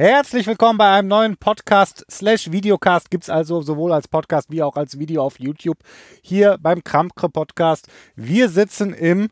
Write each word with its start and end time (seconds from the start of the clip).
Herzlich 0.00 0.46
willkommen 0.46 0.78
bei 0.78 0.90
einem 0.90 1.08
neuen 1.08 1.36
Podcast 1.36 2.06
slash 2.10 2.50
Videocast. 2.50 3.10
Gibt 3.10 3.24
es 3.24 3.28
also 3.28 3.60
sowohl 3.60 3.92
als 3.92 4.08
Podcast 4.08 4.50
wie 4.50 4.62
auch 4.62 4.76
als 4.76 4.98
Video 4.98 5.22
auf 5.22 5.38
YouTube 5.38 5.76
hier 6.22 6.56
beim 6.58 6.82
Krampke 6.82 7.28
Podcast. 7.28 7.86
Wir 8.16 8.48
sitzen 8.48 8.94
im 8.94 9.28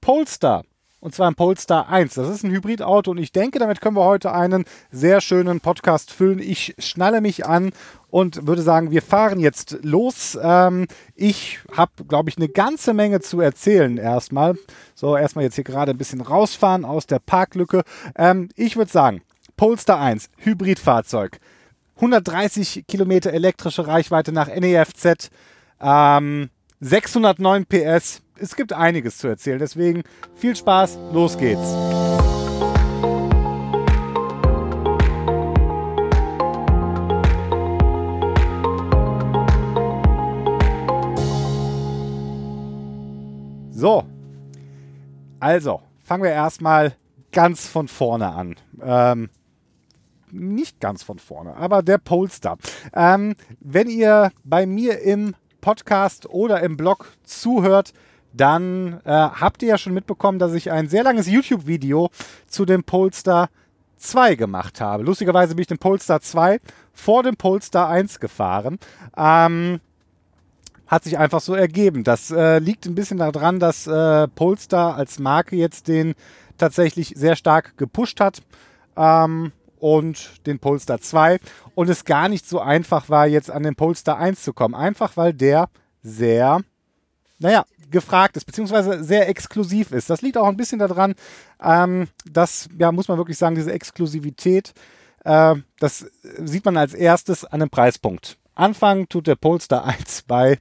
Polestar. 0.00 0.64
Und 1.00 1.14
zwar 1.14 1.28
im 1.28 1.34
Polestar 1.34 1.90
1. 1.90 2.14
Das 2.14 2.30
ist 2.30 2.44
ein 2.44 2.50
Hybridauto 2.50 3.10
und 3.10 3.18
ich 3.18 3.30
denke, 3.30 3.58
damit 3.58 3.82
können 3.82 3.94
wir 3.94 4.06
heute 4.06 4.32
einen 4.32 4.64
sehr 4.90 5.20
schönen 5.20 5.60
Podcast 5.60 6.10
füllen. 6.10 6.38
Ich 6.38 6.74
schnalle 6.78 7.20
mich 7.20 7.44
an 7.44 7.72
und 8.08 8.46
würde 8.46 8.62
sagen, 8.62 8.90
wir 8.90 9.02
fahren 9.02 9.38
jetzt 9.38 9.76
los. 9.82 10.38
Ähm, 10.42 10.86
ich 11.14 11.58
habe, 11.76 12.04
glaube 12.08 12.30
ich, 12.30 12.38
eine 12.38 12.48
ganze 12.48 12.94
Menge 12.94 13.20
zu 13.20 13.42
erzählen 13.42 13.98
erstmal. 13.98 14.56
So, 14.94 15.14
erstmal 15.14 15.44
jetzt 15.44 15.56
hier 15.56 15.64
gerade 15.64 15.90
ein 15.90 15.98
bisschen 15.98 16.22
rausfahren 16.22 16.86
aus 16.86 17.06
der 17.06 17.18
Parklücke. 17.18 17.82
Ähm, 18.16 18.48
ich 18.56 18.78
würde 18.78 18.90
sagen, 18.90 19.20
Polestar 19.56 20.00
1, 20.00 20.28
Hybridfahrzeug. 20.38 21.38
130 21.96 22.84
Kilometer 22.86 23.32
elektrische 23.32 23.86
Reichweite 23.86 24.30
nach 24.30 24.48
NEFZ. 24.48 25.30
Ähm, 25.80 26.50
609 26.80 27.64
PS. 27.64 28.20
Es 28.38 28.54
gibt 28.54 28.74
einiges 28.74 29.16
zu 29.16 29.28
erzählen. 29.28 29.58
Deswegen 29.58 30.02
viel 30.34 30.54
Spaß. 30.54 30.98
Los 31.12 31.38
geht's. 31.38 31.74
So. 43.72 44.04
Also, 45.40 45.80
fangen 46.02 46.24
wir 46.24 46.30
erstmal 46.30 46.94
ganz 47.32 47.66
von 47.66 47.88
vorne 47.88 48.32
an. 48.32 48.56
Ähm, 48.82 49.30
nicht 50.38 50.80
ganz 50.80 51.02
von 51.02 51.18
vorne, 51.18 51.56
aber 51.56 51.82
der 51.82 51.98
Polestar. 51.98 52.58
Ähm, 52.94 53.34
wenn 53.60 53.88
ihr 53.88 54.30
bei 54.44 54.66
mir 54.66 55.00
im 55.00 55.34
Podcast 55.60 56.28
oder 56.28 56.62
im 56.62 56.76
Blog 56.76 57.12
zuhört, 57.24 57.92
dann 58.32 59.00
äh, 59.04 59.10
habt 59.10 59.62
ihr 59.62 59.68
ja 59.70 59.78
schon 59.78 59.94
mitbekommen, 59.94 60.38
dass 60.38 60.52
ich 60.52 60.70
ein 60.70 60.88
sehr 60.88 61.02
langes 61.02 61.26
YouTube-Video 61.26 62.10
zu 62.46 62.64
dem 62.64 62.84
Polestar 62.84 63.48
2 63.96 64.34
gemacht 64.34 64.80
habe. 64.80 65.02
Lustigerweise 65.02 65.54
bin 65.54 65.62
ich 65.62 65.68
den 65.68 65.78
Polestar 65.78 66.20
2 66.20 66.60
vor 66.92 67.22
dem 67.22 67.36
Polestar 67.36 67.88
1 67.88 68.20
gefahren. 68.20 68.78
Ähm, 69.16 69.80
hat 70.86 71.04
sich 71.04 71.18
einfach 71.18 71.40
so 71.40 71.54
ergeben. 71.54 72.04
Das 72.04 72.30
äh, 72.30 72.58
liegt 72.58 72.86
ein 72.86 72.94
bisschen 72.94 73.18
daran, 73.18 73.58
dass 73.58 73.86
äh, 73.86 74.28
Polestar 74.28 74.96
als 74.96 75.18
Marke 75.18 75.56
jetzt 75.56 75.88
den 75.88 76.14
tatsächlich 76.58 77.14
sehr 77.16 77.36
stark 77.36 77.76
gepusht 77.76 78.20
hat. 78.20 78.42
Ähm, 78.96 79.52
und 79.86 80.44
den 80.48 80.58
Polestar 80.58 81.00
2 81.00 81.38
und 81.76 81.88
es 81.88 82.04
gar 82.04 82.28
nicht 82.28 82.44
so 82.48 82.58
einfach 82.58 83.08
war, 83.08 83.28
jetzt 83.28 83.52
an 83.52 83.62
den 83.62 83.76
Polestar 83.76 84.18
1 84.18 84.42
zu 84.42 84.52
kommen. 84.52 84.74
Einfach 84.74 85.16
weil 85.16 85.32
der 85.32 85.68
sehr, 86.02 86.60
naja, 87.38 87.64
gefragt 87.88 88.36
ist, 88.36 88.46
beziehungsweise 88.46 89.04
sehr 89.04 89.28
exklusiv 89.28 89.92
ist. 89.92 90.10
Das 90.10 90.22
liegt 90.22 90.38
auch 90.38 90.48
ein 90.48 90.56
bisschen 90.56 90.80
daran, 90.80 91.14
ähm, 91.62 92.08
dass, 92.28 92.68
ja, 92.76 92.90
muss 92.90 93.06
man 93.06 93.16
wirklich 93.16 93.38
sagen, 93.38 93.54
diese 93.54 93.72
Exklusivität, 93.72 94.74
äh, 95.24 95.54
das 95.78 96.06
sieht 96.20 96.64
man 96.64 96.76
als 96.76 96.92
erstes 96.92 97.44
an 97.44 97.60
dem 97.60 97.70
Preispunkt. 97.70 98.38
Anfangen 98.56 99.08
tut 99.08 99.28
der 99.28 99.36
Polestar 99.36 99.84
1 99.84 100.22
bei 100.26 100.58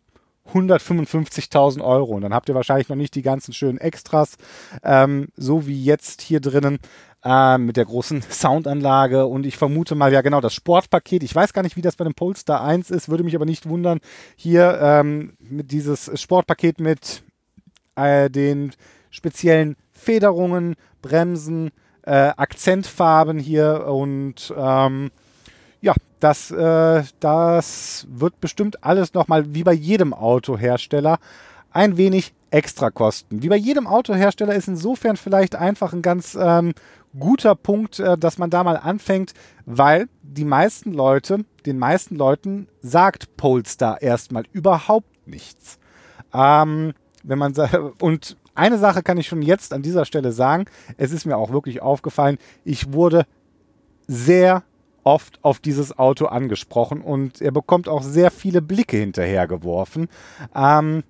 155.000 0.54 1.84
Euro. 1.84 2.16
Und 2.16 2.22
dann 2.22 2.34
habt 2.34 2.50
ihr 2.50 2.56
wahrscheinlich 2.56 2.90
noch 2.90 2.96
nicht 2.96 3.16
die 3.16 3.22
ganzen 3.22 3.54
schönen 3.54 3.78
Extras, 3.78 4.38
ähm, 4.84 5.30
so 5.36 5.68
wie 5.68 5.84
jetzt 5.84 6.22
hier 6.22 6.40
drinnen 6.40 6.80
äh, 7.24 7.58
mit 7.58 7.78
der 7.78 7.86
großen 7.86 8.22
Soundanlage 8.30 9.26
und 9.26 9.46
ich 9.46 9.58
vermute 9.58 9.96
mal, 9.96 10.14
ja 10.14 10.22
genau, 10.22 10.42
das 10.42 10.54
Sportpaket. 10.54 11.24
Ich 11.24 11.36
weiß 11.36 11.54
gar 11.54 11.64
nicht, 11.64 11.76
wie 11.76 11.82
das 11.82 11.96
bei 11.96 12.04
dem 12.04 12.14
Polestar 12.14 12.64
1 12.64 12.92
ist, 12.92 13.10
würde 13.10 13.24
mich 13.24 13.36
aber 13.36 13.46
nicht 13.46 13.68
wundern. 13.68 14.00
Hier 14.36 14.80
ähm, 14.82 15.34
mit 15.40 15.72
dieses 15.72 16.12
Sportpaket 16.20 16.80
mit 16.80 17.24
äh, 17.96 18.30
den 18.30 18.72
speziellen 19.10 19.76
Federungen, 19.92 20.76
Bremsen, 21.02 21.72
äh, 22.04 22.32
Akzentfarben 22.38 23.40
hier 23.40 23.86
und 23.88 24.54
ähm, 24.56 25.12
ja, 25.82 25.94
das, 26.20 26.52
äh, 26.52 27.04
das 27.20 28.08
wird 28.10 28.40
bestimmt 28.42 28.84
alles 28.84 29.14
nochmal 29.14 29.54
wie 29.54 29.64
bei 29.64 29.74
jedem 29.74 30.14
Autohersteller 30.14 31.20
ein 31.72 31.98
wenig 31.98 32.34
extra 32.52 32.90
kosten. 32.90 33.44
Wie 33.44 33.50
bei 33.50 33.58
jedem 33.58 33.86
Autohersteller 33.86 34.56
ist 34.56 34.68
insofern 34.68 35.18
vielleicht 35.18 35.56
einfach 35.56 35.94
ein 35.94 36.02
ganz 36.02 36.38
ähm, 36.40 36.74
guter 37.20 37.56
Punkt, 37.56 38.00
äh, 38.00 38.18
dass 38.18 38.38
man 38.38 38.50
da 38.50 38.64
mal 38.64 38.78
anfängt, 38.78 39.34
weil 39.66 40.08
die 40.24 40.46
meisten 40.46 40.94
Leute, 40.94 41.46
den 41.66 41.78
meisten 41.78 42.16
Leuten 42.16 42.68
sagt 42.82 43.36
Polestar 43.38 44.02
erstmal 44.02 44.46
überhaupt 44.54 45.28
nichts. 45.28 45.80
Ähm, 46.34 46.94
wenn 47.24 47.40
man 47.40 47.54
und 48.00 48.38
eine 48.56 48.78
Sache 48.78 49.04
kann 49.04 49.18
ich 49.18 49.28
schon 49.28 49.42
jetzt 49.42 49.74
an 49.74 49.82
dieser 49.82 50.06
Stelle 50.06 50.32
sagen, 50.32 50.66
es 50.98 51.12
ist 51.12 51.26
mir 51.26 51.38
auch 51.38 51.52
wirklich 51.52 51.82
aufgefallen, 51.82 52.38
ich 52.64 52.94
wurde 52.94 53.26
sehr 54.08 54.64
oft 55.06 55.40
auf 55.44 55.60
dieses 55.60 55.98
Auto 55.98 56.26
angesprochen 56.26 57.02
und 57.02 57.42
er 57.42 57.52
bekommt 57.52 57.88
auch 57.88 58.04
sehr 58.04 58.32
viele 58.32 58.62
Blicke 58.62 58.98
hinterhergeworfen. 58.98 60.10
Ähm, 60.54 61.04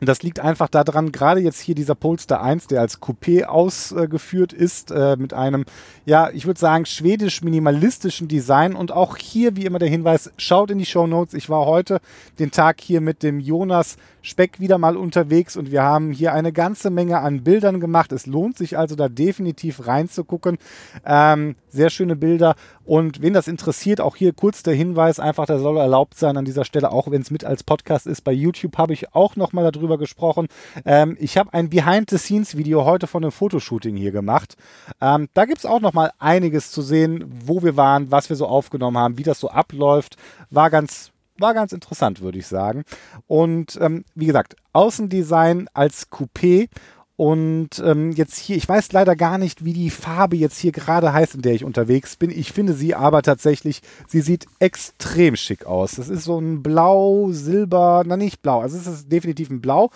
das 0.00 0.22
liegt 0.22 0.38
einfach 0.38 0.68
daran, 0.68 1.10
gerade 1.10 1.40
jetzt 1.40 1.60
hier 1.60 1.74
dieser 1.74 1.96
Polestar 1.96 2.40
1, 2.40 2.68
der 2.68 2.80
als 2.80 3.02
Coupé 3.02 3.44
ausgeführt 3.44 4.52
ist, 4.52 4.92
äh, 4.92 5.16
mit 5.16 5.34
einem, 5.34 5.64
ja, 6.06 6.30
ich 6.30 6.46
würde 6.46 6.60
sagen, 6.60 6.86
schwedisch-minimalistischen 6.86 8.28
Design. 8.28 8.76
Und 8.76 8.92
auch 8.92 9.16
hier, 9.16 9.56
wie 9.56 9.64
immer 9.64 9.80
der 9.80 9.88
Hinweis, 9.88 10.30
schaut 10.36 10.70
in 10.70 10.78
die 10.78 10.86
Show 10.86 11.08
Notes. 11.08 11.34
Ich 11.34 11.50
war 11.50 11.66
heute 11.66 12.00
den 12.38 12.52
Tag 12.52 12.80
hier 12.80 13.00
mit 13.00 13.24
dem 13.24 13.40
Jonas 13.40 13.96
Speck 14.28 14.60
wieder 14.60 14.78
mal 14.78 14.96
unterwegs 14.96 15.56
und 15.56 15.72
wir 15.72 15.82
haben 15.82 16.12
hier 16.12 16.32
eine 16.32 16.52
ganze 16.52 16.90
Menge 16.90 17.18
an 17.20 17.42
Bildern 17.42 17.80
gemacht. 17.80 18.12
Es 18.12 18.26
lohnt 18.26 18.56
sich 18.56 18.78
also 18.78 18.94
da 18.94 19.08
definitiv 19.08 19.86
reinzugucken. 19.86 20.58
Ähm, 21.04 21.56
sehr 21.68 21.90
schöne 21.90 22.16
Bilder. 22.16 22.54
Und 22.84 23.20
wen 23.20 23.32
das 23.32 23.48
interessiert, 23.48 24.00
auch 24.00 24.16
hier 24.16 24.32
kurz 24.32 24.62
der 24.62 24.74
Hinweis, 24.74 25.20
einfach, 25.20 25.46
der 25.46 25.58
soll 25.58 25.76
erlaubt 25.76 26.16
sein 26.16 26.36
an 26.36 26.44
dieser 26.44 26.64
Stelle, 26.64 26.90
auch 26.90 27.10
wenn 27.10 27.22
es 27.22 27.30
mit 27.30 27.44
als 27.44 27.62
Podcast 27.62 28.06
ist. 28.06 28.22
Bei 28.22 28.32
YouTube 28.32 28.78
habe 28.78 28.92
ich 28.92 29.14
auch 29.14 29.36
nochmal 29.36 29.70
darüber 29.70 29.98
gesprochen. 29.98 30.48
Ähm, 30.84 31.16
ich 31.20 31.36
habe 31.36 31.52
ein 31.52 31.68
Behind-the-Scenes-Video 31.68 32.84
heute 32.84 33.06
von 33.06 33.24
einem 33.24 33.32
Fotoshooting 33.32 33.96
hier 33.96 34.12
gemacht. 34.12 34.56
Ähm, 35.00 35.28
da 35.34 35.44
gibt 35.44 35.58
es 35.58 35.66
auch 35.66 35.80
nochmal 35.80 36.12
einiges 36.18 36.70
zu 36.70 36.82
sehen, 36.82 37.24
wo 37.46 37.62
wir 37.62 37.76
waren, 37.76 38.10
was 38.10 38.28
wir 38.28 38.36
so 38.36 38.46
aufgenommen 38.46 38.98
haben, 38.98 39.18
wie 39.18 39.22
das 39.22 39.40
so 39.40 39.50
abläuft. 39.50 40.16
War 40.50 40.70
ganz 40.70 41.12
war 41.38 41.54
ganz 41.54 41.72
interessant, 41.72 42.20
würde 42.20 42.38
ich 42.38 42.46
sagen. 42.46 42.84
Und 43.26 43.78
ähm, 43.80 44.04
wie 44.14 44.26
gesagt, 44.26 44.56
Außendesign 44.72 45.68
als 45.74 46.10
Coupé. 46.10 46.68
Und 47.16 47.82
ähm, 47.84 48.12
jetzt 48.12 48.38
hier, 48.38 48.56
ich 48.56 48.68
weiß 48.68 48.92
leider 48.92 49.16
gar 49.16 49.38
nicht, 49.38 49.64
wie 49.64 49.72
die 49.72 49.90
Farbe 49.90 50.36
jetzt 50.36 50.56
hier 50.56 50.70
gerade 50.70 51.12
heißt, 51.12 51.34
in 51.34 51.42
der 51.42 51.52
ich 51.52 51.64
unterwegs 51.64 52.14
bin. 52.14 52.30
Ich 52.30 52.52
finde 52.52 52.74
sie 52.74 52.94
aber 52.94 53.22
tatsächlich, 53.22 53.80
sie 54.06 54.20
sieht 54.20 54.46
extrem 54.60 55.34
schick 55.34 55.66
aus. 55.66 55.96
Das 55.96 56.08
ist 56.08 56.22
so 56.22 56.38
ein 56.38 56.62
Blau, 56.62 57.30
Silber, 57.32 58.04
na 58.06 58.16
nicht 58.16 58.40
Blau, 58.40 58.60
also 58.60 58.78
es 58.78 58.86
ist 58.86 59.10
definitiv 59.10 59.50
ein 59.50 59.60
Blau. 59.60 59.90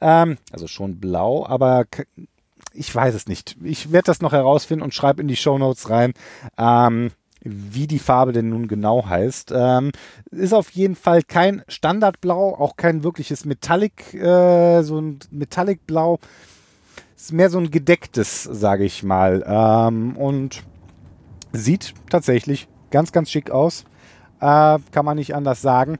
Ähm, 0.00 0.36
also 0.50 0.66
schon 0.66 0.98
blau, 0.98 1.46
aber 1.46 1.84
ich 2.74 2.94
weiß 2.94 3.14
es 3.14 3.26
nicht. 3.26 3.56
Ich 3.62 3.92
werde 3.92 4.06
das 4.06 4.20
noch 4.20 4.32
herausfinden 4.32 4.82
und 4.82 4.94
schreibe 4.94 5.22
in 5.22 5.28
die 5.28 5.36
Show 5.36 5.58
Notes 5.58 5.90
rein. 5.90 6.12
Ähm, 6.58 7.12
wie 7.44 7.86
die 7.86 7.98
Farbe 7.98 8.32
denn 8.32 8.48
nun 8.48 8.68
genau 8.68 9.06
heißt. 9.06 9.52
Ähm, 9.54 9.90
ist 10.30 10.54
auf 10.54 10.70
jeden 10.70 10.94
Fall 10.94 11.22
kein 11.22 11.62
Standardblau, 11.68 12.54
auch 12.54 12.76
kein 12.76 13.02
wirkliches 13.04 13.44
Metallic, 13.44 14.14
äh, 14.14 14.82
so 14.82 15.00
ein 15.00 15.18
Metallic-Blau. 15.30 16.18
Ist 17.16 17.32
mehr 17.32 17.50
so 17.50 17.58
ein 17.58 17.70
gedecktes, 17.70 18.44
sage 18.44 18.84
ich 18.84 19.02
mal. 19.02 19.44
Ähm, 19.46 20.16
und 20.16 20.62
sieht 21.52 21.94
tatsächlich 22.10 22.68
ganz, 22.90 23.12
ganz 23.12 23.30
schick 23.30 23.50
aus. 23.50 23.84
Äh, 24.40 24.78
kann 24.90 25.04
man 25.04 25.16
nicht 25.16 25.34
anders 25.34 25.62
sagen. 25.62 25.98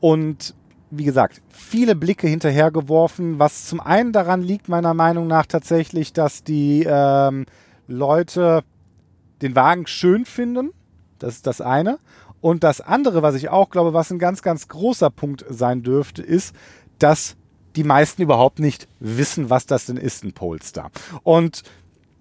Und 0.00 0.54
wie 0.90 1.04
gesagt, 1.04 1.42
viele 1.50 1.94
Blicke 1.94 2.28
hinterhergeworfen, 2.28 3.38
was 3.38 3.66
zum 3.66 3.80
einen 3.80 4.12
daran 4.12 4.42
liegt, 4.42 4.68
meiner 4.68 4.94
Meinung 4.94 5.26
nach 5.26 5.46
tatsächlich, 5.46 6.12
dass 6.12 6.44
die 6.44 6.86
ähm, 6.88 7.44
Leute 7.86 8.64
den 9.42 9.54
Wagen 9.54 9.86
schön 9.86 10.24
finden. 10.24 10.72
Das 11.18 11.34
ist 11.34 11.46
das 11.46 11.60
eine. 11.60 11.98
Und 12.40 12.62
das 12.64 12.80
andere, 12.80 13.22
was 13.22 13.34
ich 13.34 13.48
auch 13.48 13.70
glaube, 13.70 13.92
was 13.92 14.10
ein 14.10 14.18
ganz, 14.18 14.42
ganz 14.42 14.68
großer 14.68 15.10
Punkt 15.10 15.44
sein 15.48 15.82
dürfte, 15.82 16.22
ist, 16.22 16.54
dass 16.98 17.36
die 17.76 17.84
meisten 17.84 18.22
überhaupt 18.22 18.58
nicht 18.58 18.88
wissen, 19.00 19.50
was 19.50 19.66
das 19.66 19.86
denn 19.86 19.96
ist, 19.96 20.24
ein 20.24 20.32
Polestar. 20.32 20.90
Und 21.22 21.62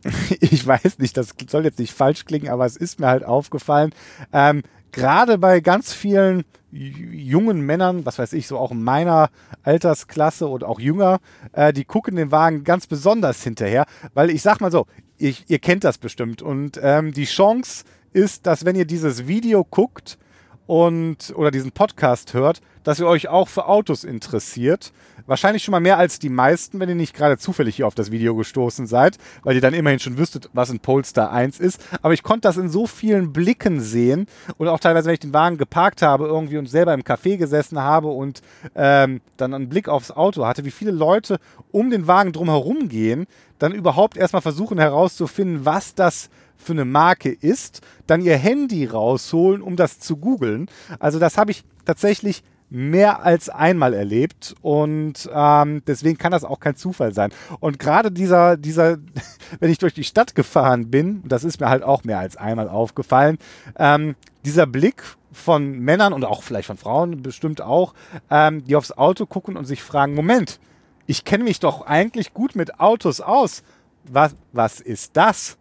ich 0.39 0.65
weiß 0.65 0.99
nicht, 0.99 1.17
das 1.17 1.33
soll 1.49 1.65
jetzt 1.65 1.79
nicht 1.79 1.93
falsch 1.93 2.25
klingen, 2.25 2.49
aber 2.49 2.65
es 2.65 2.77
ist 2.77 2.99
mir 2.99 3.07
halt 3.07 3.23
aufgefallen, 3.23 3.91
ähm, 4.31 4.63
gerade 4.91 5.37
bei 5.37 5.59
ganz 5.59 5.93
vielen 5.93 6.43
jungen 6.71 7.61
Männern, 7.61 8.05
was 8.05 8.19
weiß 8.19 8.33
ich, 8.33 8.47
so 8.47 8.57
auch 8.57 8.71
in 8.71 8.83
meiner 8.83 9.29
Altersklasse 9.63 10.47
und 10.47 10.63
auch 10.63 10.79
jünger, 10.79 11.19
äh, 11.53 11.71
die 11.71 11.85
gucken 11.85 12.15
den 12.15 12.31
Wagen 12.31 12.63
ganz 12.63 12.87
besonders 12.87 13.43
hinterher, 13.43 13.85
weil 14.13 14.29
ich 14.29 14.41
sag 14.41 14.59
mal 14.59 14.71
so, 14.71 14.85
ich, 15.17 15.45
ihr 15.47 15.59
kennt 15.59 15.83
das 15.83 15.97
bestimmt. 15.97 16.41
Und 16.41 16.79
ähm, 16.81 17.11
die 17.11 17.25
Chance 17.25 17.83
ist, 18.13 18.45
dass 18.45 18.65
wenn 18.65 18.75
ihr 18.75 18.85
dieses 18.85 19.27
Video 19.27 19.63
guckt 19.63 20.17
und 20.65 21.33
oder 21.35 21.51
diesen 21.51 21.71
Podcast 21.71 22.33
hört, 22.33 22.61
dass 22.87 23.01
ihr 23.01 23.05
euch 23.05 23.27
auch 23.27 23.49
für 23.49 23.65
Autos 23.65 24.05
interessiert. 24.05 24.93
Wahrscheinlich 25.25 25.61
schon 25.61 25.73
mal 25.73 25.81
mehr 25.81 25.97
als 25.97 26.19
die 26.19 26.29
meisten, 26.29 26.79
wenn 26.79 26.87
ihr 26.87 26.95
nicht 26.95 27.13
gerade 27.13 27.37
zufällig 27.37 27.75
hier 27.75 27.85
auf 27.85 27.95
das 27.95 28.11
Video 28.11 28.33
gestoßen 28.33 28.87
seid, 28.87 29.17
weil 29.43 29.55
ihr 29.55 29.61
dann 29.61 29.73
immerhin 29.73 29.99
schon 29.99 30.17
wüsstet, 30.17 30.49
was 30.53 30.69
ein 30.69 30.79
Polestar 30.79 31.33
1 31.33 31.59
ist. 31.59 31.83
Aber 32.01 32.13
ich 32.13 32.23
konnte 32.23 32.47
das 32.47 32.55
in 32.55 32.69
so 32.69 32.87
vielen 32.87 33.33
Blicken 33.33 33.81
sehen 33.81 34.25
und 34.57 34.69
auch 34.69 34.79
teilweise, 34.79 35.07
wenn 35.07 35.15
ich 35.15 35.19
den 35.19 35.33
Wagen 35.33 35.57
geparkt 35.57 36.01
habe 36.01 36.27
irgendwie 36.27 36.57
und 36.57 36.67
selber 36.67 36.93
im 36.93 37.01
Café 37.01 37.35
gesessen 37.35 37.77
habe 37.77 38.07
und 38.07 38.41
ähm, 38.73 39.19
dann 39.35 39.53
einen 39.53 39.67
Blick 39.67 39.89
aufs 39.89 40.11
Auto 40.11 40.45
hatte, 40.45 40.63
wie 40.63 40.71
viele 40.71 40.91
Leute 40.91 41.39
um 41.73 41.89
den 41.89 42.07
Wagen 42.07 42.31
drumherum 42.31 42.87
gehen, 42.87 43.27
dann 43.59 43.73
überhaupt 43.73 44.15
erstmal 44.15 44.41
versuchen 44.41 44.79
herauszufinden, 44.79 45.65
was 45.65 45.93
das 45.93 46.29
für 46.55 46.71
eine 46.71 46.85
Marke 46.85 47.31
ist, 47.33 47.81
dann 48.07 48.21
ihr 48.21 48.37
Handy 48.37 48.85
rausholen, 48.85 49.61
um 49.61 49.75
das 49.75 49.99
zu 49.99 50.15
googeln. 50.15 50.69
Also 50.99 51.19
das 51.19 51.37
habe 51.37 51.51
ich 51.51 51.65
tatsächlich 51.83 52.43
mehr 52.69 53.23
als 53.23 53.49
einmal 53.49 53.93
erlebt 53.93 54.55
und 54.61 55.29
ähm, 55.33 55.81
deswegen 55.87 56.17
kann 56.17 56.31
das 56.31 56.43
auch 56.43 56.59
kein 56.59 56.75
Zufall 56.75 57.13
sein. 57.13 57.31
Und 57.59 57.79
gerade 57.79 58.11
dieser, 58.11 58.57
dieser, 58.57 58.97
wenn 59.59 59.71
ich 59.71 59.77
durch 59.77 59.93
die 59.93 60.03
Stadt 60.03 60.35
gefahren 60.35 60.91
bin, 60.91 61.23
das 61.27 61.43
ist 61.43 61.59
mir 61.59 61.69
halt 61.69 61.83
auch 61.83 62.03
mehr 62.03 62.19
als 62.19 62.35
einmal 62.35 62.67
aufgefallen, 62.67 63.37
ähm, 63.77 64.15
dieser 64.43 64.65
Blick 64.65 65.03
von 65.31 65.79
Männern 65.79 66.13
und 66.13 66.25
auch 66.25 66.43
vielleicht 66.43 66.67
von 66.67 66.77
Frauen 66.77 67.21
bestimmt 67.21 67.61
auch, 67.61 67.93
ähm, 68.29 68.65
die 68.65 68.75
aufs 68.75 68.91
Auto 68.91 69.25
gucken 69.25 69.55
und 69.55 69.65
sich 69.65 69.83
fragen, 69.83 70.13
Moment, 70.13 70.59
ich 71.05 71.23
kenne 71.23 71.45
mich 71.45 71.59
doch 71.59 71.85
eigentlich 71.85 72.33
gut 72.33 72.55
mit 72.55 72.79
Autos 72.79 73.21
aus. 73.21 73.63
Was, 74.03 74.35
was 74.51 74.81
ist 74.81 75.15
das? 75.15 75.57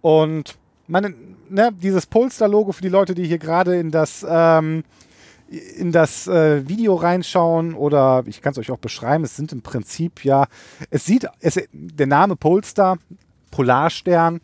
Und 0.00 0.56
meine, 0.86 1.14
ne, 1.48 1.70
dieses 1.72 2.06
Polestar-Logo 2.06 2.72
für 2.72 2.82
die 2.82 2.88
Leute, 2.88 3.14
die 3.14 3.24
hier 3.24 3.38
gerade 3.38 3.78
in 3.78 3.90
das 3.90 4.24
ähm, 4.28 4.84
in 5.52 5.92
das 5.92 6.26
äh, 6.26 6.66
Video 6.68 6.94
reinschauen 6.94 7.74
oder 7.74 8.24
ich 8.26 8.40
kann 8.40 8.52
es 8.52 8.58
euch 8.58 8.70
auch 8.70 8.78
beschreiben, 8.78 9.24
es 9.24 9.36
sind 9.36 9.52
im 9.52 9.62
Prinzip 9.62 10.24
ja, 10.24 10.46
es 10.90 11.04
sieht, 11.04 11.26
es, 11.40 11.60
der 11.72 12.06
Name 12.06 12.36
Polestar, 12.36 12.98
Polarstern, 13.50 14.40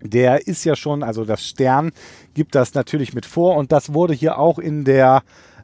der 0.00 0.46
ist 0.46 0.64
ja 0.64 0.76
schon, 0.76 1.02
also 1.02 1.24
das 1.24 1.44
Stern 1.44 1.92
gibt 2.34 2.54
das 2.54 2.74
natürlich 2.74 3.14
mit 3.14 3.26
vor 3.26 3.56
und 3.56 3.72
das 3.72 3.94
wurde 3.94 4.14
hier 4.14 4.38
auch 4.38 4.58
in 4.58 4.84
der 4.84 5.22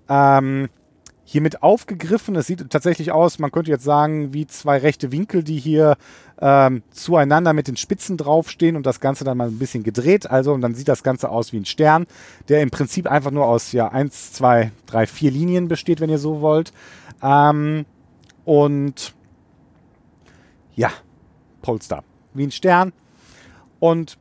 ähm, 0.09 0.69
hiermit 1.31 1.63
aufgegriffen. 1.63 2.37
Es 2.37 2.47
sieht 2.47 2.71
tatsächlich 2.71 3.13
aus, 3.13 3.39
man 3.39 3.53
könnte 3.53 3.71
jetzt 3.71 3.85
sagen, 3.85 4.33
wie 4.33 4.47
zwei 4.47 4.79
rechte 4.79 5.13
Winkel, 5.13 5.45
die 5.45 5.59
hier 5.59 5.99
ähm, 6.41 6.83
zueinander 6.91 7.53
mit 7.53 7.69
den 7.69 7.77
Spitzen 7.77 8.17
draufstehen 8.17 8.77
und 8.77 8.87
das 8.87 8.99
Ganze 8.99 9.25
dann 9.25 9.37
mal 9.37 9.49
ein 9.49 9.59
bisschen 9.59 9.83
gedreht. 9.83 10.31
Also, 10.31 10.55
und 10.55 10.63
dann 10.63 10.75
sieht 10.75 10.89
das 10.89 11.03
Ganze 11.03 11.29
aus 11.29 11.53
wie 11.53 11.59
ein 11.59 11.67
Stern, 11.67 12.07
der 12.49 12.63
im 12.63 12.71
Prinzip 12.71 13.07
einfach 13.07 13.31
nur 13.31 13.45
aus 13.45 13.73
ja, 13.73 13.89
1, 13.89 14.33
2, 14.33 14.73
3, 14.87 15.07
4 15.07 15.31
Linien 15.31 15.69
besteht, 15.69 16.01
wenn 16.01 16.09
ihr 16.09 16.19
so 16.19 16.41
wollt. 16.41 16.73
Ähm, 17.23 17.85
und 18.47 19.15
ja, 20.77 20.91
Polestar. 21.61 22.05
Wie 22.33 22.47
ein 22.47 22.53
Stern. 22.53 22.95
Und 23.81 24.17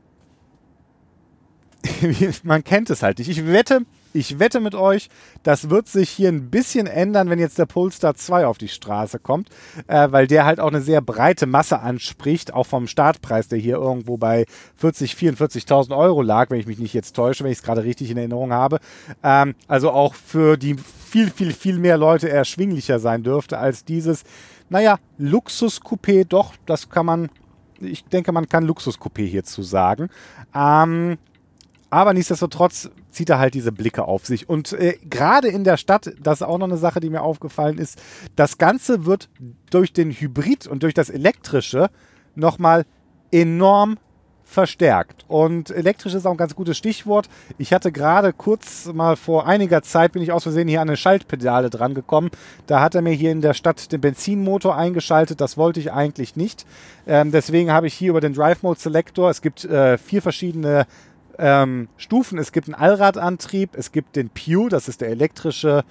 man 2.44 2.66
kennt 2.66 2.90
es 2.90 3.02
halt 3.02 3.20
nicht. 3.20 3.30
Ich 3.30 3.48
wette, 3.48 3.84
ich 4.14 4.40
wette 4.40 4.60
mit 4.60 4.76
euch, 4.76 5.10
das 5.44 5.70
wird 5.70 5.88
sich 5.88 6.10
hier 6.10 6.30
ein 6.30 6.50
bisschen 6.50 6.88
ändern, 6.88 7.30
wenn 7.30 7.40
jetzt 7.40 7.60
der 7.60 7.66
Polestar 7.66 8.16
2 8.16 8.48
auf 8.48 8.58
die 8.58 8.68
Straße 8.68 9.20
kommt, 9.20 9.50
äh, 9.88 10.12
weil 10.12 10.28
der 10.28 10.46
halt 10.46 10.60
auch 10.60 10.68
eine 10.68 10.82
sehr 10.82 11.02
breite 11.02 11.46
Masse 11.46 11.80
anspricht, 11.80 12.54
auch 12.54 12.66
vom 12.66 12.88
Startpreis, 12.88 13.48
der 13.48 13.60
hier 13.60 13.76
irgendwo 13.76 14.18
bei 14.18 14.46
40, 14.78 15.14
44.000 15.14 15.96
Euro 15.96 16.22
lag, 16.22 16.50
wenn 16.50 16.60
ich 16.60 16.68
mich 16.68 16.80
nicht 16.80 16.94
jetzt 16.94 17.16
täusche, 17.16 17.44
wenn 17.44 17.52
ich 17.52 17.60
es 17.60 17.64
gerade 17.64 17.84
richtig 17.84 18.10
in 18.10 18.18
Erinnerung 18.18 18.52
habe. 18.52 18.80
Ähm, 19.24 19.56
also 19.68 19.92
auch 19.92 20.16
für 20.16 20.58
die 20.58 20.76
viel, 20.76 21.32
viel, 21.32 21.54
viel 21.54 21.80
mehr 21.80 21.98
Leute 21.98 22.30
erschwinglicher 22.30 23.00
sein 23.00 23.24
dürfte 23.24 23.58
als 23.58 23.86
dieses, 23.86 24.24
naja, 24.70 25.00
Luxus-Coupé, 25.18 26.26
doch, 26.26 26.54
das 26.66 26.90
kann 26.90 27.06
man, 27.06 27.30
ich 27.80 28.04
denke, 28.06 28.32
man 28.32 28.50
kann 28.50 28.68
Luxus-Coupé 28.68 29.26
hierzu 29.26 29.64
sagen. 29.64 30.10
Ähm, 30.54 31.18
aber 31.90 32.14
nichtsdestotrotz 32.14 32.90
zieht 33.18 33.30
er 33.32 33.40
halt 33.40 33.56
diese 33.56 33.72
Blicke 33.72 34.06
auf 34.06 34.26
sich. 34.26 34.48
Und 34.48 34.74
äh, 34.74 34.98
gerade 35.04 35.48
in 35.48 35.64
der 35.64 35.78
Stadt, 35.78 36.14
das 36.22 36.42
ist 36.42 36.48
auch 36.48 36.60
noch 36.60 36.68
eine 36.68 36.78
Sache, 36.78 37.00
die 37.00 37.10
mir 37.10 37.24
aufgefallen 37.24 37.80
ist, 37.80 38.00
das 38.36 38.60
Ganze 38.60 39.06
wird 39.06 39.28
durch 39.72 39.92
den 39.92 40.12
Hybrid 40.12 40.68
und 40.68 40.84
durch 40.84 40.94
das 40.94 41.10
Elektrische 41.10 41.90
nochmal 42.36 42.86
enorm 43.32 43.98
verstärkt. 44.44 45.26
Und 45.28 45.72
elektrisch 45.72 46.14
ist 46.14 46.26
auch 46.28 46.32
ein 46.32 46.38
ganz 46.38 46.56
gutes 46.56 46.78
Stichwort. 46.78 47.28
Ich 47.58 47.74
hatte 47.74 47.92
gerade 47.92 48.34
kurz 48.34 48.86
mal 48.94 49.16
vor 49.16 49.48
einiger 49.48 49.82
Zeit, 49.82 50.14
bin 50.14 50.22
ich 50.22 50.32
aus 50.32 50.44
Versehen 50.44 50.68
hier 50.68 50.80
an 50.80 50.88
eine 50.88 50.96
Schaltpedale 50.96 51.70
dran 51.72 51.96
gekommen. 51.96 52.30
Da 52.68 52.80
hat 52.80 52.96
er 52.96 53.02
mir 53.02 53.14
hier 53.14 53.32
in 53.32 53.42
der 53.42 53.56
Stadt 53.56 53.92
den 53.92 54.00
Benzinmotor 54.00 54.78
eingeschaltet. 54.78 55.42
Das 55.42 55.58
wollte 55.58 55.80
ich 55.80 55.92
eigentlich 55.92 56.36
nicht. 56.36 56.66
Ähm, 57.08 57.32
deswegen 57.32 57.72
habe 57.72 57.88
ich 57.88 57.96
hier 57.96 58.12
über 58.12 58.22
den 58.22 58.34
Drive 58.34 58.62
Mode 58.62 58.80
Selector, 58.80 59.30
es 59.30 59.42
gibt 59.42 59.66
äh, 59.66 59.98
vier 59.98 60.22
verschiedene 60.22 60.86
ähm, 61.38 61.88
Stufen. 61.98 62.38
Es 62.38 62.52
gibt 62.52 62.68
einen 62.68 62.76
Allradantrieb, 62.76 63.72
es 63.74 63.92
gibt 63.92 64.16
den 64.16 64.30
Pew, 64.30 64.70
das 64.70 64.88
ist 64.88 65.02
der 65.02 65.10
elektrische 65.10 65.84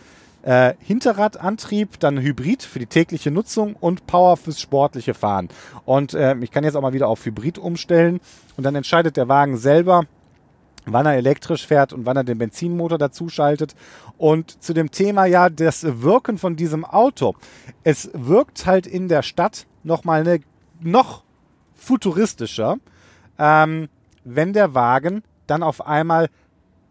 äh, 0.43 0.75
Hinterradantrieb, 0.79 1.99
dann 1.99 2.21
Hybrid 2.21 2.63
für 2.63 2.79
die 2.79 2.87
tägliche 2.87 3.31
Nutzung 3.31 3.75
und 3.75 4.07
Power 4.07 4.37
fürs 4.37 4.61
sportliche 4.61 5.15
Fahren. 5.15 5.49
Und 5.85 6.15
äh, 6.15 6.37
ich 6.41 6.51
kann 6.53 6.65
jetzt 6.65 6.77
auch 6.77 6.83
mal 6.83 6.93
wieder 6.93 7.09
auf 7.09 7.25
Hybrid 7.25 7.59
umstellen 7.59 8.21
und 8.57 8.65
dann 8.65 8.77
entscheidet 8.77 9.17
der 9.17 9.29
Wagen 9.29 9.57
selber, 9.57 10.07
wann 10.85 11.05
er 11.05 11.15
elektrisch 11.15 11.67
fährt 11.67 11.93
und 11.93 12.07
wann 12.07 12.17
er 12.17 12.25
den 12.25 12.39
Benzinmotor 12.39 12.97
dazu 12.97 13.29
schaltet. 13.29 13.75
Und 14.19 14.63
zu 14.63 14.73
dem 14.73 14.91
Thema 14.93 15.27
ja, 15.27 15.51
das 15.51 15.85
Wirken 16.01 16.39
von 16.39 16.57
diesem 16.57 16.85
Auto. 16.85 17.35
Es 17.83 18.09
wirkt 18.15 18.67
halt 18.67 18.87
in 18.87 19.09
der 19.09 19.23
Stadt 19.23 19.67
nochmal 19.83 20.21
eine, 20.21 20.41
noch 20.81 21.25
futuristischer, 21.75 22.77
ähm, 23.39 23.89
wenn 24.25 24.53
der 24.53 24.75
Wagen 24.75 25.23
dann 25.47 25.63
auf 25.63 25.87
einmal 25.87 26.29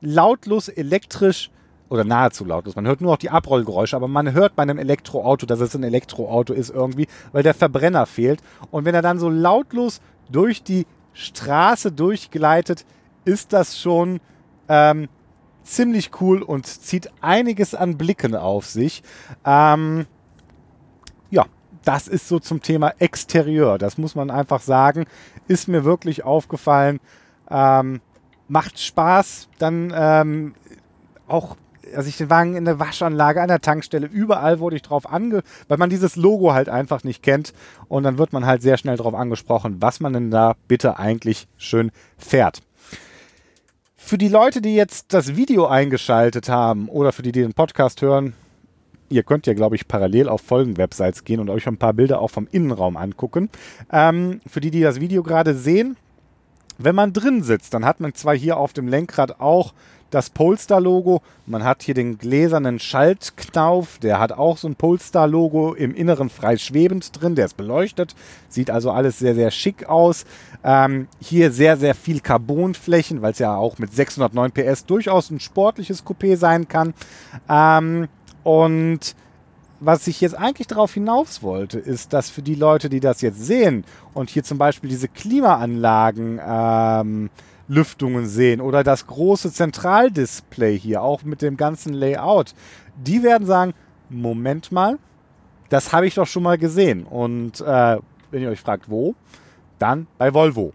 lautlos 0.02 0.70
elektrisch 0.70 1.50
oder 1.90 2.04
nahezu 2.04 2.46
lautlos. 2.46 2.76
Man 2.76 2.88
hört 2.88 3.02
nur 3.02 3.12
noch 3.12 3.18
die 3.18 3.30
Abrollgeräusche, 3.30 3.96
aber 3.96 4.08
man 4.08 4.34
hört 4.34 4.56
bei 4.56 4.64
einem 4.64 4.78
Elektroauto, 4.78 5.46
dass 5.46 5.60
es 5.60 5.76
ein 5.76 5.84
Elektroauto 5.84 6.54
ist 6.54 6.70
irgendwie, 6.70 7.08
weil 7.32 7.44
der 7.44 7.54
Verbrenner 7.54 8.06
fehlt. 8.06 8.42
Und 8.72 8.86
wenn 8.86 8.96
er 8.96 9.02
dann 9.02 9.20
so 9.20 9.30
lautlos 9.30 10.02
durch 10.30 10.64
die 10.64 10.88
Straße 11.14 11.92
durchgleitet, 11.92 12.86
ist 13.24 13.54
das 13.54 13.80
schon 13.80 14.20
ähm, 14.68 15.08
ziemlich 15.64 16.12
cool 16.22 16.42
und 16.42 16.66
zieht 16.66 17.12
einiges 17.22 17.76
an 17.76 17.98
Blicken 17.98 18.36
auf 18.36 18.66
sich. 18.66 19.04
Ähm, 19.46 20.06
ja, 21.30 21.46
das 21.84 22.08
ist 22.08 22.28
so 22.28 22.40
zum 22.40 22.62
Thema 22.62 22.94
Exterieur. 23.00 23.78
Das 23.78 23.98
muss 23.98 24.16
man 24.16 24.32
einfach 24.32 24.62
sagen. 24.62 25.06
Ist 25.48 25.68
mir 25.68 25.84
wirklich 25.86 26.24
aufgefallen. 26.24 27.00
Ähm, 27.50 28.02
macht 28.48 28.80
Spaß, 28.80 29.50
dann 29.60 29.94
ähm, 29.96 30.56
auch 31.28 31.56
also 31.94 32.10
ich 32.10 32.18
den 32.18 32.30
Wagen 32.30 32.56
in 32.56 32.66
der 32.66 32.80
Waschanlage, 32.80 33.42
an 33.42 33.48
der 33.48 33.62
Tankstelle, 33.62 34.08
überall 34.08 34.60
wurde 34.60 34.76
ich 34.76 34.82
drauf 34.82 35.12
ange, 35.12 35.44
weil 35.68 35.78
man 35.78 35.90
dieses 35.90 36.16
Logo 36.16 36.54
halt 36.54 36.70
einfach 36.70 37.04
nicht 37.04 37.22
kennt 37.22 37.54
und 37.88 38.04
dann 38.04 38.18
wird 38.18 38.34
man 38.34 38.46
halt 38.46 38.62
sehr 38.62 38.78
schnell 38.78 38.98
darauf 38.98 39.14
angesprochen, 39.14 39.78
was 39.82 40.00
man 40.00 40.14
denn 40.14 40.32
da 40.32 40.56
bitte 40.68 40.98
eigentlich 40.98 41.48
schön 41.58 41.92
fährt. 42.18 42.62
Für 43.96 44.18
die 44.18 44.30
Leute, 44.30 44.62
die 44.62 44.76
jetzt 44.76 45.14
das 45.14 45.36
Video 45.36 45.66
eingeschaltet 45.68 46.50
haben 46.50 46.90
oder 46.90 47.12
für 47.12 47.24
die, 47.24 47.32
die 47.32 47.42
den 47.42 47.54
Podcast 47.54 48.02
hören, 48.02 48.34
ihr 49.10 49.24
könnt 49.24 49.48
ja, 49.48 49.54
glaube 49.54 49.76
ich, 49.76 49.88
parallel 49.88 50.30
auf 50.30 50.42
Folgen-Websites 50.42 51.24
gehen 51.24 51.40
und 51.40 51.50
euch 51.50 51.68
ein 51.68 51.78
paar 51.78 51.94
Bilder 51.94 52.22
auch 52.22 52.30
vom 52.30 52.48
Innenraum 52.52 52.98
angucken. 52.98 53.50
Ähm, 53.92 54.42
für 54.46 54.62
die, 54.62 54.72
die 54.72 54.82
das 54.82 55.00
Video 55.00 55.24
gerade 55.24 55.56
sehen, 55.56 55.98
wenn 56.78 56.96
man 56.96 57.14
drin 57.14 57.44
sitzt, 57.44 57.74
dann 57.74 57.86
hat 57.86 58.00
man 58.00 58.14
zwar 58.14 58.36
hier 58.36 58.58
auf 58.58 58.74
dem 58.74 58.88
Lenkrad 58.88 59.40
auch 59.40 59.74
das 60.12 60.30
Polestar-Logo, 60.30 61.22
man 61.46 61.64
hat 61.64 61.84
hier 61.84 61.94
den 61.94 62.18
gläsernen 62.18 62.80
Schaltknauf, 62.80 63.98
der 63.98 64.20
hat 64.20 64.32
auch 64.32 64.58
so 64.58 64.68
ein 64.68 64.76
Polestar-Logo 64.76 65.74
im 65.74 65.94
Inneren 65.94 66.30
frei 66.30 66.58
schwebend 66.58 67.20
drin, 67.20 67.36
der 67.36 67.46
ist 67.46 67.58
beleuchtet, 67.58 68.16
sieht 68.48 68.70
also 68.70 68.92
alles 68.92 69.20
sehr, 69.20 69.36
sehr 69.36 69.52
schick 69.52 69.90
aus. 69.90 70.26
Ähm, 70.64 71.08
hier 71.20 71.52
sehr, 71.52 71.76
sehr 71.76 71.96
viel 71.96 72.22
Carbonflächen, 72.22 73.22
weil 73.22 73.34
es 73.34 73.40
ja 73.40 73.56
auch 73.58 73.78
mit 73.78 73.94
609 73.94 74.52
PS 74.52 74.86
durchaus 74.86 75.32
ein 75.32 75.40
sportliches 75.40 76.06
Coupé 76.06 76.38
sein 76.38 76.68
kann. 76.68 76.94
Ähm, 77.50 78.08
und 78.44 79.16
was 79.86 80.08
ich 80.08 80.20
jetzt 80.22 80.38
eigentlich 80.38 80.68
darauf 80.68 80.94
hinaus 80.94 81.44
wollte, 81.44 81.78
ist, 81.80 82.14
dass 82.14 82.30
für 82.30 82.42
die 82.42 82.56
Leute, 82.56 82.90
die 82.90 83.00
das 83.00 83.22
jetzt 83.22 83.46
sehen 83.46 83.86
und 84.14 84.30
hier 84.30 84.44
zum 84.44 84.58
Beispiel 84.58 84.90
diese 84.90 85.08
Klimaanlagen 85.08 86.42
ähm, 86.44 87.30
Lüftungen 87.68 88.26
sehen 88.26 88.62
oder 88.62 88.84
das 88.84 89.06
große 89.08 89.52
Zentraldisplay 89.52 90.78
hier, 90.78 91.02
auch 91.02 91.24
mit 91.24 91.42
dem 91.42 91.58
ganzen 91.58 91.94
Layout, 91.94 92.54
die 92.96 93.24
werden 93.24 93.46
sagen, 93.46 93.74
Moment 94.10 94.72
mal, 94.72 94.98
das 95.70 95.94
habe 95.94 96.08
ich 96.08 96.16
doch 96.16 96.28
schon 96.28 96.44
mal 96.44 96.58
gesehen. 96.58 97.04
Und 97.04 97.62
äh, 97.62 97.98
wenn 98.32 98.42
ihr 98.42 98.50
euch 98.50 98.62
fragt, 98.62 98.90
wo, 98.90 99.16
dann 99.80 100.08
bei 100.18 100.34
Volvo. 100.34 100.74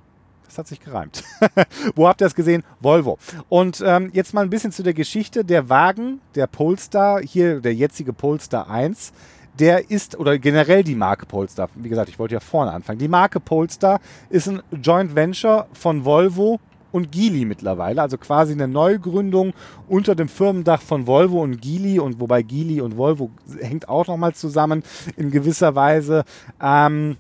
Das 0.51 0.59
hat 0.59 0.67
sich 0.67 0.81
gereimt. 0.81 1.23
Wo 1.95 2.09
habt 2.09 2.21
ihr 2.21 2.27
es 2.27 2.35
gesehen? 2.35 2.65
Volvo. 2.81 3.19
Und 3.49 3.85
ähm, 3.87 4.11
jetzt 4.13 4.35
mal 4.35 4.41
ein 4.41 4.51
bisschen 4.51 4.73
zu 4.73 4.83
der 4.83 4.95
Geschichte. 4.95 5.45
Der 5.45 5.69
Wagen, 5.69 6.21
der 6.35 6.49
Polestar, 6.49 7.23
hier 7.23 7.61
der 7.61 7.73
jetzige 7.73 8.13
Polestar 8.13 8.69
1, 8.69 9.13
der 9.61 9.93
ist, 9.93 10.19
oder 10.19 10.39
generell 10.39 10.83
die 10.83 10.97
Marke 10.97 11.25
Polestar, 11.25 11.69
wie 11.77 11.89
gesagt, 11.89 12.09
ich 12.09 12.19
wollte 12.19 12.35
ja 12.35 12.41
vorne 12.41 12.73
anfangen. 12.73 12.99
Die 12.99 13.07
Marke 13.07 13.39
Polestar 13.39 14.01
ist 14.29 14.49
ein 14.49 14.61
Joint 14.83 15.15
Venture 15.15 15.69
von 15.73 16.05
Volvo 16.05 16.59
und 16.91 17.13
Geely 17.13 17.45
mittlerweile, 17.45 18.03
also 18.03 18.19
quasi 18.19 18.53
eine 18.53 18.67
Neugründung 18.67 19.53
unter 19.89 20.17
dem 20.17 20.27
Firmendach 20.27 20.83
von 20.83 21.07
Volvo 21.07 21.45
und 21.45 21.63
Geely 21.63 22.01
und 22.01 22.19
wobei 22.19 22.43
Geely 22.43 22.81
und 22.81 22.97
Volvo 22.97 23.31
hängt 23.61 23.89
auch 23.89 24.09
nochmal 24.09 24.35
zusammen 24.35 24.83
in 25.17 25.31
gewisser 25.31 25.77
Weise. 25.77 26.25
Ähm, 26.61 27.19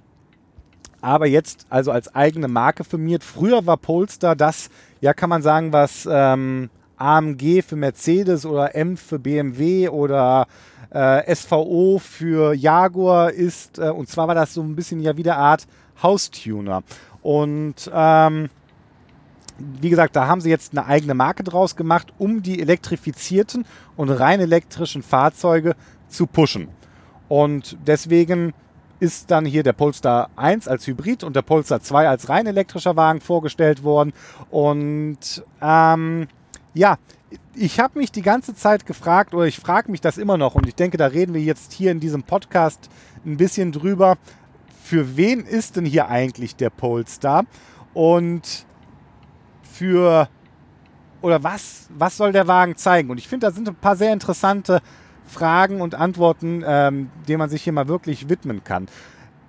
aber 1.01 1.27
jetzt 1.27 1.67
also 1.71 1.91
als 1.91 2.15
eigene 2.15 2.49
Marke 2.49 2.85
firmiert. 2.85 3.25
Früher 3.25 3.67
war 3.67 3.77
Polestar 3.77 4.37
das, 4.37 4.71
ja 5.01 5.15
kann 5.15 5.31
man 5.31 5.43
sagen, 5.43 5.73
was 5.73 6.09
ähm, 6.11 6.71
AMG 6.97 7.63
für 7.63 7.77
Mercedes 7.77 8.45
oder 8.45 8.75
M 8.75 8.97
für 8.97 9.19
BMW 9.19 9.89
oder 9.89 10.47
äh, 10.91 11.35
SVO 11.35 11.99
für 11.99 12.55
Jaguar 12.55 13.33
ist. 13.33 13.79
Äh, 13.79 13.91
und 13.91 14.09
zwar 14.09 14.29
war 14.29 14.35
das 14.35 14.55
so 14.55 14.63
ein 14.63 14.77
bisschen 14.77 15.01
ja 15.01 15.17
wieder 15.17 15.37
Art 15.37 15.67
Haustuner. 16.03 16.83
Und 17.23 17.91
ähm, 17.93 18.51
wie 19.59 19.91
gesagt, 19.91 20.17
da 20.17 20.27
haben 20.27 20.41
sie 20.41 20.51
jetzt 20.51 20.73
eine 20.73 20.87
eigene 20.87 21.15
Marke 21.15 21.45
draus 21.45 21.77
gemacht, 21.77 22.13
um 22.19 22.43
die 22.43 22.61
elektrifizierten 22.61 23.65
und 23.97 24.11
rein 24.11 24.41
elektrischen 24.41 25.03
Fahrzeuge 25.03 25.75
zu 26.09 26.27
pushen. 26.27 26.69
Und 27.29 27.77
deswegen 27.87 28.53
ist 29.01 29.31
dann 29.31 29.47
hier 29.47 29.63
der 29.63 29.73
Polestar 29.73 30.31
1 30.37 30.69
als 30.69 30.87
Hybrid 30.87 31.25
und 31.25 31.35
der 31.35 31.43
Polestar 31.43 31.81
2 31.81 32.09
als 32.09 32.29
rein 32.29 32.47
elektrischer 32.47 32.97
Wagen 32.97 33.21
vorgestellt 33.21 33.83
worden. 33.83 34.13
Und 34.51 35.43
ähm, 35.61 36.29
ja, 36.75 36.99
ich 37.55 37.81
habe 37.81 37.99
mich 37.99 38.13
die 38.13 38.23
ganze 38.23 38.55
Zeit 38.55 38.87
gefragt, 38.87 39.35
oder 39.35 39.47
ich 39.47 39.59
frage 39.59 39.91
mich 39.91 40.01
das 40.01 40.19
immer 40.19 40.37
noch, 40.37 40.55
und 40.55 40.67
ich 40.67 40.75
denke, 40.75 40.99
da 40.99 41.07
reden 41.07 41.35
wir 41.35 41.41
jetzt 41.41 41.73
hier 41.73 41.91
in 41.91 42.01
diesem 42.01 42.23
Podcast 42.23 42.89
ein 43.25 43.37
bisschen 43.37 43.73
drüber, 43.73 44.19
für 44.83 45.17
wen 45.17 45.41
ist 45.41 45.77
denn 45.77 45.85
hier 45.85 46.09
eigentlich 46.09 46.57
der 46.57 46.71
Polestar? 46.71 47.45
Und 47.95 48.67
für, 49.63 50.29
oder 51.23 51.43
was, 51.43 51.89
was 51.91 52.17
soll 52.17 52.33
der 52.33 52.49
Wagen 52.49 52.77
zeigen? 52.77 53.11
Und 53.11 53.19
ich 53.19 53.29
finde, 53.29 53.47
da 53.47 53.53
sind 53.53 53.69
ein 53.69 53.75
paar 53.77 53.97
sehr 53.97 54.13
interessante 54.13 54.83
Fragen 55.27 55.81
und 55.81 55.95
Antworten, 55.95 56.65
ähm, 56.67 57.11
denen 57.29 57.39
man 57.39 57.51
sich 57.51 57.63
hier 57.63 57.73
mal 57.73 57.89
wirklich 57.89 58.29
widmen 58.29 58.65
kann. 58.65 58.89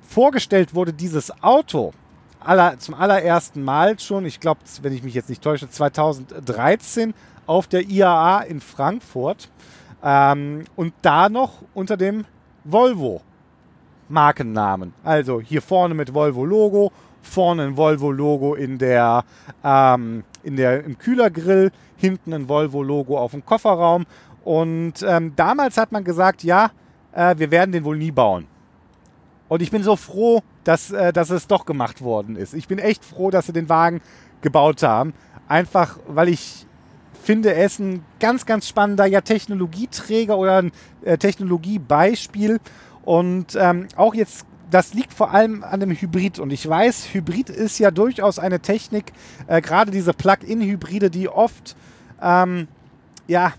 Vorgestellt 0.01 0.75
wurde 0.75 0.93
dieses 0.93 1.31
Auto 1.43 1.93
aller, 2.39 2.77
zum 2.79 2.95
allerersten 2.95 3.63
Mal 3.63 3.99
schon, 3.99 4.25
ich 4.25 4.39
glaube, 4.39 4.61
wenn 4.81 4.93
ich 4.93 5.03
mich 5.03 5.13
jetzt 5.13 5.29
nicht 5.29 5.41
täusche, 5.41 5.69
2013 5.69 7.13
auf 7.47 7.67
der 7.67 7.89
IAA 7.89 8.41
in 8.41 8.61
Frankfurt 8.61 9.49
ähm, 10.03 10.65
und 10.75 10.93
da 11.01 11.29
noch 11.29 11.59
unter 11.73 11.97
dem 11.97 12.25
Volvo 12.63 13.21
Markennamen. 14.09 14.93
Also 15.03 15.41
hier 15.41 15.61
vorne 15.61 15.93
mit 15.93 16.13
Volvo 16.13 16.45
Logo, 16.45 16.91
vorne 17.21 17.63
ein 17.63 17.77
Volvo 17.77 18.11
Logo 18.11 18.55
in 18.55 18.77
der, 18.77 19.23
ähm, 19.63 20.23
in 20.43 20.57
der 20.57 20.83
im 20.83 20.97
Kühlergrill, 20.97 21.71
hinten 21.97 22.33
ein 22.33 22.49
Volvo 22.49 22.83
Logo 22.83 23.17
auf 23.17 23.31
dem 23.31 23.45
Kofferraum 23.45 24.05
und 24.43 24.93
ähm, 25.03 25.33
damals 25.35 25.77
hat 25.77 25.91
man 25.91 26.03
gesagt, 26.03 26.43
ja, 26.43 26.71
äh, 27.13 27.35
wir 27.37 27.51
werden 27.51 27.71
den 27.71 27.83
wohl 27.83 27.97
nie 27.97 28.11
bauen. 28.11 28.47
Und 29.49 29.61
ich 29.61 29.69
bin 29.69 29.83
so 29.83 29.95
froh, 29.95 30.41
dass, 30.63 30.91
äh, 30.91 31.11
dass 31.13 31.29
es 31.29 31.47
doch 31.47 31.65
gemacht 31.65 32.01
worden 32.01 32.35
ist. 32.35 32.53
Ich 32.53 32.67
bin 32.67 32.79
echt 32.79 33.03
froh, 33.03 33.31
dass 33.31 33.47
sie 33.47 33.53
den 33.53 33.69
Wagen 33.69 34.01
gebaut 34.41 34.81
haben. 34.83 35.13
Einfach, 35.47 35.99
weil 36.07 36.29
ich 36.29 36.65
finde, 37.21 37.53
er 37.53 37.65
ist 37.65 37.79
ein 37.79 38.03
ganz, 38.19 38.45
ganz 38.45 38.67
spannender 38.67 39.05
ja, 39.05 39.21
Technologieträger 39.21 40.37
oder 40.37 40.61
ein 40.61 40.71
äh, 41.03 41.17
Technologiebeispiel. 41.17 42.59
Und 43.03 43.55
ähm, 43.55 43.87
auch 43.95 44.15
jetzt, 44.15 44.45
das 44.69 44.93
liegt 44.93 45.13
vor 45.13 45.31
allem 45.31 45.63
an 45.63 45.81
dem 45.81 45.91
Hybrid. 45.91 46.39
Und 46.39 46.51
ich 46.51 46.67
weiß, 46.67 47.13
Hybrid 47.13 47.49
ist 47.49 47.77
ja 47.77 47.91
durchaus 47.91 48.39
eine 48.39 48.59
Technik, 48.61 49.11
äh, 49.47 49.61
gerade 49.61 49.91
diese 49.91 50.13
Plug-in-Hybride, 50.13 51.09
die 51.09 51.27
oft 51.27 51.75
ähm, 52.21 52.67
ja, 53.27 53.53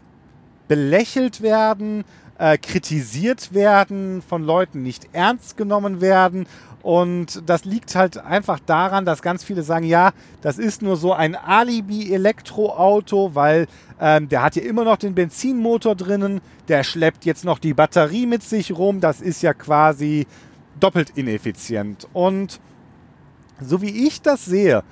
belächelt 0.68 1.42
werden, 1.42 2.04
äh, 2.38 2.58
kritisiert 2.58 3.54
werden, 3.54 4.22
von 4.22 4.42
Leuten 4.42 4.82
nicht 4.82 5.08
ernst 5.12 5.56
genommen 5.56 6.00
werden. 6.00 6.46
Und 6.82 7.48
das 7.48 7.64
liegt 7.64 7.94
halt 7.94 8.18
einfach 8.18 8.58
daran, 8.58 9.04
dass 9.04 9.22
ganz 9.22 9.44
viele 9.44 9.62
sagen, 9.62 9.86
ja, 9.86 10.12
das 10.40 10.58
ist 10.58 10.82
nur 10.82 10.96
so 10.96 11.12
ein 11.12 11.36
Alibi-Elektroauto, 11.36 13.34
weil 13.34 13.68
ähm, 14.00 14.28
der 14.28 14.42
hat 14.42 14.56
ja 14.56 14.62
immer 14.62 14.82
noch 14.82 14.96
den 14.96 15.14
Benzinmotor 15.14 15.94
drinnen, 15.94 16.40
der 16.66 16.82
schleppt 16.82 17.24
jetzt 17.24 17.44
noch 17.44 17.60
die 17.60 17.74
Batterie 17.74 18.26
mit 18.26 18.42
sich 18.42 18.72
rum, 18.72 19.00
das 19.00 19.20
ist 19.20 19.42
ja 19.42 19.54
quasi 19.54 20.26
doppelt 20.80 21.10
ineffizient. 21.14 22.08
Und 22.12 22.60
so 23.60 23.80
wie 23.80 24.06
ich 24.06 24.20
das 24.20 24.44
sehe, 24.44 24.82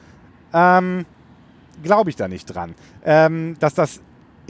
ähm, 0.53 1.07
glaube 1.83 2.11
ich 2.11 2.17
da 2.17 2.29
nicht 2.29 2.47
dran, 2.47 2.75
ähm, 3.05 3.57
dass 3.59 3.75
das 3.75 4.01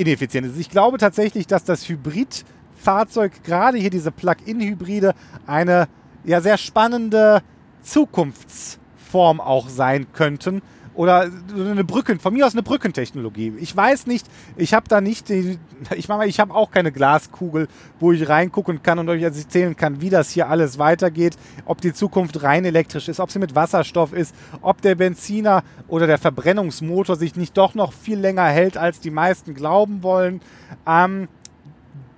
ineffizient 0.00 0.46
ist. 0.46 0.58
Ich 0.58 0.70
glaube 0.70 0.98
tatsächlich, 0.98 1.46
dass 1.46 1.64
das 1.64 1.88
Hybridfahrzeug, 1.88 3.44
gerade 3.44 3.78
hier 3.78 3.90
diese 3.90 4.10
Plug-in-Hybride, 4.10 5.14
eine 5.46 5.88
ja 6.24 6.40
sehr 6.40 6.56
spannende 6.56 7.42
Zukunftsform 7.82 9.40
auch 9.40 9.68
sein 9.68 10.06
könnten, 10.12 10.62
oder 11.00 11.30
eine 11.56 11.82
Brücken, 11.82 12.20
von 12.20 12.34
mir 12.34 12.44
aus 12.44 12.52
eine 12.52 12.62
Brückentechnologie. 12.62 13.54
Ich 13.58 13.74
weiß 13.74 14.06
nicht, 14.06 14.26
ich 14.58 14.74
habe 14.74 14.86
da 14.86 15.00
nicht, 15.00 15.30
die, 15.30 15.58
ich 15.96 16.08
meine, 16.08 16.26
ich 16.26 16.38
habe 16.38 16.54
auch 16.54 16.70
keine 16.70 16.92
Glaskugel, 16.92 17.68
wo 17.98 18.12
ich 18.12 18.28
reingucken 18.28 18.82
kann 18.82 18.98
und 18.98 19.08
euch 19.08 19.22
erzählen 19.22 19.74
kann, 19.74 20.02
wie 20.02 20.10
das 20.10 20.28
hier 20.28 20.50
alles 20.50 20.78
weitergeht, 20.78 21.38
ob 21.64 21.80
die 21.80 21.94
Zukunft 21.94 22.42
rein 22.42 22.66
elektrisch 22.66 23.08
ist, 23.08 23.18
ob 23.18 23.30
sie 23.30 23.38
mit 23.38 23.54
Wasserstoff 23.54 24.12
ist, 24.12 24.34
ob 24.60 24.82
der 24.82 24.94
Benziner 24.94 25.64
oder 25.88 26.06
der 26.06 26.18
Verbrennungsmotor 26.18 27.16
sich 27.16 27.34
nicht 27.34 27.56
doch 27.56 27.74
noch 27.74 27.94
viel 27.94 28.18
länger 28.18 28.44
hält, 28.44 28.76
als 28.76 29.00
die 29.00 29.10
meisten 29.10 29.54
glauben 29.54 30.02
wollen. 30.02 30.42
Ähm, 30.86 31.28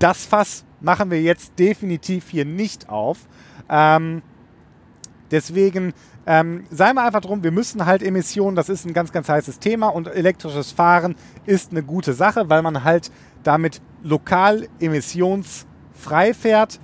das 0.01 0.27
Fass 0.27 0.65
machen 0.81 1.13
wir 1.13 1.23
jetzt 1.23 1.57
definitiv 1.57 2.31
hier 2.31 2.45
nicht 2.45 2.89
auf. 2.89 3.29
Ähm, 3.71 4.23
deswegen 5.31 5.95
ähm, 6.27 6.65
sei 6.71 6.93
mal 6.93 7.07
einfach 7.07 7.21
drum, 7.21 7.43
wir 7.43 7.51
müssen 7.51 7.85
halt 7.85 8.03
Emissionen, 8.03 8.55
das 8.55 8.69
ist 8.69 8.87
ein 8.87 8.93
ganz, 8.93 9.13
ganz 9.13 9.29
heißes 9.29 9.59
Thema 9.59 9.89
und 9.89 10.07
elektrisches 10.07 10.71
Fahren 10.71 11.17
ist 11.47 11.73
eine 11.73 11.83
gute 11.83 12.13
Sache, 12.13 12.49
weil 12.49 12.63
man 12.63 12.85
halt 12.85 13.11
damit 13.43 13.81
lokal 14.03 14.69
emissionsfrei 14.81 16.33
fährt. 16.35 16.79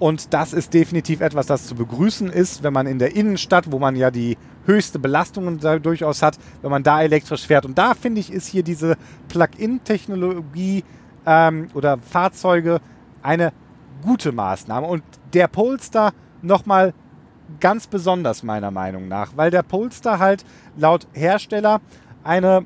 Und 0.00 0.34
das 0.34 0.52
ist 0.52 0.74
definitiv 0.74 1.20
etwas, 1.20 1.46
das 1.46 1.68
zu 1.68 1.76
begrüßen 1.76 2.28
ist, 2.28 2.64
wenn 2.64 2.72
man 2.72 2.88
in 2.88 2.98
der 2.98 3.14
Innenstadt, 3.14 3.70
wo 3.70 3.78
man 3.78 3.94
ja 3.94 4.10
die 4.10 4.36
höchste 4.66 4.98
Belastungen 4.98 5.60
durchaus 5.80 6.22
hat, 6.22 6.38
wenn 6.60 6.72
man 6.72 6.82
da 6.82 7.02
elektrisch 7.02 7.46
fährt. 7.46 7.64
Und 7.64 7.78
da 7.78 7.94
finde 7.94 8.20
ich, 8.20 8.32
ist 8.32 8.48
hier 8.48 8.64
diese 8.64 8.96
Plug-in-Technologie 9.28 10.82
ähm, 11.24 11.68
oder 11.74 11.98
Fahrzeuge 11.98 12.80
eine 13.22 13.52
gute 14.02 14.32
Maßnahme. 14.32 14.88
Und 14.88 15.04
der 15.34 15.46
Polestar 15.46 16.12
nochmal 16.42 16.94
ganz 17.60 17.86
besonders 17.86 18.42
meiner 18.42 18.70
Meinung 18.70 19.08
nach, 19.08 19.36
weil 19.36 19.50
der 19.50 19.62
Polestar 19.62 20.18
halt 20.18 20.44
laut 20.76 21.06
Hersteller 21.12 21.80
eine 22.24 22.64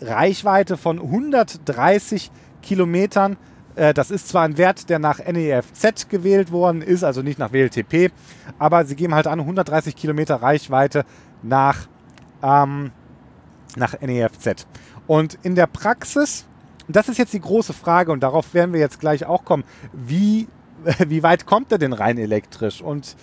Reichweite 0.00 0.76
von 0.76 1.00
130 1.00 2.30
Kilometern, 2.62 3.36
äh, 3.76 3.94
das 3.94 4.10
ist 4.10 4.28
zwar 4.28 4.42
ein 4.42 4.58
Wert, 4.58 4.90
der 4.90 4.98
nach 4.98 5.18
NEFZ 5.18 6.08
gewählt 6.08 6.50
worden 6.50 6.82
ist, 6.82 7.04
also 7.04 7.22
nicht 7.22 7.38
nach 7.38 7.52
WLTP, 7.52 8.10
aber 8.58 8.84
sie 8.84 8.96
geben 8.96 9.14
halt 9.14 9.26
an 9.26 9.40
130 9.40 9.94
Kilometer 9.94 10.36
Reichweite 10.36 11.04
nach, 11.42 11.86
ähm, 12.42 12.90
nach 13.76 14.00
NEFZ. 14.00 14.66
Und 15.06 15.38
in 15.42 15.54
der 15.54 15.66
Praxis, 15.66 16.46
das 16.88 17.08
ist 17.08 17.18
jetzt 17.18 17.32
die 17.32 17.40
große 17.40 17.72
Frage 17.72 18.12
und 18.12 18.20
darauf 18.20 18.54
werden 18.54 18.72
wir 18.72 18.80
jetzt 18.80 19.00
gleich 19.00 19.26
auch 19.26 19.44
kommen, 19.44 19.64
wie, 19.92 20.48
wie 21.06 21.22
weit 21.22 21.46
kommt 21.46 21.72
er 21.72 21.78
denn 21.78 21.92
rein 21.92 22.18
elektrisch? 22.18 22.82
Und 22.82 23.16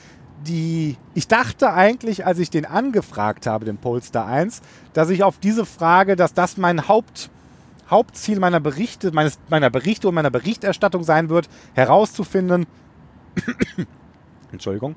die, 0.48 0.98
ich 1.14 1.28
dachte 1.28 1.74
eigentlich, 1.74 2.26
als 2.26 2.40
ich 2.40 2.50
den 2.50 2.66
angefragt 2.66 3.48
habe, 3.48 3.66
den 3.66 3.78
Polestar 3.78 4.26
1, 4.28 4.62
dass 4.94 5.10
ich 5.10 5.24
auf 5.24 5.40
diese 5.40 5.66
Frage, 5.66 6.16
dass 6.16 6.34
das 6.34 6.58
mein 6.58 6.88
Haupt, 6.88 7.30
Hauptziel 7.90 8.40
meiner 8.40 8.60
Berichte, 8.60 9.12
meines, 9.12 9.40
meiner 9.50 9.70
Berichte 9.70 10.08
und 10.08 10.16
meiner 10.16 10.32
Berichterstattung 10.32 11.04
sein 11.04 11.30
wird, 11.30 11.50
herauszufinden, 11.74 12.66
Entschuldigung, 14.52 14.96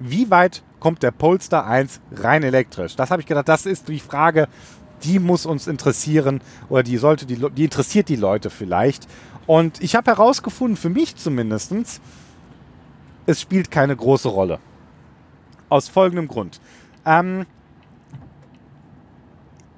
wie 0.00 0.30
weit 0.30 0.62
kommt 0.80 1.02
der 1.02 1.12
Polestar 1.12 1.66
1 1.66 2.00
rein 2.12 2.42
elektrisch? 2.42 2.96
Das 2.96 3.10
habe 3.10 3.22
ich 3.22 3.26
gedacht, 3.26 3.48
das 3.48 3.66
ist 3.66 3.88
die 3.88 4.00
Frage, 4.00 4.48
die 5.02 5.18
muss 5.18 5.46
uns 5.46 5.66
interessieren 5.66 6.40
oder 6.68 6.82
die 6.82 6.96
sollte 6.96 7.26
die, 7.26 7.36
die 7.36 7.64
interessiert 7.64 8.08
die 8.08 8.16
Leute 8.16 8.50
vielleicht. 8.50 9.06
Und 9.46 9.82
ich 9.82 9.94
habe 9.94 10.10
herausgefunden, 10.10 10.76
für 10.76 10.88
mich 10.88 11.16
zumindestens 11.16 12.00
es 13.26 13.40
spielt 13.40 13.70
keine 13.70 13.96
große 13.96 14.28
Rolle. 14.28 14.58
Aus 15.68 15.88
folgendem 15.88 16.28
Grund. 16.28 16.60
Ähm, 17.06 17.46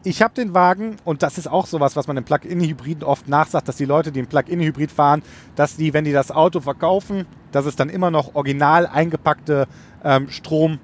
ich 0.07 0.23
habe 0.23 0.35
den 0.35 0.55
Wagen 0.55 0.97
und 1.05 1.25
das 1.25 1.37
ist 1.37 1.49
auch 1.49 1.67
sowas, 1.67 1.97
was 1.97 2.07
man 2.07 2.17
im 2.17 2.23
Plug-in-Hybriden 2.25 3.03
oft 3.03 3.29
nachsagt, 3.29 3.67
dass 3.67 3.77
die 3.77 3.85
Leute, 3.85 4.13
die 4.13 4.21
einen 4.21 4.29
Plug-in-Hybrid 4.29 4.93
fahren, 4.93 5.23
dass 5.57 5.77
die, 5.77 5.93
wenn 5.95 6.05
die 6.05 6.13
das 6.13 6.31
Auto 6.31 6.61
verkaufen, 6.61 7.27
dass 7.51 7.67
es 7.67 7.75
dann 7.75 7.89
immer 7.89 8.13
noch 8.13 8.37
original 8.37 8.87
eingepackte 8.87 9.67
ähm, 10.05 10.29
Strom 10.31 10.79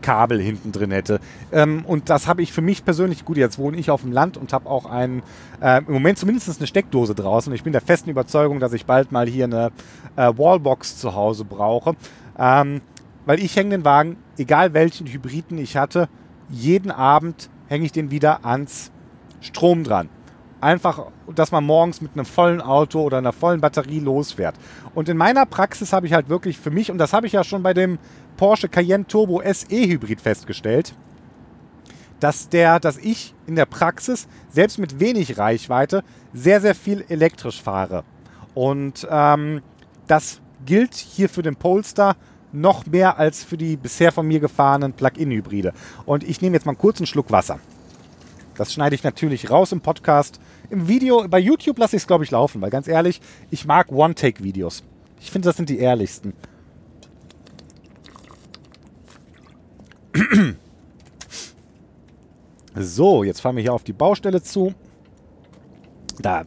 Kabel 0.00 0.40
hinten 0.40 0.72
drin 0.72 0.90
hätte. 0.90 1.20
Ähm, 1.52 1.84
und 1.86 2.10
das 2.10 2.26
habe 2.26 2.42
ich 2.42 2.52
für 2.52 2.62
mich 2.62 2.84
persönlich, 2.84 3.24
gut, 3.24 3.36
jetzt 3.36 3.58
wohne 3.58 3.76
ich 3.76 3.90
auf 3.90 4.02
dem 4.02 4.12
Land 4.12 4.36
und 4.36 4.52
habe 4.52 4.68
auch 4.68 4.86
einen, 4.86 5.22
äh, 5.60 5.78
im 5.78 5.92
Moment 5.92 6.18
zumindest 6.18 6.58
eine 6.58 6.66
Steckdose 6.66 7.14
draußen. 7.14 7.52
Ich 7.52 7.62
bin 7.62 7.72
der 7.72 7.82
festen 7.82 8.10
Überzeugung, 8.10 8.60
dass 8.60 8.72
ich 8.72 8.86
bald 8.86 9.12
mal 9.12 9.28
hier 9.28 9.44
eine 9.44 9.70
äh, 10.16 10.32
Wallbox 10.36 10.98
zu 10.98 11.14
Hause 11.14 11.44
brauche. 11.44 11.94
Ähm, 12.38 12.80
weil 13.26 13.38
ich 13.40 13.54
hänge 13.56 13.70
den 13.70 13.84
Wagen, 13.84 14.16
egal 14.38 14.74
welchen 14.74 15.06
Hybriden 15.06 15.58
ich 15.58 15.76
hatte, 15.76 16.08
jeden 16.48 16.90
Abend 16.90 17.50
hänge 17.68 17.84
ich 17.84 17.92
den 17.92 18.10
wieder 18.10 18.44
ans 18.44 18.90
Strom 19.40 19.84
dran. 19.84 20.08
Einfach, 20.60 21.06
dass 21.34 21.52
man 21.52 21.64
morgens 21.64 22.02
mit 22.02 22.12
einem 22.14 22.26
vollen 22.26 22.60
Auto 22.60 23.00
oder 23.00 23.18
einer 23.18 23.32
vollen 23.32 23.60
Batterie 23.60 24.00
losfährt. 24.00 24.56
Und 24.94 25.08
in 25.08 25.16
meiner 25.16 25.46
Praxis 25.46 25.92
habe 25.92 26.06
ich 26.06 26.12
halt 26.12 26.28
wirklich 26.28 26.58
für 26.58 26.70
mich, 26.70 26.90
und 26.90 26.98
das 26.98 27.12
habe 27.12 27.26
ich 27.26 27.32
ja 27.32 27.44
schon 27.44 27.62
bei 27.62 27.72
dem 27.72 27.98
Porsche 28.40 28.70
Cayenne 28.70 29.06
Turbo 29.06 29.42
SE 29.44 29.66
Hybrid 29.68 30.18
festgestellt, 30.18 30.94
dass, 32.20 32.48
der, 32.48 32.80
dass 32.80 32.96
ich 32.96 33.34
in 33.46 33.54
der 33.54 33.66
Praxis, 33.66 34.28
selbst 34.48 34.78
mit 34.78 34.98
wenig 34.98 35.36
Reichweite, 35.36 36.02
sehr, 36.32 36.62
sehr 36.62 36.74
viel 36.74 37.04
elektrisch 37.10 37.60
fahre. 37.60 38.02
Und 38.54 39.06
ähm, 39.10 39.60
das 40.06 40.40
gilt 40.64 40.94
hier 40.94 41.28
für 41.28 41.42
den 41.42 41.54
Polestar 41.54 42.16
noch 42.50 42.86
mehr 42.86 43.18
als 43.18 43.44
für 43.44 43.58
die 43.58 43.76
bisher 43.76 44.10
von 44.10 44.26
mir 44.26 44.40
gefahrenen 44.40 44.94
Plug-in-Hybride. 44.94 45.74
Und 46.06 46.24
ich 46.24 46.40
nehme 46.40 46.56
jetzt 46.56 46.64
mal 46.64 46.72
einen 46.72 46.78
kurzen 46.78 47.04
Schluck 47.04 47.30
Wasser. 47.30 47.60
Das 48.54 48.72
schneide 48.72 48.94
ich 48.94 49.04
natürlich 49.04 49.50
raus 49.50 49.70
im 49.72 49.82
Podcast. 49.82 50.40
Im 50.70 50.88
Video, 50.88 51.28
bei 51.28 51.40
YouTube 51.40 51.78
lasse 51.78 51.96
ich 51.96 52.04
es, 52.04 52.06
glaube 52.06 52.24
ich, 52.24 52.30
laufen, 52.30 52.62
weil 52.62 52.70
ganz 52.70 52.88
ehrlich, 52.88 53.20
ich 53.50 53.66
mag 53.66 53.92
One-Take-Videos. 53.92 54.82
Ich 55.20 55.30
finde, 55.30 55.50
das 55.50 55.58
sind 55.58 55.68
die 55.68 55.78
ehrlichsten. 55.78 56.32
So, 62.76 63.24
jetzt 63.24 63.40
fahren 63.40 63.56
wir 63.56 63.62
hier 63.62 63.74
auf 63.74 63.82
die 63.82 63.92
Baustelle 63.92 64.42
zu. 64.42 64.74
Da 66.20 66.44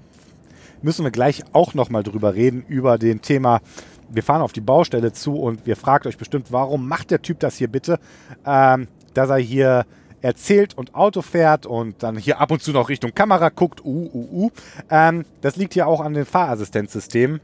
müssen 0.81 1.03
wir 1.03 1.11
gleich 1.11 1.43
auch 1.51 1.73
nochmal 1.73 2.03
drüber 2.03 2.33
reden, 2.33 2.63
über 2.67 2.97
den 2.97 3.21
Thema, 3.21 3.61
wir 4.09 4.23
fahren 4.23 4.41
auf 4.41 4.53
die 4.53 4.61
Baustelle 4.61 5.11
zu 5.11 5.35
und 5.35 5.65
wir 5.65 5.75
fragt 5.75 6.05
euch 6.05 6.17
bestimmt, 6.17 6.51
warum 6.51 6.87
macht 6.87 7.11
der 7.11 7.21
Typ 7.21 7.39
das 7.39 7.57
hier 7.57 7.67
bitte? 7.67 7.99
Ähm, 8.45 8.87
dass 9.13 9.29
er 9.29 9.37
hier 9.37 9.85
erzählt 10.21 10.77
und 10.77 10.95
Auto 10.95 11.21
fährt 11.21 11.65
und 11.65 12.03
dann 12.03 12.17
hier 12.17 12.39
ab 12.39 12.51
und 12.51 12.61
zu 12.61 12.71
noch 12.71 12.89
Richtung 12.89 13.13
Kamera 13.13 13.49
guckt. 13.49 13.83
Uh, 13.83 14.09
uh, 14.13 14.45
uh. 14.45 14.51
Ähm, 14.89 15.25
das 15.41 15.55
liegt 15.55 15.75
ja 15.75 15.85
auch 15.85 15.99
an 15.99 16.13
den 16.13 16.25
Fahrassistenzsystemen. 16.25 17.41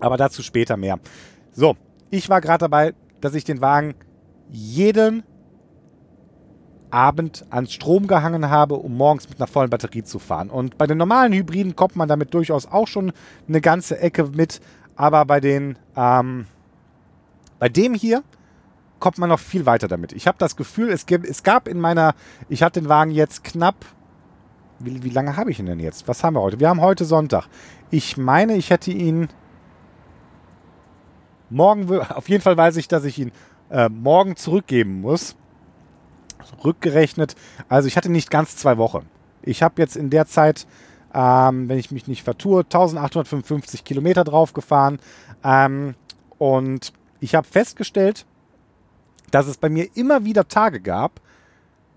Aber 0.00 0.16
dazu 0.16 0.42
später 0.42 0.76
mehr. 0.76 0.98
So, 1.52 1.76
ich 2.10 2.28
war 2.28 2.40
gerade 2.40 2.58
dabei, 2.58 2.94
dass 3.20 3.34
ich 3.34 3.44
den 3.44 3.60
Wagen 3.60 3.94
jeden 4.50 5.24
Abend 6.90 7.44
ans 7.50 7.72
Strom 7.72 8.06
gehangen 8.06 8.48
habe, 8.48 8.76
um 8.76 8.96
morgens 8.96 9.28
mit 9.28 9.40
einer 9.40 9.48
vollen 9.48 9.68
Batterie 9.68 10.04
zu 10.04 10.20
fahren. 10.20 10.48
Und 10.48 10.78
bei 10.78 10.86
den 10.86 10.96
normalen 10.96 11.32
Hybriden 11.32 11.74
kommt 11.74 11.96
man 11.96 12.08
damit 12.08 12.32
durchaus 12.32 12.66
auch 12.66 12.86
schon 12.86 13.12
eine 13.48 13.60
ganze 13.60 13.98
Ecke 13.98 14.28
mit. 14.28 14.60
Aber 14.94 15.24
bei 15.24 15.40
den, 15.40 15.76
ähm, 15.96 16.46
bei 17.58 17.68
dem 17.68 17.94
hier 17.94 18.22
kommt 19.00 19.18
man 19.18 19.28
noch 19.28 19.40
viel 19.40 19.66
weiter 19.66 19.88
damit. 19.88 20.12
Ich 20.12 20.28
habe 20.28 20.38
das 20.38 20.54
Gefühl, 20.54 20.88
es, 20.90 21.04
es 21.04 21.42
gab 21.42 21.66
in 21.66 21.80
meiner, 21.80 22.14
ich 22.48 22.62
hatte 22.62 22.80
den 22.80 22.88
Wagen 22.88 23.10
jetzt 23.10 23.42
knapp, 23.42 23.84
wie, 24.78 25.02
wie 25.02 25.10
lange 25.10 25.36
habe 25.36 25.50
ich 25.50 25.58
ihn 25.58 25.66
denn 25.66 25.80
jetzt? 25.80 26.06
Was 26.06 26.22
haben 26.22 26.34
wir 26.34 26.42
heute? 26.42 26.60
Wir 26.60 26.68
haben 26.68 26.80
heute 26.80 27.04
Sonntag. 27.04 27.46
Ich 27.90 28.16
meine, 28.16 28.56
ich 28.56 28.70
hätte 28.70 28.92
ihn 28.92 29.28
morgen, 31.50 31.90
auf 31.98 32.28
jeden 32.28 32.42
Fall 32.42 32.56
weiß 32.56 32.76
ich, 32.76 32.88
dass 32.88 33.04
ich 33.04 33.18
ihn 33.18 33.32
äh, 33.70 33.88
morgen 33.88 34.36
zurückgeben 34.36 35.00
muss. 35.00 35.36
Rückgerechnet, 36.62 37.36
also 37.68 37.88
ich 37.88 37.96
hatte 37.96 38.10
nicht 38.10 38.30
ganz 38.30 38.56
zwei 38.56 38.76
Wochen. 38.76 39.06
Ich 39.42 39.62
habe 39.62 39.80
jetzt 39.80 39.96
in 39.96 40.10
der 40.10 40.26
Zeit, 40.26 40.66
ähm, 41.14 41.68
wenn 41.68 41.78
ich 41.78 41.90
mich 41.90 42.06
nicht 42.06 42.22
vertue, 42.22 42.60
1855 42.60 43.84
Kilometer 43.84 44.24
drauf 44.24 44.52
gefahren. 44.52 44.98
Ähm, 45.42 45.94
und 46.38 46.92
ich 47.20 47.34
habe 47.34 47.46
festgestellt, 47.46 48.26
dass 49.30 49.46
es 49.46 49.56
bei 49.56 49.68
mir 49.68 49.88
immer 49.94 50.24
wieder 50.24 50.48
Tage 50.48 50.80
gab, 50.80 51.20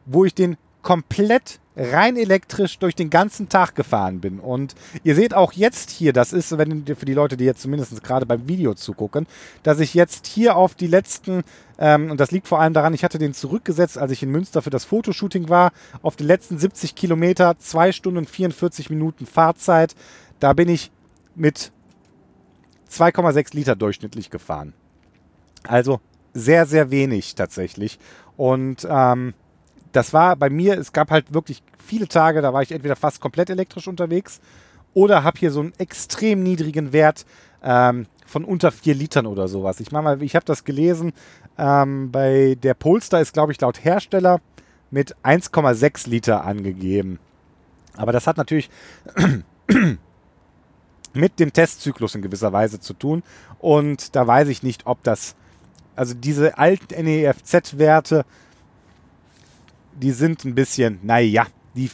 wo 0.05 0.25
ich 0.25 0.33
den 0.33 0.57
komplett 0.81 1.59
rein 1.77 2.17
elektrisch 2.17 2.79
durch 2.79 2.95
den 2.95 3.09
ganzen 3.09 3.49
Tag 3.49 3.75
gefahren 3.75 4.19
bin. 4.19 4.39
Und 4.39 4.73
ihr 5.03 5.15
seht 5.15 5.33
auch 5.33 5.53
jetzt 5.53 5.91
hier, 5.91 6.11
das 6.11 6.33
ist, 6.33 6.57
wenn 6.57 6.85
für 6.85 7.05
die 7.05 7.13
Leute, 7.13 7.37
die 7.37 7.45
jetzt 7.45 7.61
zumindest 7.61 8.03
gerade 8.03 8.25
beim 8.25 8.47
Video 8.47 8.73
zugucken, 8.73 9.27
dass 9.63 9.79
ich 9.79 9.93
jetzt 9.93 10.25
hier 10.25 10.55
auf 10.55 10.73
die 10.73 10.87
letzten, 10.87 11.43
ähm, 11.77 12.09
und 12.09 12.19
das 12.19 12.31
liegt 12.31 12.47
vor 12.47 12.59
allem 12.59 12.73
daran, 12.73 12.95
ich 12.95 13.03
hatte 13.03 13.19
den 13.19 13.33
zurückgesetzt, 13.33 13.97
als 13.97 14.11
ich 14.11 14.23
in 14.23 14.31
Münster 14.31 14.61
für 14.61 14.71
das 14.71 14.85
Fotoshooting 14.85 15.49
war, 15.49 15.71
auf 16.01 16.15
die 16.15 16.23
letzten 16.23 16.57
70 16.57 16.95
Kilometer, 16.95 17.57
2 17.59 17.91
Stunden 17.91 18.25
44 18.25 18.89
Minuten 18.89 19.27
Fahrzeit. 19.27 19.95
Da 20.39 20.53
bin 20.53 20.69
ich 20.69 20.91
mit 21.35 21.71
2,6 22.91 23.55
Liter 23.55 23.75
durchschnittlich 23.75 24.31
gefahren. 24.31 24.73
Also 25.67 25.99
sehr, 26.33 26.65
sehr 26.65 26.89
wenig 26.89 27.35
tatsächlich. 27.35 27.99
Und 28.35 28.87
ähm, 28.89 29.33
das 29.97 30.13
war 30.13 30.35
bei 30.35 30.51
mir, 30.51 30.77
es 30.77 30.93
gab 30.93 31.09
halt 31.09 31.33
wirklich 31.33 31.63
viele 31.83 32.07
Tage, 32.07 32.43
da 32.43 32.53
war 32.53 32.61
ich 32.61 32.71
entweder 32.71 32.95
fast 32.95 33.19
komplett 33.19 33.49
elektrisch 33.49 33.87
unterwegs 33.87 34.39
oder 34.93 35.23
habe 35.23 35.39
hier 35.39 35.49
so 35.49 35.61
einen 35.61 35.73
extrem 35.79 36.43
niedrigen 36.43 36.93
Wert 36.93 37.25
ähm, 37.63 38.05
von 38.27 38.45
unter 38.45 38.71
4 38.71 38.93
Litern 38.93 39.25
oder 39.25 39.47
sowas. 39.47 39.79
Ich 39.79 39.91
meine 39.91 40.03
mal, 40.03 40.21
ich 40.21 40.35
habe 40.35 40.45
das 40.45 40.63
gelesen, 40.63 41.13
ähm, 41.57 42.11
bei 42.11 42.55
der 42.61 42.75
Polestar 42.75 43.21
ist, 43.21 43.33
glaube 43.33 43.51
ich, 43.51 43.59
laut 43.59 43.83
Hersteller 43.83 44.39
mit 44.91 45.15
1,6 45.23 46.07
Liter 46.07 46.45
angegeben. 46.45 47.17
Aber 47.95 48.11
das 48.11 48.27
hat 48.27 48.37
natürlich 48.37 48.69
mit 51.13 51.39
dem 51.39 51.53
Testzyklus 51.53 52.13
in 52.13 52.21
gewisser 52.21 52.53
Weise 52.53 52.79
zu 52.79 52.93
tun. 52.93 53.23
Und 53.57 54.15
da 54.15 54.27
weiß 54.27 54.47
ich 54.49 54.61
nicht, 54.61 54.85
ob 54.85 55.01
das, 55.01 55.35
also 55.95 56.13
diese 56.13 56.59
alten 56.59 57.03
NEFZ-Werte, 57.03 58.25
die 60.01 60.11
sind 60.11 60.45
ein 60.45 60.55
bisschen, 60.55 60.99
naja, 61.03 61.47
die, 61.75 61.89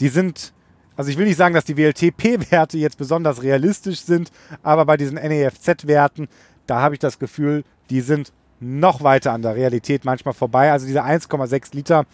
die 0.00 0.08
sind, 0.08 0.52
also 0.96 1.10
ich 1.10 1.18
will 1.18 1.26
nicht 1.26 1.36
sagen, 1.36 1.54
dass 1.54 1.64
die 1.64 1.76
WLTP-Werte 1.76 2.78
jetzt 2.78 2.98
besonders 2.98 3.42
realistisch 3.42 4.00
sind, 4.00 4.30
aber 4.62 4.84
bei 4.84 4.96
diesen 4.96 5.16
NEFZ-Werten, 5.16 6.28
da 6.66 6.80
habe 6.80 6.94
ich 6.94 7.00
das 7.00 7.18
Gefühl, 7.18 7.64
die 7.90 8.00
sind 8.00 8.32
noch 8.60 9.02
weiter 9.02 9.32
an 9.32 9.42
der 9.42 9.56
Realität 9.56 10.04
manchmal 10.04 10.34
vorbei. 10.34 10.72
Also 10.72 10.86
diese 10.86 11.04
1,6 11.04 11.74
Liter, 11.74 12.06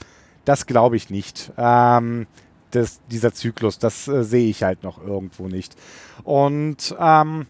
das 0.44 0.66
glaube 0.66 0.96
ich 0.96 1.10
nicht. 1.10 1.52
Ähm, 1.56 2.26
das, 2.70 3.00
dieser 3.10 3.32
Zyklus, 3.32 3.78
das 3.78 4.08
äh, 4.08 4.24
sehe 4.24 4.48
ich 4.48 4.62
halt 4.62 4.82
noch 4.82 5.02
irgendwo 5.04 5.48
nicht. 5.48 5.76
Und 6.24 6.94
ähm, 6.98 7.46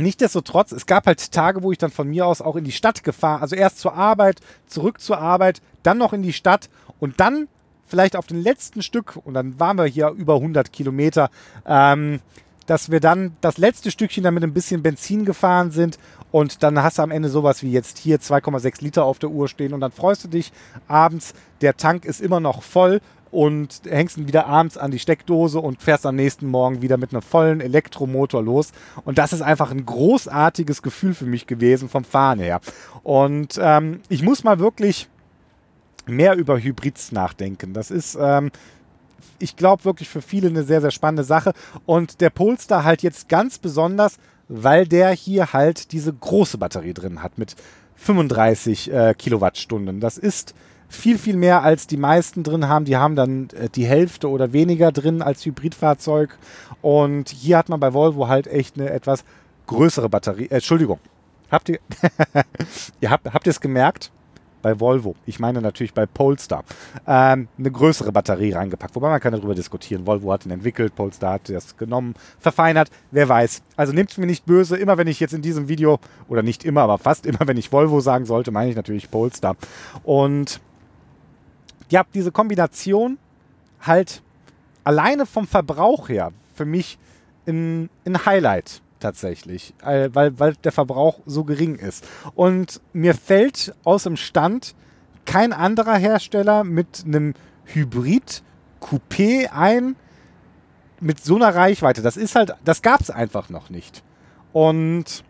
Nichtsdestotrotz, 0.00 0.72
es 0.72 0.86
gab 0.86 1.06
halt 1.06 1.30
Tage, 1.32 1.62
wo 1.62 1.72
ich 1.72 1.78
dann 1.78 1.90
von 1.90 2.08
mir 2.08 2.26
aus 2.26 2.40
auch 2.40 2.56
in 2.56 2.64
die 2.64 2.72
Stadt 2.72 3.04
gefahren, 3.04 3.42
also 3.42 3.54
erst 3.54 3.78
zur 3.78 3.94
Arbeit, 3.94 4.40
zurück 4.66 5.00
zur 5.00 5.18
Arbeit, 5.18 5.60
dann 5.82 5.98
noch 5.98 6.12
in 6.12 6.22
die 6.22 6.32
Stadt 6.32 6.68
und 6.98 7.20
dann 7.20 7.48
vielleicht 7.86 8.16
auf 8.16 8.26
den 8.26 8.40
letzten 8.40 8.82
Stück, 8.82 9.18
und 9.24 9.34
dann 9.34 9.58
waren 9.58 9.76
wir 9.76 9.84
hier 9.84 10.10
über 10.10 10.36
100 10.36 10.72
Kilometer, 10.72 11.30
ähm, 11.66 12.20
dass 12.66 12.90
wir 12.90 13.00
dann 13.00 13.36
das 13.40 13.58
letzte 13.58 13.90
Stückchen 13.90 14.22
dann 14.22 14.34
mit 14.34 14.44
ein 14.44 14.54
bisschen 14.54 14.82
Benzin 14.82 15.24
gefahren 15.24 15.72
sind 15.72 15.98
und 16.30 16.62
dann 16.62 16.80
hast 16.80 16.98
du 16.98 17.02
am 17.02 17.10
Ende 17.10 17.28
sowas 17.28 17.64
wie 17.64 17.72
jetzt 17.72 17.98
hier 17.98 18.20
2,6 18.20 18.80
Liter 18.82 19.04
auf 19.04 19.18
der 19.18 19.30
Uhr 19.30 19.48
stehen 19.48 19.72
und 19.74 19.80
dann 19.80 19.90
freust 19.90 20.22
du 20.22 20.28
dich 20.28 20.52
abends, 20.86 21.34
der 21.62 21.76
Tank 21.76 22.04
ist 22.04 22.20
immer 22.20 22.38
noch 22.38 22.62
voll 22.62 23.00
und 23.32 23.82
hängst 23.88 24.18
ihn 24.18 24.28
wieder 24.28 24.46
abends 24.46 24.76
an 24.76 24.92
die 24.92 24.98
Steckdose 24.98 25.58
und 25.60 25.82
fährst 25.82 26.06
am 26.06 26.16
nächsten 26.16 26.46
Morgen 26.46 26.82
wieder 26.82 26.96
mit 26.96 27.12
einem 27.12 27.22
vollen 27.22 27.60
Elektromotor 27.60 28.42
los. 28.42 28.72
Und 29.04 29.18
das 29.18 29.32
ist 29.32 29.42
einfach 29.42 29.70
ein 29.70 29.86
großartiges 29.86 30.82
Gefühl 30.82 31.14
für 31.14 31.26
mich 31.26 31.46
gewesen 31.46 31.88
vom 31.88 32.04
Fahren 32.04 32.40
her. 32.40 32.60
Und 33.02 33.58
ähm, 33.60 34.00
ich 34.08 34.22
muss 34.22 34.42
mal 34.42 34.58
wirklich 34.58 35.08
mehr 36.08 36.34
über 36.36 36.58
Hybrids 36.58 37.12
nachdenken. 37.12 37.72
Das 37.72 37.90
ist, 37.90 38.16
ähm, 38.20 38.50
ich 39.38 39.56
glaube, 39.56 39.84
wirklich 39.84 40.08
für 40.08 40.22
viele 40.22 40.48
eine 40.48 40.64
sehr, 40.64 40.80
sehr 40.80 40.90
spannende 40.90 41.24
Sache. 41.24 41.52
Und 41.86 42.20
der 42.20 42.30
Polestar 42.30 42.84
halt 42.84 43.02
jetzt 43.02 43.28
ganz 43.28 43.58
besonders, 43.58 44.16
weil 44.48 44.86
der 44.86 45.10
hier 45.10 45.52
halt 45.52 45.92
diese 45.92 46.12
große 46.12 46.58
Batterie 46.58 46.94
drin 46.94 47.22
hat 47.22 47.38
mit 47.38 47.56
35 47.96 48.92
äh, 48.92 49.14
Kilowattstunden. 49.14 50.00
Das 50.00 50.18
ist 50.18 50.54
viel, 50.88 51.18
viel 51.18 51.36
mehr 51.36 51.62
als 51.62 51.86
die 51.86 51.96
meisten 51.96 52.42
drin 52.42 52.68
haben. 52.68 52.84
Die 52.84 52.96
haben 52.96 53.14
dann 53.14 53.48
äh, 53.50 53.68
die 53.68 53.86
Hälfte 53.86 54.28
oder 54.28 54.52
weniger 54.52 54.92
drin 54.92 55.22
als 55.22 55.44
Hybridfahrzeug. 55.44 56.36
Und 56.82 57.28
hier 57.28 57.58
hat 57.58 57.68
man 57.68 57.80
bei 57.80 57.92
Volvo 57.94 58.28
halt 58.28 58.46
echt 58.46 58.78
eine 58.78 58.90
etwas 58.90 59.24
größere 59.66 60.08
Batterie. 60.08 60.46
Äh, 60.46 60.56
Entschuldigung. 60.56 60.98
Habt 61.50 61.68
ihr, 61.68 61.78
ihr 63.00 63.10
habt, 63.10 63.32
habt 63.32 63.46
ihr 63.46 63.50
es 63.50 63.60
gemerkt? 63.60 64.10
Bei 64.62 64.78
Volvo, 64.78 65.14
ich 65.26 65.38
meine 65.38 65.60
natürlich 65.60 65.94
bei 65.94 66.06
Polestar, 66.06 66.64
ähm, 67.06 67.48
eine 67.58 67.70
größere 67.70 68.12
Batterie 68.12 68.52
reingepackt. 68.52 68.94
Wobei 68.94 69.08
man 69.08 69.20
kann 69.20 69.32
darüber 69.32 69.54
diskutieren. 69.54 70.06
Volvo 70.06 70.32
hat 70.32 70.46
ihn 70.46 70.52
entwickelt, 70.52 70.94
Polestar 70.94 71.34
hat 71.34 71.48
das 71.48 71.76
genommen, 71.76 72.14
verfeinert, 72.38 72.90
wer 73.10 73.28
weiß. 73.28 73.62
Also 73.76 73.92
nehmt 73.92 74.16
mir 74.18 74.26
nicht 74.26 74.46
böse, 74.46 74.76
immer 74.76 74.98
wenn 74.98 75.06
ich 75.06 75.20
jetzt 75.20 75.34
in 75.34 75.42
diesem 75.42 75.68
Video, 75.68 75.98
oder 76.28 76.42
nicht 76.42 76.64
immer, 76.64 76.82
aber 76.82 76.98
fast 76.98 77.26
immer, 77.26 77.40
wenn 77.46 77.56
ich 77.56 77.72
Volvo 77.72 78.00
sagen 78.00 78.26
sollte, 78.26 78.50
meine 78.50 78.70
ich 78.70 78.76
natürlich 78.76 79.10
Polestar. 79.10 79.56
Und 80.02 80.60
ja, 81.90 82.04
diese 82.14 82.32
Kombination 82.32 83.18
halt 83.80 84.22
alleine 84.84 85.26
vom 85.26 85.46
Verbrauch 85.46 86.08
her 86.08 86.32
für 86.54 86.64
mich 86.64 86.98
ein 87.46 87.88
Highlight 88.26 88.80
tatsächlich, 89.00 89.74
äh, 89.82 90.10
weil, 90.12 90.38
weil 90.38 90.54
der 90.54 90.72
Verbrauch 90.72 91.20
so 91.26 91.44
gering 91.44 91.76
ist. 91.76 92.06
Und 92.34 92.80
mir 92.92 93.14
fällt 93.14 93.74
aus 93.84 94.04
dem 94.04 94.16
Stand 94.16 94.74
kein 95.24 95.52
anderer 95.52 95.96
Hersteller 95.96 96.64
mit 96.64 97.04
einem 97.04 97.34
Hybrid-Coupé 97.66 99.48
ein, 99.52 99.96
mit 101.00 101.22
so 101.22 101.36
einer 101.36 101.54
Reichweite. 101.54 102.02
Das 102.02 102.16
ist 102.16 102.34
halt, 102.34 102.54
das 102.64 102.82
gab 102.82 103.00
es 103.00 103.10
einfach 103.10 103.48
noch 103.48 103.70
nicht. 103.70 104.02
Und 104.52 105.24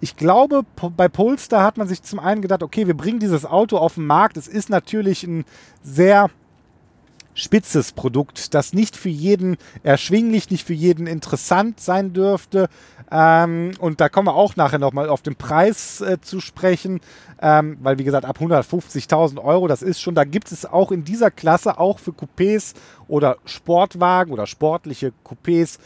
ich 0.00 0.16
glaube, 0.16 0.64
bei 0.96 1.08
Polestar 1.08 1.64
hat 1.64 1.78
man 1.78 1.88
sich 1.88 2.02
zum 2.02 2.18
einen 2.18 2.42
gedacht, 2.42 2.62
okay, 2.62 2.86
wir 2.86 2.96
bringen 2.96 3.20
dieses 3.20 3.46
Auto 3.46 3.78
auf 3.78 3.94
den 3.94 4.06
Markt. 4.06 4.36
Es 4.36 4.48
ist 4.48 4.68
natürlich 4.68 5.24
ein 5.24 5.44
sehr 5.82 6.30
spitzes 7.34 7.92
Produkt, 7.92 8.54
das 8.54 8.72
nicht 8.72 8.96
für 8.96 9.08
jeden 9.08 9.56
erschwinglich, 9.82 10.50
nicht 10.50 10.66
für 10.66 10.74
jeden 10.74 11.06
interessant 11.06 11.80
sein 11.80 12.12
dürfte. 12.12 12.68
Ähm, 13.10 13.72
und 13.78 14.00
da 14.00 14.08
kommen 14.08 14.28
wir 14.28 14.34
auch 14.34 14.56
nachher 14.56 14.78
nochmal 14.78 15.08
auf 15.08 15.22
den 15.22 15.36
Preis 15.36 16.00
äh, 16.00 16.20
zu 16.20 16.40
sprechen, 16.40 17.00
ähm, 17.42 17.76
weil 17.82 17.98
wie 17.98 18.04
gesagt, 18.04 18.24
ab 18.24 18.38
150.000 18.40 19.42
Euro, 19.42 19.68
das 19.68 19.82
ist 19.82 20.00
schon, 20.00 20.14
da 20.14 20.24
gibt 20.24 20.50
es 20.52 20.64
auch 20.64 20.90
in 20.90 21.04
dieser 21.04 21.30
Klasse, 21.30 21.78
auch 21.78 21.98
für 21.98 22.12
Coupés 22.12 22.74
oder 23.08 23.36
Sportwagen 23.44 24.32
oder 24.32 24.46
sportliche 24.46 25.12
Coupés, 25.24 25.78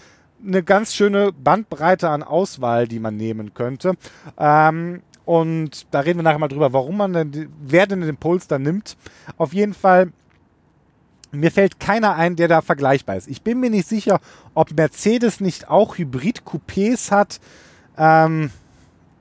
eine 0.46 0.62
ganz 0.62 0.94
schöne 0.94 1.32
Bandbreite 1.32 2.08
an 2.08 2.22
Auswahl, 2.22 2.86
die 2.86 3.00
man 3.00 3.16
nehmen 3.16 3.54
könnte. 3.54 3.94
Ähm, 4.38 5.02
und 5.24 5.86
da 5.90 6.00
reden 6.00 6.20
wir 6.20 6.22
nachher 6.22 6.38
mal 6.38 6.48
drüber, 6.48 6.72
warum 6.72 6.96
man 6.96 7.12
denn, 7.12 7.50
wer 7.60 7.86
denn 7.86 8.00
den 8.00 8.16
Polster 8.16 8.58
nimmt. 8.58 8.96
Auf 9.36 9.52
jeden 9.52 9.74
Fall 9.74 10.12
mir 11.30 11.50
fällt 11.50 11.80
keiner 11.80 12.14
ein, 12.14 12.36
der 12.36 12.48
da 12.48 12.62
vergleichbar 12.62 13.16
ist. 13.16 13.28
Ich 13.28 13.42
bin 13.42 13.60
mir 13.60 13.70
nicht 13.70 13.88
sicher, 13.88 14.20
ob 14.54 14.72
Mercedes 14.72 15.40
nicht 15.40 15.68
auch 15.68 15.96
Hybrid-Coupés 15.96 17.10
hat. 17.10 17.40
Ähm, 17.96 18.50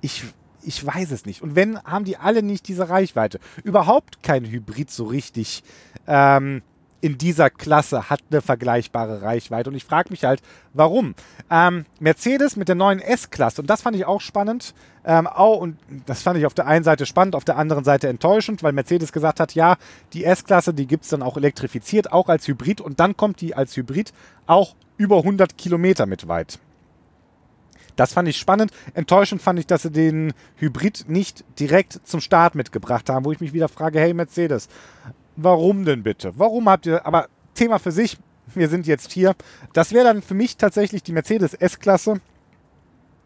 ich, 0.01 0.23
ich 0.61 0.85
weiß 0.85 1.11
es 1.11 1.25
nicht. 1.25 1.41
Und 1.41 1.55
wenn, 1.55 1.81
haben 1.83 2.05
die 2.05 2.17
alle 2.17 2.43
nicht 2.43 2.67
diese 2.67 2.89
Reichweite. 2.89 3.39
Überhaupt 3.63 4.23
kein 4.23 4.45
Hybrid 4.45 4.91
so 4.91 5.05
richtig. 5.05 5.63
Ähm, 6.07 6.61
in 7.01 7.17
dieser 7.17 7.49
Klasse 7.49 8.09
hat 8.09 8.21
eine 8.31 8.41
vergleichbare 8.41 9.21
Reichweite. 9.21 9.69
Und 9.69 9.75
ich 9.75 9.85
frage 9.85 10.09
mich 10.09 10.23
halt, 10.23 10.41
warum? 10.73 11.13
Ähm, 11.49 11.85
Mercedes 11.99 12.55
mit 12.55 12.67
der 12.67 12.75
neuen 12.75 12.99
S-Klasse, 12.99 13.61
und 13.61 13.69
das 13.69 13.81
fand 13.81 13.95
ich 13.95 14.05
auch 14.05 14.21
spannend, 14.21 14.73
ähm, 15.05 15.27
oh, 15.37 15.53
und 15.53 15.77
das 16.05 16.21
fand 16.21 16.37
ich 16.37 16.45
auf 16.45 16.53
der 16.53 16.67
einen 16.67 16.83
Seite 16.83 17.05
spannend, 17.05 17.35
auf 17.35 17.45
der 17.45 17.57
anderen 17.57 17.83
Seite 17.83 18.07
enttäuschend, 18.07 18.63
weil 18.63 18.73
Mercedes 18.73 19.11
gesagt 19.11 19.39
hat, 19.39 19.53
ja, 19.53 19.77
die 20.13 20.25
S-Klasse, 20.25 20.73
die 20.73 20.87
gibt 20.87 21.03
es 21.03 21.09
dann 21.09 21.21
auch 21.21 21.37
elektrifiziert, 21.37 22.11
auch 22.11 22.29
als 22.29 22.47
Hybrid, 22.47 22.81
und 22.81 22.99
dann 22.99 23.15
kommt 23.15 23.41
die 23.41 23.55
als 23.55 23.77
Hybrid 23.77 24.11
auch 24.47 24.75
über 24.97 25.17
100 25.17 25.57
Kilometer 25.57 26.07
mit 26.07 26.27
weit. 26.27 26.59
Das 27.95 28.13
fand 28.13 28.29
ich 28.29 28.37
spannend. 28.37 28.71
Enttäuschend 28.93 29.41
fand 29.41 29.59
ich, 29.59 29.65
dass 29.65 29.81
sie 29.81 29.91
den 29.91 30.33
Hybrid 30.57 31.05
nicht 31.07 31.43
direkt 31.59 31.99
zum 32.03 32.21
Start 32.21 32.53
mitgebracht 32.53 33.09
haben, 33.09 33.25
wo 33.25 33.31
ich 33.31 33.39
mich 33.39 33.53
wieder 33.53 33.69
frage, 33.69 33.99
hey 33.99 34.13
Mercedes, 34.13 34.69
Warum 35.37 35.85
denn 35.85 36.03
bitte? 36.03 36.33
Warum 36.35 36.67
habt 36.67 36.87
ihr, 36.87 37.05
aber 37.05 37.27
Thema 37.53 37.79
für 37.79 37.91
sich, 37.91 38.17
wir 38.53 38.69
sind 38.69 38.87
jetzt 38.87 39.11
hier. 39.11 39.35
Das 39.73 39.93
wäre 39.93 40.05
dann 40.05 40.21
für 40.21 40.33
mich 40.33 40.57
tatsächlich 40.57 41.03
die 41.03 41.13
Mercedes 41.13 41.53
S-Klasse. 41.53 42.19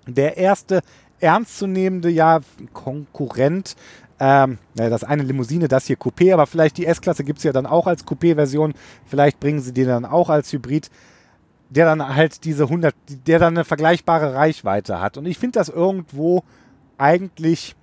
Der 0.07 0.37
erste 0.37 0.81
ernstzunehmende 1.19 2.09
ja, 2.09 2.41
Konkurrent. 2.73 3.75
Ähm, 4.19 4.57
das 4.75 5.03
eine 5.03 5.23
Limousine, 5.23 5.67
das 5.67 5.87
hier 5.87 5.97
Coupé, 5.97 6.33
aber 6.33 6.45
vielleicht 6.45 6.77
die 6.77 6.85
S-Klasse 6.85 7.23
gibt 7.23 7.39
es 7.39 7.43
ja 7.43 7.53
dann 7.53 7.65
auch 7.65 7.87
als 7.87 8.05
Coupé-Version. 8.05 8.73
Vielleicht 9.05 9.39
bringen 9.39 9.61
sie 9.61 9.73
die 9.73 9.85
dann 9.85 10.05
auch 10.05 10.29
als 10.29 10.51
Hybrid, 10.51 10.89
der 11.69 11.85
dann 11.85 12.15
halt 12.15 12.43
diese 12.43 12.63
100, 12.63 12.93
der 13.25 13.39
dann 13.39 13.55
eine 13.55 13.65
vergleichbare 13.65 14.35
Reichweite 14.35 14.99
hat. 14.99 15.17
Und 15.17 15.25
ich 15.25 15.39
finde 15.39 15.59
das 15.59 15.69
irgendwo 15.69 16.43
eigentlich, 16.97 17.75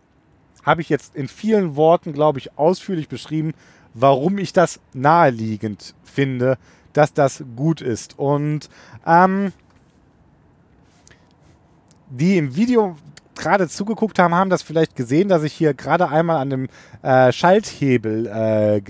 habe 0.64 0.80
ich 0.80 0.88
jetzt 0.90 1.16
in 1.16 1.28
vielen 1.28 1.74
Worten, 1.76 2.12
glaube 2.12 2.38
ich, 2.38 2.56
ausführlich 2.58 3.08
beschrieben, 3.08 3.54
warum 4.00 4.38
ich 4.38 4.52
das 4.52 4.80
naheliegend 4.92 5.94
finde, 6.04 6.58
dass 6.92 7.12
das 7.12 7.44
gut 7.56 7.80
ist. 7.80 8.18
Und 8.18 8.68
ähm, 9.06 9.52
die 12.11 12.38
im 12.38 12.56
Video 12.56 12.96
gerade 13.37 13.68
zugeguckt 13.68 14.18
haben, 14.18 14.34
haben 14.34 14.50
das 14.50 14.62
vielleicht 14.62 14.96
gesehen, 14.96 15.28
dass 15.28 15.42
ich 15.42 15.52
hier 15.52 15.74
gerade 15.74 16.08
einmal 16.08 16.38
an 16.38 16.50
dem 16.50 16.68
äh, 17.02 17.32
Schalthebel 17.32 18.26
äh, 18.26 18.80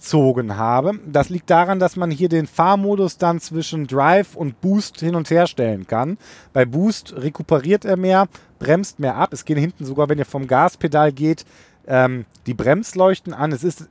gezogen 0.00 0.56
habe. 0.56 0.98
Das 1.06 1.28
liegt 1.28 1.48
daran, 1.48 1.78
dass 1.78 1.96
man 1.96 2.10
hier 2.10 2.28
den 2.28 2.46
Fahrmodus 2.46 3.18
dann 3.18 3.40
zwischen 3.40 3.86
Drive 3.86 4.34
und 4.34 4.60
Boost 4.60 5.00
hin 5.00 5.14
und 5.14 5.30
her 5.30 5.46
stellen 5.46 5.86
kann. 5.86 6.18
Bei 6.52 6.64
Boost 6.64 7.14
rekuperiert 7.16 7.84
er 7.84 7.96
mehr, 7.96 8.26
bremst 8.58 8.98
mehr 8.98 9.16
ab. 9.16 9.32
Es 9.32 9.44
geht 9.44 9.58
hinten 9.58 9.84
sogar, 9.84 10.08
wenn 10.08 10.18
ihr 10.18 10.26
vom 10.26 10.46
Gaspedal 10.46 11.12
geht, 11.12 11.44
ähm, 11.90 12.24
die 12.46 12.54
Bremsleuchten 12.54 13.34
an. 13.34 13.52
Es 13.52 13.64
ist 13.64 13.88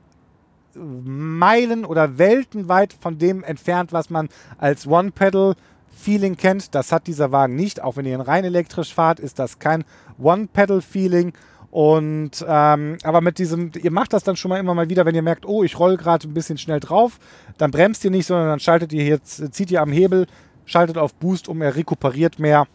Meilen 0.74 1.84
oder 1.84 2.18
weltenweit 2.18 2.92
von 2.92 3.18
dem 3.18 3.44
entfernt, 3.44 3.92
was 3.92 4.08
man 4.10 4.28
als 4.58 4.86
One-Pedal-Feeling 4.86 6.36
kennt. 6.36 6.74
Das 6.74 6.90
hat 6.90 7.06
dieser 7.06 7.30
Wagen 7.30 7.54
nicht. 7.54 7.82
Auch 7.82 7.96
wenn 7.96 8.06
ihr 8.06 8.14
ihn 8.14 8.20
rein 8.20 8.44
elektrisch 8.44 8.94
fahrt, 8.94 9.20
ist 9.20 9.38
das 9.38 9.58
kein 9.58 9.84
One-Pedal-Feeling. 10.18 11.32
Und 11.70 12.44
ähm, 12.48 12.98
aber 13.04 13.20
mit 13.20 13.38
diesem, 13.38 13.70
ihr 13.80 13.92
macht 13.92 14.12
das 14.12 14.24
dann 14.24 14.34
schon 14.34 14.48
mal 14.48 14.58
immer 14.58 14.74
mal 14.74 14.88
wieder, 14.88 15.06
wenn 15.06 15.14
ihr 15.14 15.22
merkt, 15.22 15.46
oh, 15.46 15.62
ich 15.62 15.78
roll 15.78 15.96
gerade 15.96 16.26
ein 16.26 16.34
bisschen 16.34 16.58
schnell 16.58 16.80
drauf, 16.80 17.20
dann 17.58 17.70
bremst 17.70 18.04
ihr 18.04 18.10
nicht, 18.10 18.26
sondern 18.26 18.48
dann 18.48 18.58
schaltet 18.58 18.92
ihr 18.92 19.04
jetzt, 19.04 19.54
zieht 19.54 19.70
ihr 19.70 19.80
am 19.80 19.92
Hebel, 19.92 20.26
schaltet 20.64 20.98
auf 20.98 21.14
Boost 21.14 21.48
um, 21.48 21.62
er 21.62 21.76
rekuperiert 21.76 22.40
mehr 22.40 22.66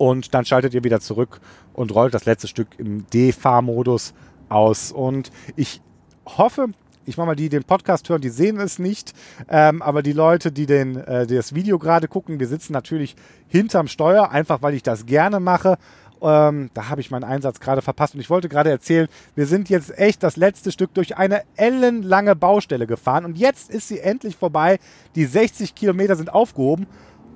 und 0.00 0.32
dann 0.32 0.46
schaltet 0.46 0.72
ihr 0.72 0.82
wieder 0.82 0.98
zurück 0.98 1.42
und 1.74 1.94
rollt 1.94 2.14
das 2.14 2.24
letzte 2.24 2.48
Stück 2.48 2.68
im 2.78 3.04
D-Fahrmodus 3.10 4.14
aus. 4.48 4.92
Und 4.92 5.30
ich 5.56 5.82
hoffe, 6.24 6.68
ich 7.04 7.18
mache 7.18 7.26
mal 7.26 7.36
die, 7.36 7.50
die 7.50 7.58
den 7.58 7.64
Podcast 7.64 8.08
hören, 8.08 8.22
die 8.22 8.30
sehen 8.30 8.58
es 8.58 8.78
nicht, 8.78 9.12
ähm, 9.50 9.82
aber 9.82 10.02
die 10.02 10.14
Leute, 10.14 10.52
die 10.52 10.64
den, 10.64 10.96
äh, 10.96 11.26
die 11.26 11.34
das 11.34 11.54
Video 11.54 11.78
gerade 11.78 12.08
gucken, 12.08 12.40
wir 12.40 12.48
sitzen 12.48 12.72
natürlich 12.72 13.14
hinterm 13.46 13.88
Steuer, 13.88 14.30
einfach 14.30 14.62
weil 14.62 14.72
ich 14.72 14.82
das 14.82 15.04
gerne 15.04 15.38
mache. 15.38 15.76
Ähm, 16.22 16.70
da 16.72 16.88
habe 16.88 17.02
ich 17.02 17.10
meinen 17.10 17.24
Einsatz 17.24 17.60
gerade 17.60 17.82
verpasst 17.82 18.14
und 18.14 18.20
ich 18.22 18.30
wollte 18.30 18.48
gerade 18.48 18.70
erzählen, 18.70 19.06
wir 19.34 19.46
sind 19.46 19.68
jetzt 19.68 19.98
echt 19.98 20.22
das 20.22 20.36
letzte 20.38 20.72
Stück 20.72 20.94
durch 20.94 21.18
eine 21.18 21.42
ellenlange 21.56 22.36
Baustelle 22.36 22.86
gefahren 22.86 23.26
und 23.26 23.36
jetzt 23.36 23.68
ist 23.68 23.88
sie 23.88 24.00
endlich 24.00 24.36
vorbei. 24.36 24.78
Die 25.14 25.26
60 25.26 25.74
Kilometer 25.74 26.16
sind 26.16 26.32
aufgehoben 26.32 26.86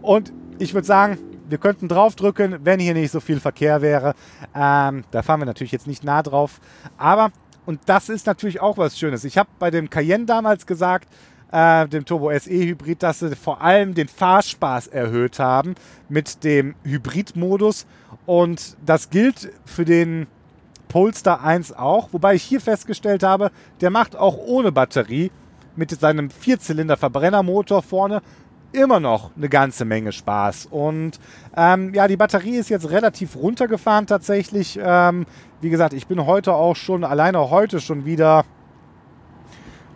und 0.01 0.33
ich 0.59 0.73
würde 0.73 0.87
sagen, 0.87 1.19
wir 1.49 1.59
könnten 1.59 1.89
draufdrücken, 1.89 2.59
wenn 2.65 2.81
hier 2.81 2.95
nicht 2.95 3.11
so 3.11 3.21
viel 3.21 3.41
Verkehr 3.41 3.83
wäre. 3.83 4.15
Ähm, 4.55 5.05
da 5.11 5.23
fahren 5.23 5.41
wir 5.41 5.47
natürlich 5.47 5.73
jetzt 5.73 5.87
nicht 5.87 6.05
nah 6.05 6.23
drauf. 6.23 6.61
Aber, 6.97 7.31
und 7.67 7.81
das 7.87 8.09
ist 8.09 8.27
natürlich 8.27 8.61
auch 8.61 8.79
was 8.79 8.99
Schönes. 8.99 9.25
Ich 9.25 9.39
habe 9.39 9.49
bei 9.59 9.71
dem 9.71 9.91
Cayenne 9.91 10.27
damals 10.27 10.67
gesagt, 10.67 11.09
äh, 11.53 11.87
dem 11.89 12.05
Turbo 12.05 12.37
SE 12.37 12.51
Hybrid, 12.51 13.03
dass 13.03 13.21
sie 13.21 13.37
vor 13.37 13.63
allem 13.63 13.95
den 13.95 14.09
Fahrspaß 14.09 14.89
erhöht 14.89 15.39
haben 15.39 15.75
mit 16.09 16.43
dem 16.45 16.75
Hybrid-Modus. 16.85 17.87
Und 18.27 18.77
das 18.85 19.11
gilt 19.11 19.53
für 19.65 19.85
den 19.85 20.27
Polestar 20.89 21.43
1 21.43 21.73
auch. 21.73 22.09
Wobei 22.13 22.35
ich 22.35 22.43
hier 22.43 22.61
festgestellt 22.61 23.23
habe, 23.23 23.51
der 23.81 23.91
macht 23.91 24.17
auch 24.17 24.37
ohne 24.37 24.73
Batterie 24.73 25.31
mit 25.77 25.91
seinem 25.91 26.31
Vierzylinder-Verbrennermotor 26.31 27.83
vorne 27.83 28.23
immer 28.75 29.01
noch 29.01 29.31
eine 29.37 29.49
ganze 29.49 29.85
Menge 29.85 30.13
Spaß. 30.13 30.67
Und 30.71 31.19
ähm, 31.57 31.95
ja, 31.95 32.09
die 32.09 32.17
Batterie 32.17 32.57
ist 32.57 32.69
jetzt 32.69 32.91
relativ 32.91 33.37
runtergefahren 33.37 34.07
tatsächlich. 34.07 34.79
Ähm, 34.83 35.27
wie 35.61 35.71
gesagt, 35.71 35.95
ich 35.95 36.07
bin 36.07 36.27
heute 36.27 36.55
auch 36.55 36.77
schon, 36.77 37.05
alleine 37.05 37.51
heute 37.51 37.81
schon 37.81 38.05
wieder. 38.05 38.45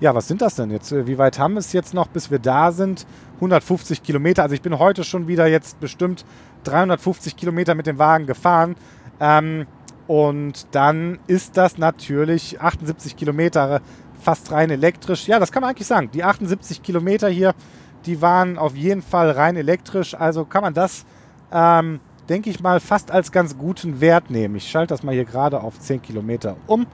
Ja, 0.01 0.15
was 0.15 0.29
sind 0.29 0.41
das 0.41 0.55
denn 0.55 0.71
jetzt? 0.71 0.93
Wie 0.93 1.19
weit 1.19 1.41
haben 1.41 1.55
wir 1.55 1.59
es 1.59 1.73
jetzt 1.73 1.93
noch, 1.93 2.07
bis 2.07 2.31
wir 2.31 2.39
da 2.39 2.71
sind? 2.71 3.05
150 3.37 4.03
Kilometer. 4.03 4.45
Also 4.45 4.55
ich 4.55 4.63
bin 4.63 4.79
heute 4.79 5.03
schon 5.03 5.27
wieder 5.27 5.47
jetzt 5.49 5.81
bestimmt 5.81 6.25
350 6.65 7.37
Kilometer 7.37 7.75
mit 7.75 7.87
dem 7.87 7.99
Wagen 7.99 8.27
gefahren. 8.27 8.77
Ähm, 9.19 9.67
und 10.07 10.69
dann 10.71 11.19
ist 11.27 11.57
das 11.57 11.79
natürlich 11.79 12.61
78 12.61 13.17
Kilometer 13.17 13.83
fast 14.21 14.51
rein 14.53 14.71
elektrisch. 14.71 15.27
Ja, 15.27 15.39
das 15.39 15.53
kann 15.53 15.61
man 15.61 15.71
eigentlich 15.71 15.87
sagen. 15.87 16.11
Die 16.13 16.25
78 16.25 16.83
Kilometer 16.83 17.29
hier 17.29 17.55
die 18.09 18.21
waren 18.21 18.59
auf 18.59 18.75
jeden 18.75 19.03
Fall 19.03 19.31
rein 19.31 19.57
elektrisch. 19.57 20.15
Also 20.15 20.45
kann 20.45 20.63
man 20.63 20.75
das 20.75 21.07
ähm, 21.53 22.01
denke 22.29 22.51
ich 22.51 22.61
mal, 22.61 22.81
fast 22.81 23.11
als 23.11 23.33
ganz 23.33 23.57
guten 23.57 24.01
Wert 24.01 24.31
nehmen. 24.31 24.57
Ich 24.57 24.71
schalte 24.71 24.93
das 24.93 25.03
mal 25.03 25.15
hier 25.15 25.25
gerade 25.25 25.61
auf 25.61 25.79
10 25.79 26.03
Kilometer 26.03 26.57
um 26.67 26.87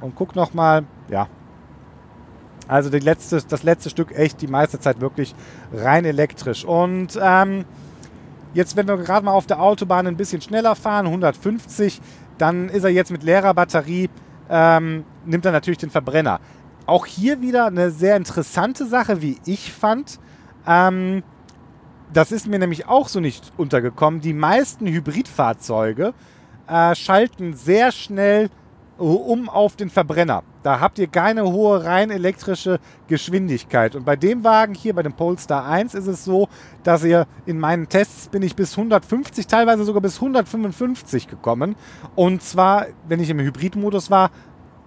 und 0.00 0.14
gucke 0.14 0.36
nochmal. 0.36 0.84
Ja. 1.08 1.28
Also 2.68 2.90
letzte, 2.90 3.42
das 3.42 3.64
letzte 3.64 3.90
Stück 3.90 4.12
echt 4.12 4.40
die 4.40 4.46
meiste 4.46 4.78
Zeit 4.78 5.00
wirklich 5.00 5.34
rein 5.72 6.04
elektrisch. 6.04 6.64
Und 6.64 7.18
ähm, 7.20 7.64
jetzt, 8.54 8.76
wenn 8.76 8.86
wir 8.86 8.96
gerade 8.98 9.24
mal 9.24 9.32
auf 9.32 9.46
der 9.46 9.60
Autobahn 9.60 10.06
ein 10.06 10.16
bisschen 10.16 10.40
schneller 10.40 10.76
fahren, 10.76 11.06
150, 11.06 12.00
dann 12.38 12.68
ist 12.68 12.84
er 12.84 12.90
jetzt 12.90 13.10
mit 13.10 13.24
leerer 13.24 13.52
Batterie, 13.52 14.08
ähm, 14.48 15.04
nimmt 15.24 15.44
er 15.44 15.52
natürlich 15.52 15.78
den 15.78 15.90
Verbrenner. 15.90 16.40
Auch 16.86 17.04
hier 17.04 17.40
wieder 17.40 17.66
eine 17.66 17.90
sehr 17.90 18.16
interessante 18.16 18.86
Sache, 18.86 19.22
wie 19.22 19.38
ich 19.44 19.72
fand. 19.72 20.18
Ähm, 20.66 21.22
das 22.12 22.32
ist 22.32 22.46
mir 22.46 22.58
nämlich 22.58 22.86
auch 22.86 23.08
so 23.08 23.20
nicht 23.20 23.52
untergekommen. 23.56 24.20
Die 24.20 24.34
meisten 24.34 24.86
Hybridfahrzeuge 24.86 26.12
äh, 26.68 26.94
schalten 26.94 27.54
sehr 27.54 27.92
schnell 27.92 28.50
um 28.98 29.48
auf 29.48 29.74
den 29.76 29.90
Verbrenner. 29.90 30.44
Da 30.62 30.78
habt 30.78 30.98
ihr 30.98 31.08
keine 31.08 31.44
hohe 31.44 31.84
rein 31.84 32.10
elektrische 32.10 32.78
Geschwindigkeit. 33.08 33.96
Und 33.96 34.04
bei 34.04 34.14
dem 34.14 34.44
Wagen 34.44 34.74
hier, 34.74 34.94
bei 34.94 35.02
dem 35.02 35.14
Polestar 35.14 35.66
1, 35.66 35.94
ist 35.94 36.06
es 36.06 36.24
so, 36.24 36.48
dass 36.84 37.02
ihr 37.02 37.26
in 37.46 37.58
meinen 37.58 37.88
Tests 37.88 38.28
bin 38.28 38.42
ich 38.42 38.54
bis 38.54 38.76
150, 38.76 39.46
teilweise 39.46 39.84
sogar 39.84 40.02
bis 40.02 40.16
155 40.16 41.26
gekommen. 41.26 41.74
Und 42.14 42.42
zwar, 42.42 42.86
wenn 43.08 43.18
ich 43.18 43.30
im 43.30 43.40
Hybridmodus 43.40 44.10
war, 44.10 44.30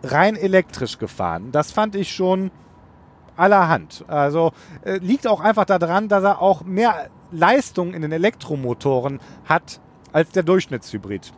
rein 0.04 0.36
elektrisch 0.36 0.98
gefahren. 0.98 1.52
Das 1.52 1.72
fand 1.72 1.96
ich 1.96 2.14
schon 2.14 2.52
allerhand. 3.38 4.04
Also 4.08 4.52
äh, 4.84 4.98
liegt 4.98 5.28
auch 5.28 5.40
einfach 5.40 5.66
daran, 5.66 6.08
dass 6.08 6.24
er 6.24 6.42
auch 6.42 6.64
mehr 6.64 7.10
Leistung 7.32 7.94
in 7.94 8.02
den 8.02 8.12
Elektromotoren 8.12 9.20
hat 9.46 9.80
als 10.12 10.32
der 10.32 10.42
Durchschnittshybrid. 10.44 11.32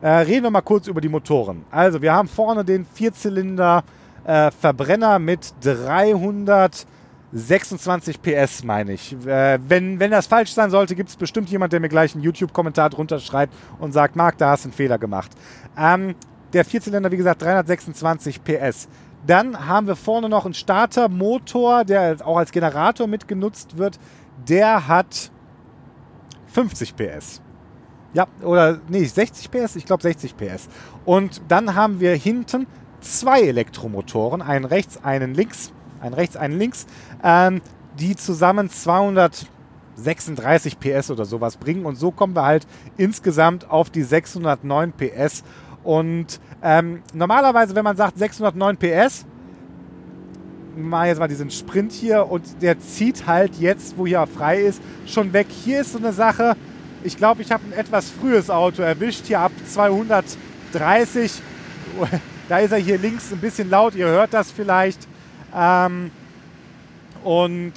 Äh, 0.00 0.08
reden 0.08 0.44
wir 0.44 0.50
mal 0.50 0.62
kurz 0.62 0.88
über 0.88 1.00
die 1.00 1.08
Motoren. 1.08 1.64
Also 1.70 2.02
wir 2.02 2.12
haben 2.12 2.28
vorne 2.28 2.64
den 2.64 2.84
Vierzylinder 2.84 3.84
äh, 4.24 4.50
Verbrenner 4.50 5.18
mit 5.18 5.54
326 5.62 8.22
PS, 8.22 8.64
meine 8.64 8.92
ich. 8.92 9.14
Äh, 9.26 9.58
wenn, 9.66 10.00
wenn 10.00 10.10
das 10.10 10.26
falsch 10.26 10.52
sein 10.52 10.70
sollte, 10.70 10.94
gibt 10.94 11.10
es 11.10 11.16
bestimmt 11.16 11.48
jemand, 11.50 11.72
der 11.72 11.80
mir 11.80 11.88
gleich 11.88 12.14
einen 12.14 12.24
YouTube-Kommentar 12.24 12.90
drunter 12.90 13.20
schreibt 13.20 13.54
und 13.78 13.92
sagt, 13.92 14.16
Marc, 14.16 14.36
da 14.38 14.50
hast 14.50 14.64
du 14.64 14.68
einen 14.68 14.74
Fehler 14.74 14.98
gemacht. 14.98 15.30
Ähm, 15.78 16.14
der 16.52 16.64
Vierzylinder, 16.64 17.10
wie 17.10 17.16
gesagt, 17.16 17.42
326 17.42 18.44
PS. 18.44 18.88
Dann 19.26 19.68
haben 19.68 19.86
wir 19.86 19.96
vorne 19.96 20.28
noch 20.28 20.44
einen 20.44 20.54
Startermotor, 20.54 21.84
der 21.84 22.16
auch 22.24 22.38
als 22.38 22.50
Generator 22.50 23.06
mitgenutzt 23.06 23.78
wird. 23.78 23.98
Der 24.48 24.88
hat 24.88 25.30
50 26.48 26.96
PS. 26.96 27.40
Ja, 28.14 28.26
oder 28.42 28.80
nee, 28.88 29.04
60 29.04 29.50
PS, 29.50 29.76
ich 29.76 29.86
glaube 29.86 30.02
60 30.02 30.36
PS. 30.36 30.68
Und 31.04 31.40
dann 31.48 31.74
haben 31.74 32.00
wir 32.00 32.14
hinten 32.14 32.66
zwei 33.00 33.42
Elektromotoren, 33.42 34.42
einen 34.42 34.64
rechts, 34.64 35.02
einen 35.02 35.34
links, 35.34 35.72
einen 36.00 36.14
rechts, 36.14 36.36
einen 36.36 36.58
links, 36.58 36.86
ähm, 37.22 37.60
die 37.98 38.16
zusammen 38.16 38.68
236 38.68 40.78
PS 40.78 41.10
oder 41.10 41.24
sowas 41.24 41.56
bringen. 41.56 41.86
Und 41.86 41.96
so 41.96 42.10
kommen 42.10 42.36
wir 42.36 42.44
halt 42.44 42.66
insgesamt 42.96 43.70
auf 43.70 43.88
die 43.90 44.02
609 44.02 44.92
PS. 44.92 45.42
Und 45.84 46.40
ähm, 46.62 47.02
normalerweise, 47.12 47.74
wenn 47.74 47.84
man 47.84 47.96
sagt 47.96 48.18
609 48.18 48.76
PS, 48.76 49.26
mal 50.76 51.08
jetzt 51.08 51.18
mal 51.18 51.28
diesen 51.28 51.50
Sprint 51.50 51.92
hier 51.92 52.30
und 52.30 52.62
der 52.62 52.78
zieht 52.80 53.26
halt 53.26 53.56
jetzt, 53.56 53.98
wo 53.98 54.06
hier 54.06 54.26
frei 54.26 54.60
ist, 54.60 54.80
schon 55.06 55.32
weg. 55.32 55.46
Hier 55.50 55.80
ist 55.80 55.92
so 55.92 55.98
eine 55.98 56.12
Sache, 56.12 56.56
ich 57.04 57.16
glaube, 57.16 57.42
ich 57.42 57.50
habe 57.50 57.64
ein 57.66 57.72
etwas 57.72 58.10
frühes 58.10 58.48
Auto 58.48 58.82
erwischt, 58.82 59.26
hier 59.26 59.40
ab 59.40 59.52
230. 59.66 61.32
Da 62.48 62.58
ist 62.58 62.72
er 62.72 62.78
hier 62.78 62.98
links 62.98 63.32
ein 63.32 63.38
bisschen 63.38 63.70
laut, 63.70 63.94
ihr 63.94 64.08
hört 64.08 64.34
das 64.34 64.50
vielleicht. 64.50 65.08
Ähm, 65.54 66.10
und 67.22 67.72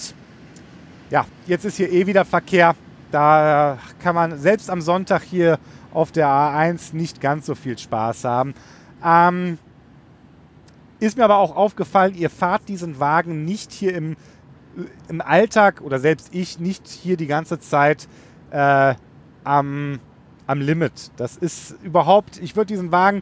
ja, 1.09 1.25
jetzt 1.45 1.63
ist 1.63 1.77
hier 1.77 1.89
eh 1.93 2.07
wieder 2.07 2.25
Verkehr. 2.25 2.75
Da 3.11 3.77
kann 4.03 4.15
man 4.15 4.37
selbst 4.37 4.69
am 4.69 4.81
Sonntag 4.81 5.21
hier 5.21 5.59
auf 5.95 6.11
der 6.11 6.27
A1 6.27 6.95
nicht 6.95 7.21
ganz 7.21 7.45
so 7.45 7.55
viel 7.55 7.77
Spaß 7.77 8.25
haben. 8.25 8.53
Ähm, 9.03 9.57
ist 10.99 11.17
mir 11.17 11.23
aber 11.23 11.37
auch 11.37 11.55
aufgefallen, 11.55 12.15
ihr 12.15 12.29
fahrt 12.29 12.67
diesen 12.67 12.99
Wagen 12.99 13.45
nicht 13.45 13.71
hier 13.71 13.95
im, 13.95 14.15
im 15.07 15.21
Alltag 15.21 15.81
oder 15.81 15.99
selbst 15.99 16.33
ich 16.33 16.59
nicht 16.59 16.87
hier 16.87 17.17
die 17.17 17.27
ganze 17.27 17.59
Zeit 17.59 18.07
äh, 18.51 18.95
am, 19.43 19.99
am 20.47 20.61
Limit. 20.61 21.11
Das 21.17 21.37
ist 21.37 21.75
überhaupt, 21.83 22.41
ich 22.41 22.55
würde 22.55 22.67
diesen 22.67 22.91
Wagen, 22.91 23.21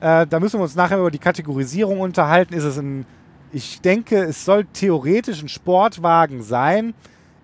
äh, 0.00 0.26
da 0.26 0.40
müssen 0.40 0.58
wir 0.58 0.64
uns 0.64 0.76
nachher 0.76 0.98
über 0.98 1.10
die 1.10 1.18
Kategorisierung 1.18 2.00
unterhalten. 2.00 2.54
Ist 2.54 2.64
es 2.64 2.78
ein, 2.78 3.06
ich 3.52 3.80
denke, 3.80 4.22
es 4.24 4.44
soll 4.44 4.64
theoretisch 4.64 5.42
ein 5.42 5.48
Sportwagen 5.48 6.42
sein. 6.42 6.94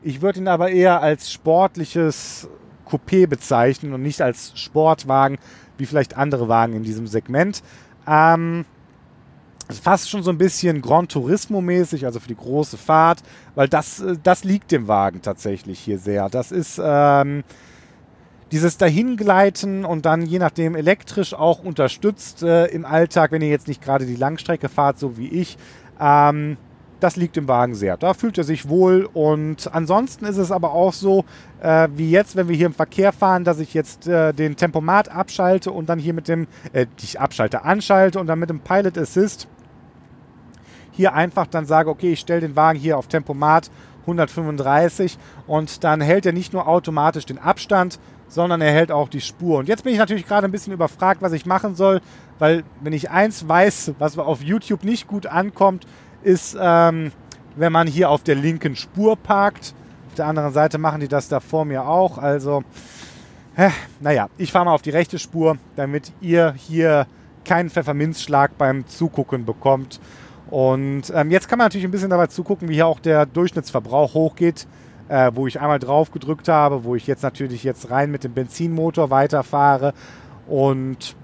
Ich 0.02 0.20
würde 0.20 0.40
ihn 0.40 0.48
aber 0.48 0.70
eher 0.70 1.00
als 1.00 1.32
sportliches 1.32 2.48
Coupé 2.88 3.26
bezeichnen 3.26 3.92
und 3.92 4.02
nicht 4.02 4.20
als 4.20 4.52
Sportwagen, 4.58 5.38
wie 5.78 5.86
vielleicht 5.86 6.16
andere 6.16 6.48
Wagen 6.48 6.74
in 6.74 6.82
diesem 6.82 7.06
Segment. 7.06 7.62
Ähm, 8.06 8.64
fast 9.70 10.10
schon 10.10 10.22
so 10.22 10.30
ein 10.30 10.38
bisschen 10.38 10.82
Grand 10.82 11.10
Turismo-mäßig, 11.12 12.04
also 12.04 12.20
für 12.20 12.28
die 12.28 12.36
große 12.36 12.76
Fahrt, 12.76 13.22
weil 13.54 13.68
das, 13.68 14.00
äh, 14.00 14.16
das 14.22 14.44
liegt 14.44 14.72
dem 14.72 14.88
Wagen 14.88 15.22
tatsächlich 15.22 15.80
hier 15.80 15.98
sehr. 15.98 16.28
Das 16.28 16.52
ist 16.52 16.80
ähm, 16.82 17.44
dieses 18.52 18.76
Dahingleiten 18.76 19.84
und 19.84 20.06
dann 20.06 20.22
je 20.22 20.38
nachdem 20.38 20.74
elektrisch 20.76 21.34
auch 21.34 21.64
unterstützt 21.64 22.42
äh, 22.42 22.66
im 22.66 22.84
Alltag, 22.84 23.32
wenn 23.32 23.42
ihr 23.42 23.48
jetzt 23.48 23.68
nicht 23.68 23.82
gerade 23.82 24.06
die 24.06 24.16
Langstrecke 24.16 24.68
fahrt, 24.68 24.98
so 24.98 25.16
wie 25.16 25.28
ich. 25.28 25.56
Ähm, 26.00 26.56
das 27.04 27.16
liegt 27.16 27.36
im 27.36 27.46
Wagen 27.48 27.74
sehr. 27.74 27.98
Da 27.98 28.14
fühlt 28.14 28.38
er 28.38 28.44
sich 28.44 28.66
wohl 28.66 29.06
und 29.12 29.68
ansonsten 29.74 30.24
ist 30.24 30.38
es 30.38 30.50
aber 30.50 30.72
auch 30.72 30.94
so, 30.94 31.26
äh, 31.60 31.88
wie 31.94 32.10
jetzt, 32.10 32.34
wenn 32.34 32.48
wir 32.48 32.56
hier 32.56 32.66
im 32.66 32.72
Verkehr 32.72 33.12
fahren, 33.12 33.44
dass 33.44 33.58
ich 33.58 33.74
jetzt 33.74 34.08
äh, 34.08 34.32
den 34.32 34.56
Tempomat 34.56 35.10
abschalte 35.10 35.70
und 35.70 35.90
dann 35.90 35.98
hier 35.98 36.14
mit 36.14 36.28
dem, 36.28 36.46
äh, 36.72 36.86
ich 37.02 37.20
abschalte, 37.20 37.62
anschalte 37.62 38.18
und 38.18 38.26
dann 38.26 38.38
mit 38.38 38.48
dem 38.48 38.60
Pilot 38.60 38.96
Assist 38.96 39.48
hier 40.92 41.12
einfach 41.12 41.46
dann 41.46 41.66
sage, 41.66 41.90
okay, 41.90 42.12
ich 42.12 42.20
stelle 42.20 42.40
den 42.40 42.56
Wagen 42.56 42.78
hier 42.78 42.96
auf 42.96 43.06
Tempomat 43.06 43.70
135 44.02 45.18
und 45.46 45.84
dann 45.84 46.00
hält 46.00 46.24
er 46.24 46.32
nicht 46.32 46.54
nur 46.54 46.66
automatisch 46.66 47.26
den 47.26 47.38
Abstand, 47.38 47.98
sondern 48.28 48.62
er 48.62 48.72
hält 48.72 48.90
auch 48.90 49.10
die 49.10 49.20
Spur. 49.20 49.58
Und 49.58 49.68
jetzt 49.68 49.84
bin 49.84 49.92
ich 49.92 49.98
natürlich 49.98 50.26
gerade 50.26 50.46
ein 50.46 50.52
bisschen 50.52 50.72
überfragt, 50.72 51.20
was 51.20 51.32
ich 51.32 51.44
machen 51.44 51.74
soll, 51.74 52.00
weil 52.38 52.64
wenn 52.80 52.94
ich 52.94 53.10
eins 53.10 53.46
weiß, 53.46 53.92
was 53.98 54.16
auf 54.18 54.42
YouTube 54.42 54.84
nicht 54.84 55.06
gut 55.06 55.26
ankommt, 55.26 55.86
ist, 56.24 56.56
ähm, 56.60 57.12
wenn 57.56 57.72
man 57.72 57.86
hier 57.86 58.10
auf 58.10 58.22
der 58.22 58.34
linken 58.34 58.76
Spur 58.76 59.16
parkt. 59.16 59.74
Auf 60.08 60.14
der 60.16 60.26
anderen 60.26 60.52
Seite 60.52 60.78
machen 60.78 61.00
die 61.00 61.08
das 61.08 61.28
da 61.28 61.40
vor 61.40 61.64
mir 61.64 61.86
auch. 61.86 62.18
Also, 62.18 62.62
hä, 63.54 63.70
naja, 64.00 64.28
ich 64.38 64.52
fahre 64.52 64.64
mal 64.66 64.74
auf 64.74 64.82
die 64.82 64.90
rechte 64.90 65.18
Spur, 65.18 65.56
damit 65.76 66.12
ihr 66.20 66.54
hier 66.56 67.06
keinen 67.44 67.70
Pfefferminzschlag 67.70 68.56
beim 68.58 68.86
Zugucken 68.86 69.44
bekommt. 69.44 70.00
Und 70.50 71.12
ähm, 71.14 71.30
jetzt 71.30 71.48
kann 71.48 71.58
man 71.58 71.66
natürlich 71.66 71.84
ein 71.84 71.90
bisschen 71.90 72.10
dabei 72.10 72.26
zugucken, 72.26 72.68
wie 72.68 72.74
hier 72.74 72.86
auch 72.86 73.00
der 73.00 73.26
Durchschnittsverbrauch 73.26 74.14
hochgeht, 74.14 74.66
äh, 75.08 75.30
wo 75.34 75.46
ich 75.46 75.60
einmal 75.60 75.78
drauf 75.78 76.10
gedrückt 76.10 76.48
habe, 76.48 76.84
wo 76.84 76.94
ich 76.94 77.06
jetzt 77.06 77.22
natürlich 77.22 77.64
jetzt 77.64 77.90
rein 77.90 78.10
mit 78.10 78.24
dem 78.24 78.34
Benzinmotor 78.34 79.10
weiterfahre. 79.10 79.94
Und 80.46 81.16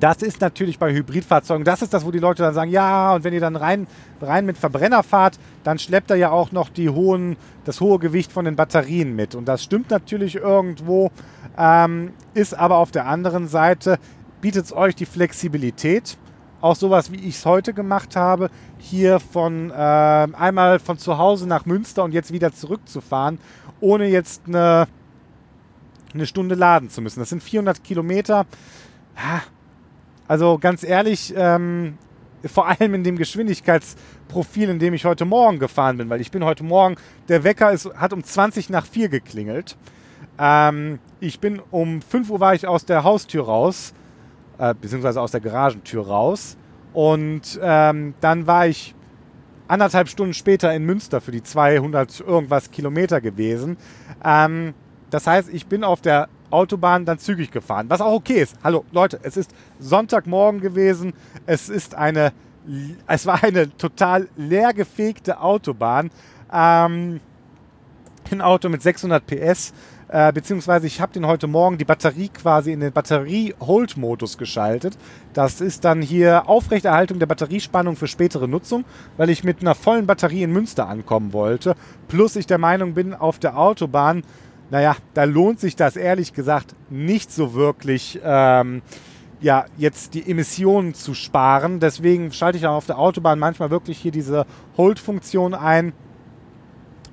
das 0.00 0.22
ist 0.22 0.40
natürlich 0.40 0.78
bei 0.78 0.92
Hybridfahrzeugen, 0.92 1.64
das 1.64 1.82
ist 1.82 1.94
das, 1.94 2.04
wo 2.04 2.10
die 2.10 2.18
Leute 2.18 2.42
dann 2.42 2.54
sagen, 2.54 2.70
ja, 2.70 3.14
und 3.14 3.24
wenn 3.24 3.32
ihr 3.32 3.40
dann 3.40 3.56
rein, 3.56 3.86
rein 4.20 4.46
mit 4.46 4.58
Verbrenner 4.58 5.02
fahrt, 5.02 5.38
dann 5.62 5.78
schleppt 5.78 6.10
er 6.10 6.16
ja 6.16 6.30
auch 6.30 6.52
noch 6.52 6.68
die 6.68 6.90
hohen, 6.90 7.36
das 7.64 7.80
hohe 7.80 7.98
Gewicht 7.98 8.32
von 8.32 8.44
den 8.44 8.56
Batterien 8.56 9.14
mit. 9.14 9.34
Und 9.34 9.46
das 9.46 9.62
stimmt 9.62 9.90
natürlich 9.90 10.36
irgendwo, 10.36 11.10
ähm, 11.56 12.12
ist 12.34 12.54
aber 12.54 12.76
auf 12.76 12.90
der 12.90 13.06
anderen 13.06 13.48
Seite, 13.48 13.98
bietet 14.40 14.66
es 14.66 14.72
euch 14.72 14.94
die 14.94 15.06
Flexibilität, 15.06 16.18
auch 16.60 16.76
sowas, 16.76 17.12
wie 17.12 17.16
ich 17.16 17.36
es 17.36 17.46
heute 17.46 17.74
gemacht 17.74 18.16
habe, 18.16 18.50
hier 18.78 19.20
von 19.20 19.70
äh, 19.70 19.74
einmal 19.74 20.78
von 20.78 20.98
zu 20.98 21.18
Hause 21.18 21.46
nach 21.46 21.66
Münster 21.66 22.04
und 22.04 22.12
jetzt 22.12 22.32
wieder 22.32 22.52
zurückzufahren, 22.52 23.38
ohne 23.80 24.06
jetzt 24.08 24.42
eine, 24.46 24.88
eine 26.14 26.26
Stunde 26.26 26.54
laden 26.54 26.88
zu 26.90 27.02
müssen. 27.02 27.20
Das 27.20 27.28
sind 27.28 27.42
400 27.42 27.84
Kilometer. 27.84 28.46
Also 30.26 30.58
ganz 30.58 30.82
ehrlich, 30.82 31.34
ähm, 31.36 31.98
vor 32.46 32.68
allem 32.68 32.94
in 32.94 33.04
dem 33.04 33.16
Geschwindigkeitsprofil, 33.16 34.70
in 34.70 34.78
dem 34.78 34.94
ich 34.94 35.04
heute 35.04 35.24
Morgen 35.24 35.58
gefahren 35.58 35.98
bin, 35.98 36.10
weil 36.10 36.20
ich 36.20 36.30
bin 36.30 36.44
heute 36.44 36.64
Morgen, 36.64 36.96
der 37.28 37.44
Wecker 37.44 37.72
ist, 37.72 37.92
hat 37.94 38.12
um 38.12 38.22
20 38.22 38.70
nach 38.70 38.86
4 38.86 39.08
geklingelt. 39.08 39.76
Ähm, 40.38 40.98
ich 41.20 41.40
bin 41.40 41.60
um 41.70 42.02
5 42.02 42.30
Uhr 42.30 42.40
war 42.40 42.54
ich 42.54 42.66
aus 42.66 42.84
der 42.84 43.04
Haustür 43.04 43.44
raus, 43.44 43.94
äh, 44.58 44.74
beziehungsweise 44.78 45.20
aus 45.20 45.30
der 45.30 45.40
Garagentür 45.40 46.06
raus. 46.06 46.56
Und 46.92 47.58
ähm, 47.62 48.14
dann 48.20 48.46
war 48.46 48.66
ich 48.66 48.94
anderthalb 49.68 50.08
Stunden 50.08 50.34
später 50.34 50.72
in 50.74 50.84
Münster 50.84 51.20
für 51.20 51.32
die 51.32 51.42
200 51.42 52.20
irgendwas 52.20 52.70
Kilometer 52.70 53.20
gewesen. 53.20 53.76
Ähm, 54.24 54.74
das 55.10 55.26
heißt, 55.26 55.48
ich 55.52 55.66
bin 55.66 55.84
auf 55.84 56.00
der 56.00 56.28
Autobahn 56.54 57.04
dann 57.04 57.18
zügig 57.18 57.50
gefahren, 57.50 57.86
was 57.90 58.00
auch 58.00 58.12
okay 58.12 58.42
ist. 58.42 58.56
Hallo 58.62 58.84
Leute, 58.92 59.18
es 59.22 59.36
ist 59.36 59.50
Sonntagmorgen 59.80 60.60
gewesen, 60.60 61.12
es 61.46 61.68
ist 61.68 61.94
eine, 61.94 62.32
es 63.06 63.26
war 63.26 63.42
eine 63.42 63.76
total 63.76 64.28
leergefegte 64.36 65.40
Autobahn. 65.40 66.10
Ähm, 66.52 67.20
ein 68.30 68.40
Auto 68.40 68.68
mit 68.68 68.82
600 68.82 69.26
PS, 69.26 69.72
äh, 70.08 70.32
beziehungsweise 70.32 70.86
ich 70.86 71.00
habe 71.00 71.12
den 71.12 71.26
heute 71.26 71.46
Morgen 71.46 71.78
die 71.78 71.84
Batterie 71.84 72.28
quasi 72.28 72.72
in 72.72 72.80
den 72.80 72.92
Batterie-Hold-Modus 72.92 74.38
geschaltet. 74.38 74.96
Das 75.32 75.60
ist 75.60 75.84
dann 75.84 76.02
hier 76.02 76.48
Aufrechterhaltung 76.48 77.18
der 77.18 77.26
Batteriespannung 77.26 77.96
für 77.96 78.06
spätere 78.06 78.48
Nutzung, 78.48 78.84
weil 79.16 79.30
ich 79.30 79.44
mit 79.44 79.60
einer 79.60 79.74
vollen 79.74 80.06
Batterie 80.06 80.42
in 80.42 80.52
Münster 80.52 80.88
ankommen 80.88 81.32
wollte. 81.32 81.74
Plus 82.08 82.36
ich 82.36 82.46
der 82.46 82.58
Meinung 82.58 82.94
bin, 82.94 83.14
auf 83.14 83.38
der 83.38 83.58
Autobahn, 83.58 84.22
naja, 84.70 84.96
da 85.14 85.24
lohnt 85.24 85.60
sich 85.60 85.76
das 85.76 85.96
ehrlich 85.96 86.32
gesagt 86.32 86.74
nicht 86.90 87.32
so 87.32 87.54
wirklich. 87.54 88.20
Ähm, 88.22 88.82
ja, 89.40 89.66
jetzt 89.76 90.14
die 90.14 90.30
Emissionen 90.30 90.94
zu 90.94 91.12
sparen. 91.12 91.78
Deswegen 91.78 92.32
schalte 92.32 92.56
ich 92.56 92.66
auch 92.66 92.76
auf 92.76 92.86
der 92.86 92.98
Autobahn 92.98 93.38
manchmal 93.38 93.70
wirklich 93.70 93.98
hier 93.98 94.12
diese 94.12 94.46
Hold-Funktion 94.76 95.54
ein 95.54 95.92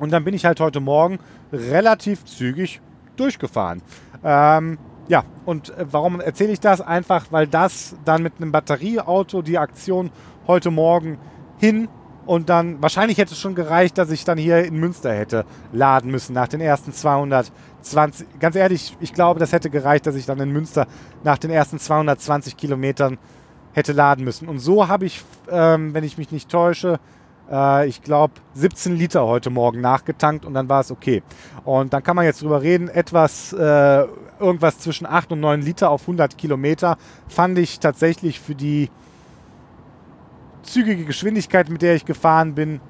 und 0.02 0.12
dann 0.12 0.24
bin 0.24 0.34
ich 0.34 0.46
halt 0.46 0.60
heute 0.60 0.80
Morgen 0.80 1.20
relativ 1.54 2.26
zügig 2.26 2.82
durchgefahren. 3.18 3.84
Ähm, 4.24 4.80
ja, 5.08 5.24
und 5.46 5.70
äh, 5.78 5.86
warum 5.92 6.20
erzähle 6.20 6.54
ich 6.54 6.60
das? 6.60 6.82
Einfach, 6.82 7.28
weil 7.32 7.46
das 7.46 7.96
dann 8.04 8.24
mit 8.24 8.34
einem 8.38 8.52
Batterieauto 8.52 9.44
die 9.44 9.60
Aktion 9.60 10.10
heute 10.48 10.72
Morgen 10.72 11.20
hin 11.60 11.88
und 12.26 12.50
dann 12.50 12.82
wahrscheinlich 12.82 13.18
hätte 13.18 13.34
es 13.34 13.40
schon 13.40 13.56
gereicht, 13.56 13.98
dass 13.98 14.12
ich 14.12 14.24
dann 14.24 14.38
hier 14.38 14.64
in 14.64 14.76
Münster 14.76 15.14
hätte 15.14 15.46
laden 15.72 16.12
müssen 16.12 16.34
nach 16.34 16.48
den 16.48 16.62
ersten 16.62 16.94
220. 16.94 18.28
Ganz 18.40 18.56
ehrlich, 18.56 18.96
ich 19.00 19.14
glaube, 19.14 19.40
das 19.40 19.52
hätte 19.52 19.70
gereicht, 19.70 20.06
dass 20.06 20.16
ich 20.16 20.26
dann 20.26 20.40
in 20.40 20.52
Münster 20.52 20.88
nach 21.24 21.38
den 21.38 21.50
ersten 21.50 21.80
220 21.80 22.58
Kilometern 22.58 23.18
hätte 23.74 23.94
laden 23.94 24.24
müssen. 24.24 24.48
Und 24.48 24.60
so 24.60 24.88
habe 24.88 25.06
ich, 25.06 25.24
ähm, 25.50 25.94
wenn 25.94 26.04
ich 26.04 26.18
mich 26.18 26.32
nicht 26.32 26.50
täusche, 26.50 27.00
äh, 27.50 27.88
ich 27.88 28.02
glaube, 28.02 28.34
17 28.54 28.96
Liter 28.96 29.26
heute 29.26 29.50
Morgen 29.50 29.82
nachgetankt 29.82 30.46
und 30.46 30.54
dann 30.54 30.70
war 30.70 30.82
es 30.82 30.92
okay. 30.92 31.24
Und 31.64 31.94
dann 31.94 32.04
kann 32.04 32.16
man 32.16 32.26
jetzt 32.26 32.42
drüber 32.42 32.62
reden, 32.62 32.88
etwas, 32.88 33.54
äh, 33.54 34.06
irgendwas 34.40 34.80
zwischen 34.80 35.06
8 35.06 35.32
und 35.32 35.40
9 35.40 35.62
Liter 35.62 35.90
auf 35.90 36.02
100 36.02 36.38
Kilometer 36.38 36.98
fand 37.28 37.58
ich 37.58 37.80
tatsächlich 37.80 38.40
für 38.40 38.56
die 38.56 38.90
zügige 40.64 41.06
Geschwindigkeit, 41.06 41.70
mit 41.70 41.82
der 41.82 41.96
ich 41.96 42.06
gefahren 42.06 42.56
bin, 42.56 42.82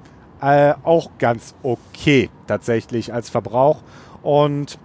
äh, 0.42 0.74
auch 0.84 1.12
ganz 1.20 1.56
okay 1.64 2.30
tatsächlich 2.48 3.14
als 3.14 3.30
Verbrauch. 3.30 3.82
Und 4.22 4.80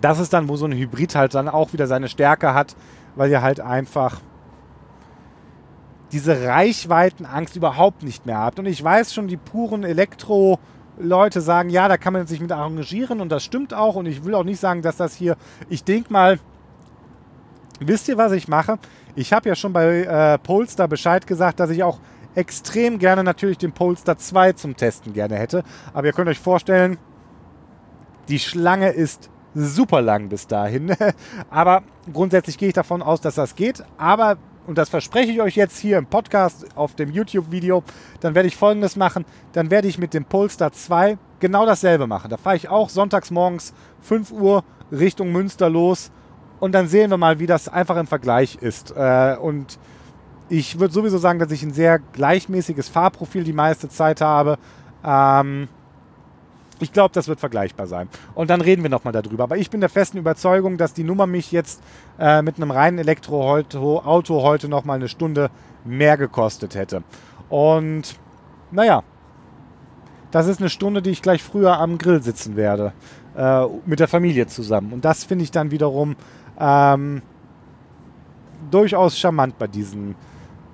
das 0.00 0.18
ist 0.18 0.32
dann, 0.32 0.48
wo 0.48 0.56
so 0.56 0.66
ein 0.66 0.72
Hybrid 0.72 1.14
halt 1.14 1.34
dann 1.34 1.48
auch 1.48 1.72
wieder 1.72 1.86
seine 1.86 2.08
Stärke 2.08 2.54
hat, 2.54 2.76
weil 3.16 3.30
ihr 3.30 3.42
halt 3.42 3.60
einfach 3.60 4.20
diese 6.12 6.46
Reichweitenangst 6.46 7.56
überhaupt 7.56 8.02
nicht 8.02 8.26
mehr 8.26 8.38
habt. 8.38 8.58
Und 8.58 8.66
ich 8.66 8.82
weiß 8.82 9.12
schon, 9.14 9.28
die 9.28 9.36
puren 9.36 9.84
Elektro- 9.84 10.58
Leute 11.00 11.40
sagen, 11.40 11.70
ja, 11.70 11.88
da 11.88 11.96
kann 11.96 12.12
man 12.12 12.26
sich 12.26 12.40
mit 12.40 12.52
arrangieren 12.52 13.20
und 13.20 13.30
das 13.30 13.44
stimmt 13.44 13.72
auch. 13.72 13.94
Und 13.94 14.06
ich 14.06 14.24
will 14.24 14.34
auch 14.34 14.44
nicht 14.44 14.60
sagen, 14.60 14.82
dass 14.82 14.96
das 14.96 15.14
hier, 15.14 15.36
ich 15.68 15.84
denke 15.84 16.12
mal, 16.12 16.38
wisst 17.80 18.08
ihr, 18.08 18.16
was 18.18 18.32
ich 18.32 18.48
mache? 18.48 18.78
Ich 19.18 19.32
habe 19.32 19.48
ja 19.48 19.56
schon 19.56 19.72
bei 19.72 20.04
äh, 20.04 20.38
Polestar 20.38 20.86
Bescheid 20.86 21.26
gesagt, 21.26 21.58
dass 21.58 21.70
ich 21.70 21.82
auch 21.82 21.98
extrem 22.36 23.00
gerne 23.00 23.24
natürlich 23.24 23.58
den 23.58 23.72
Polestar 23.72 24.16
2 24.16 24.52
zum 24.52 24.76
Testen 24.76 25.12
gerne 25.12 25.34
hätte. 25.34 25.64
Aber 25.92 26.06
ihr 26.06 26.12
könnt 26.12 26.28
euch 26.28 26.38
vorstellen, 26.38 26.98
die 28.28 28.38
Schlange 28.38 28.90
ist 28.90 29.28
super 29.56 30.02
lang 30.02 30.28
bis 30.28 30.46
dahin. 30.46 30.94
Aber 31.50 31.82
grundsätzlich 32.12 32.58
gehe 32.58 32.68
ich 32.68 32.74
davon 32.74 33.02
aus, 33.02 33.20
dass 33.20 33.34
das 33.34 33.56
geht. 33.56 33.82
Aber 33.96 34.38
und 34.68 34.78
das 34.78 34.88
verspreche 34.88 35.32
ich 35.32 35.40
euch 35.40 35.56
jetzt 35.56 35.78
hier 35.78 35.98
im 35.98 36.06
Podcast, 36.06 36.76
auf 36.76 36.94
dem 36.94 37.10
YouTube-Video, 37.10 37.82
dann 38.20 38.36
werde 38.36 38.46
ich 38.46 38.56
folgendes 38.56 38.94
machen. 38.94 39.24
Dann 39.52 39.72
werde 39.72 39.88
ich 39.88 39.98
mit 39.98 40.14
dem 40.14 40.26
Polestar 40.26 40.70
2 40.70 41.18
genau 41.40 41.66
dasselbe 41.66 42.06
machen. 42.06 42.30
Da 42.30 42.36
fahre 42.36 42.54
ich 42.54 42.68
auch 42.68 42.88
sonntags 42.88 43.32
morgens 43.32 43.74
5 44.02 44.30
Uhr 44.30 44.62
Richtung 44.92 45.32
Münster 45.32 45.68
los 45.68 46.12
und 46.60 46.72
dann 46.72 46.88
sehen 46.88 47.10
wir 47.10 47.16
mal, 47.16 47.38
wie 47.38 47.46
das 47.46 47.68
einfach 47.68 47.96
im 47.96 48.06
Vergleich 48.06 48.56
ist. 48.56 48.94
Äh, 48.96 49.36
und 49.40 49.78
ich 50.48 50.80
würde 50.80 50.92
sowieso 50.94 51.18
sagen, 51.18 51.38
dass 51.38 51.50
ich 51.50 51.62
ein 51.62 51.72
sehr 51.72 51.98
gleichmäßiges 51.98 52.88
Fahrprofil 52.88 53.44
die 53.44 53.52
meiste 53.52 53.88
Zeit 53.88 54.20
habe. 54.20 54.58
Ähm, 55.04 55.68
ich 56.80 56.92
glaube, 56.92 57.12
das 57.12 57.28
wird 57.28 57.40
vergleichbar 57.40 57.86
sein. 57.86 58.08
Und 58.34 58.50
dann 58.50 58.60
reden 58.60 58.82
wir 58.82 58.90
nochmal 58.90 59.12
darüber. 59.12 59.44
Aber 59.44 59.56
ich 59.56 59.70
bin 59.70 59.80
der 59.80 59.90
festen 59.90 60.18
Überzeugung, 60.18 60.78
dass 60.78 60.94
die 60.94 61.04
Nummer 61.04 61.26
mich 61.26 61.52
jetzt 61.52 61.82
äh, 62.18 62.42
mit 62.42 62.56
einem 62.56 62.70
reinen 62.70 62.98
Elektroauto 62.98 64.42
heute 64.42 64.68
nochmal 64.68 64.96
eine 64.96 65.08
Stunde 65.08 65.50
mehr 65.84 66.16
gekostet 66.16 66.74
hätte. 66.74 67.02
Und 67.48 68.16
naja, 68.70 69.02
das 70.30 70.46
ist 70.46 70.60
eine 70.60 70.68
Stunde, 70.68 71.02
die 71.02 71.10
ich 71.10 71.22
gleich 71.22 71.42
früher 71.42 71.78
am 71.78 71.98
Grill 71.98 72.22
sitzen 72.22 72.54
werde. 72.54 72.92
Äh, 73.38 73.66
mit 73.86 74.00
der 74.00 74.08
Familie 74.08 74.48
zusammen. 74.48 74.92
Und 74.92 75.04
das 75.04 75.22
finde 75.22 75.44
ich 75.44 75.52
dann 75.52 75.70
wiederum 75.70 76.16
ähm, 76.58 77.22
durchaus 78.70 79.18
charmant 79.18 79.58
bei 79.58 79.66
diesen 79.66 80.14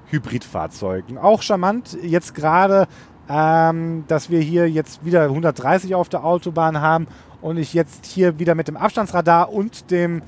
Hybridfahrzeugen. 0.07 1.19
Auch 1.19 1.43
charmant 1.43 1.97
jetzt 2.03 2.35
gerade 2.35 2.89
ähm, 3.29 4.05
dass 4.09 4.31
wir 4.31 4.41
hier 4.41 4.69
jetzt 4.69 5.05
wieder 5.05 5.25
130 5.25 5.95
auf 5.95 6.09
der 6.09 6.25
Autobahn 6.25 6.81
haben 6.81 7.07
und 7.41 7.57
ich 7.57 7.75
jetzt 7.75 8.07
hier 8.07 8.39
wieder 8.39 8.55
mit 8.55 8.69
dem 8.69 8.77
Abstandsradar 8.77 9.53
und 9.53 9.91
dem 9.91 10.23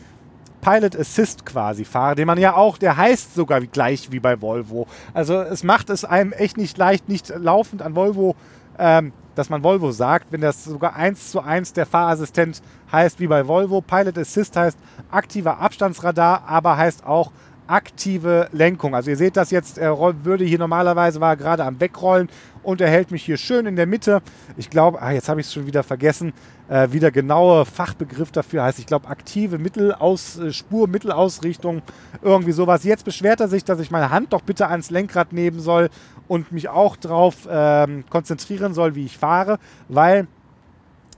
Pilot 0.60 0.96
Assist 0.98 1.46
quasi 1.46 1.84
fahre, 1.84 2.14
den 2.14 2.26
man 2.26 2.38
ja 2.38 2.56
auch, 2.56 2.78
der 2.78 2.96
heißt 2.96 3.34
sogar 3.34 3.60
gleich 3.60 4.10
wie 4.10 4.20
bei 4.20 4.40
Volvo. 4.40 4.86
Also 5.14 5.40
es 5.40 5.62
macht 5.62 5.90
es 5.90 6.04
einem 6.04 6.32
echt 6.32 6.56
nicht 6.56 6.76
leicht, 6.76 7.08
nicht 7.08 7.28
laufend 7.28 7.82
an 7.82 7.94
Volvo, 7.94 8.34
ähm, 8.78 9.12
dass 9.36 9.50
man 9.50 9.62
Volvo 9.62 9.92
sagt, 9.92 10.32
wenn 10.32 10.40
das 10.40 10.64
sogar 10.64 10.96
eins 10.96 11.30
zu 11.30 11.40
eins 11.40 11.72
der 11.72 11.86
Fahrassistent 11.86 12.62
heißt 12.90 13.20
wie 13.20 13.28
bei 13.28 13.46
Volvo. 13.46 13.80
Pilot 13.80 14.18
Assist 14.18 14.56
heißt 14.56 14.78
aktiver 15.10 15.58
Abstandsradar, 15.58 16.42
aber 16.46 16.76
heißt 16.76 17.06
auch 17.06 17.30
aktive 17.66 18.48
Lenkung. 18.52 18.94
Also 18.94 19.10
ihr 19.10 19.16
seht 19.16 19.36
das 19.36 19.50
jetzt, 19.50 19.78
er 19.78 19.98
würde 20.24 20.44
hier 20.44 20.58
normalerweise, 20.58 21.20
war 21.20 21.32
er 21.32 21.36
gerade 21.36 21.64
am 21.64 21.80
Wegrollen 21.80 22.28
und 22.62 22.80
er 22.80 22.88
hält 22.88 23.10
mich 23.10 23.24
hier 23.24 23.36
schön 23.36 23.66
in 23.66 23.76
der 23.76 23.86
Mitte. 23.86 24.22
Ich 24.56 24.70
glaube, 24.70 25.00
ah, 25.00 25.12
jetzt 25.12 25.28
habe 25.28 25.40
ich 25.40 25.46
es 25.46 25.52
schon 25.52 25.66
wieder 25.66 25.82
vergessen, 25.82 26.32
äh, 26.68 26.88
wie 26.90 27.00
der 27.00 27.10
genaue 27.10 27.64
Fachbegriff 27.64 28.32
dafür 28.32 28.64
heißt. 28.64 28.78
Ich 28.78 28.86
glaube, 28.86 29.08
aktive 29.08 29.58
Mittelaus, 29.58 30.38
äh, 30.38 30.52
Spur-Mittelausrichtung, 30.52 31.82
irgendwie 32.22 32.52
sowas. 32.52 32.84
Jetzt 32.84 33.04
beschwert 33.04 33.40
er 33.40 33.48
sich, 33.48 33.64
dass 33.64 33.80
ich 33.80 33.90
meine 33.90 34.10
Hand 34.10 34.32
doch 34.32 34.42
bitte 34.42 34.68
ans 34.68 34.90
Lenkrad 34.90 35.32
nehmen 35.32 35.60
soll 35.60 35.90
und 36.28 36.52
mich 36.52 36.68
auch 36.68 36.96
darauf 36.96 37.48
ähm, 37.50 38.04
konzentrieren 38.08 38.74
soll, 38.74 38.94
wie 38.94 39.04
ich 39.04 39.18
fahre, 39.18 39.58
weil 39.88 40.26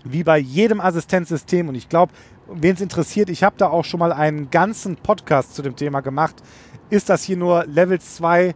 wie 0.05 0.25
bei 0.25 0.39
jedem 0.39 0.81
Assistenzsystem, 0.81 1.69
und 1.69 1.75
ich 1.75 1.89
glaube, 1.89 2.13
wen 2.47 2.75
es 2.75 2.81
interessiert, 2.81 3.29
ich 3.29 3.43
habe 3.43 3.57
da 3.59 3.69
auch 3.69 3.85
schon 3.85 4.01
mal 4.01 4.13
einen 4.13 4.51
ganzen 4.51 4.97
Podcast 4.97 5.55
zu 5.55 5.63
dem 5.63 5.77
Thema 5.77 6.01
gemacht. 6.01 6.37
Ist 6.91 7.09
das 7.09 7.25
hier 7.25 7.37
nur 7.37 7.67
Level 7.67 8.01
2 8.01 8.55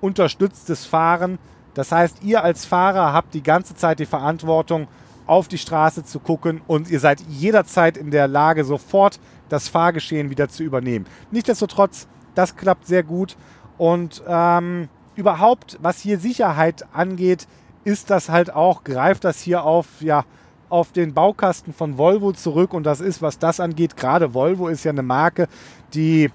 unterstütztes 0.00 0.86
Fahren? 0.86 1.38
Das 1.74 1.92
heißt, 1.92 2.22
ihr 2.22 2.42
als 2.42 2.64
Fahrer 2.64 3.12
habt 3.12 3.34
die 3.34 3.42
ganze 3.42 3.74
Zeit 3.74 3.98
die 3.98 4.06
Verantwortung, 4.06 4.88
auf 5.26 5.48
die 5.48 5.58
Straße 5.58 6.04
zu 6.04 6.20
gucken 6.20 6.60
und 6.66 6.90
ihr 6.90 7.00
seid 7.00 7.20
jederzeit 7.22 7.96
in 7.96 8.10
der 8.10 8.28
Lage, 8.28 8.64
sofort 8.64 9.18
das 9.48 9.68
Fahrgeschehen 9.68 10.30
wieder 10.30 10.48
zu 10.48 10.62
übernehmen. 10.62 11.06
Nichtsdestotrotz, 11.30 12.06
das 12.34 12.56
klappt 12.56 12.86
sehr 12.86 13.02
gut 13.02 13.36
und 13.78 14.22
ähm, 14.26 14.88
überhaupt, 15.16 15.78
was 15.80 16.00
hier 16.00 16.18
Sicherheit 16.18 16.84
angeht, 16.92 17.46
ist 17.84 18.10
das 18.10 18.28
halt 18.28 18.54
auch, 18.54 18.84
greift 18.84 19.24
das 19.24 19.40
hier 19.40 19.64
auf, 19.64 19.86
ja, 20.00 20.24
auf 20.68 20.92
den 20.92 21.14
Baukasten 21.14 21.72
von 21.72 21.98
Volvo 21.98 22.32
zurück. 22.32 22.72
Und 22.74 22.84
das 22.84 23.00
ist, 23.00 23.22
was 23.22 23.38
das 23.38 23.60
angeht, 23.60 23.96
gerade 23.96 24.34
Volvo 24.34 24.68
ist 24.68 24.84
ja 24.84 24.90
eine 24.90 25.02
Marke, 25.02 25.48
die 25.92 26.30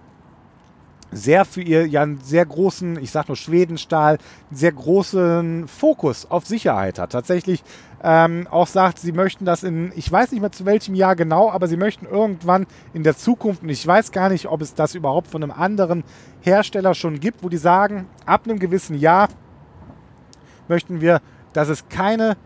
sehr 1.11 1.45
für 1.45 1.61
ihr 1.61 1.87
ja 1.87 2.03
einen 2.03 2.19
sehr 2.21 2.45
großen, 2.45 3.01
ich 3.01 3.11
sag 3.11 3.27
nur 3.27 3.37
Schwedenstahl, 3.37 4.17
sehr 4.51 4.71
großen 4.71 5.67
Fokus 5.67 6.29
auf 6.29 6.45
Sicherheit 6.45 6.99
hat. 6.99 7.11
Tatsächlich 7.11 7.63
ähm, 8.03 8.47
auch 8.49 8.67
sagt, 8.67 8.99
sie 8.99 9.11
möchten 9.11 9.45
das 9.45 9.63
in, 9.63 9.91
ich 9.95 10.11
weiß 10.11 10.31
nicht 10.31 10.41
mehr 10.41 10.51
zu 10.51 10.65
welchem 10.65 10.95
Jahr 10.95 11.15
genau, 11.15 11.51
aber 11.51 11.67
sie 11.67 11.77
möchten 11.77 12.05
irgendwann 12.05 12.65
in 12.93 13.03
der 13.03 13.17
Zukunft, 13.17 13.63
und 13.63 13.69
ich 13.69 13.85
weiß 13.85 14.11
gar 14.11 14.29
nicht, 14.29 14.47
ob 14.47 14.61
es 14.61 14.73
das 14.73 14.95
überhaupt 14.95 15.27
von 15.27 15.43
einem 15.43 15.51
anderen 15.51 16.03
Hersteller 16.41 16.93
schon 16.93 17.19
gibt, 17.19 17.43
wo 17.43 17.49
die 17.49 17.57
sagen, 17.57 18.07
ab 18.25 18.41
einem 18.45 18.59
gewissen 18.59 18.97
Jahr 18.97 19.27
möchten 20.67 21.01
wir, 21.01 21.21
dass 21.53 21.67
es 21.67 21.89
keine 21.89 22.37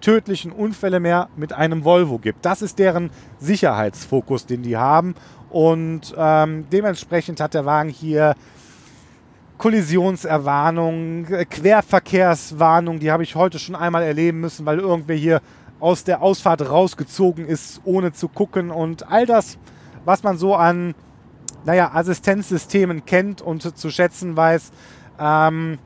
tödlichen 0.00 0.52
Unfälle 0.52 1.00
mehr 1.00 1.30
mit 1.34 1.54
einem 1.54 1.84
Volvo 1.84 2.18
gibt. 2.18 2.44
Das 2.44 2.60
ist 2.60 2.78
deren 2.78 3.08
Sicherheitsfokus, 3.38 4.44
den 4.44 4.62
die 4.62 4.76
haben. 4.76 5.14
Und 5.54 6.14
ähm, 6.16 6.66
dementsprechend 6.72 7.40
hat 7.40 7.54
der 7.54 7.64
Wagen 7.64 7.88
hier 7.88 8.34
Kollisionserwarnung, 9.56 11.26
Querverkehrswarnung, 11.48 12.98
die 12.98 13.12
habe 13.12 13.22
ich 13.22 13.36
heute 13.36 13.58
schon 13.58 13.76
einmal 13.76 14.02
erleben 14.02 14.40
müssen, 14.40 14.66
weil 14.66 14.80
irgendwer 14.80 15.16
hier 15.16 15.40
aus 15.78 16.02
der 16.02 16.22
Ausfahrt 16.22 16.68
rausgezogen 16.68 17.46
ist, 17.46 17.80
ohne 17.84 18.12
zu 18.12 18.28
gucken. 18.28 18.70
Und 18.70 19.08
all 19.08 19.26
das 19.26 19.58
was 20.04 20.22
man 20.22 20.38
so 20.38 20.54
an 20.54 20.94
naja, 21.64 21.90
Assistenzsystemen 21.94 23.06
kennt 23.06 23.40
und 23.40 23.76
zu 23.76 23.90
schätzen 23.90 24.36
weiß, 24.36 24.70
ähm, 25.18 25.78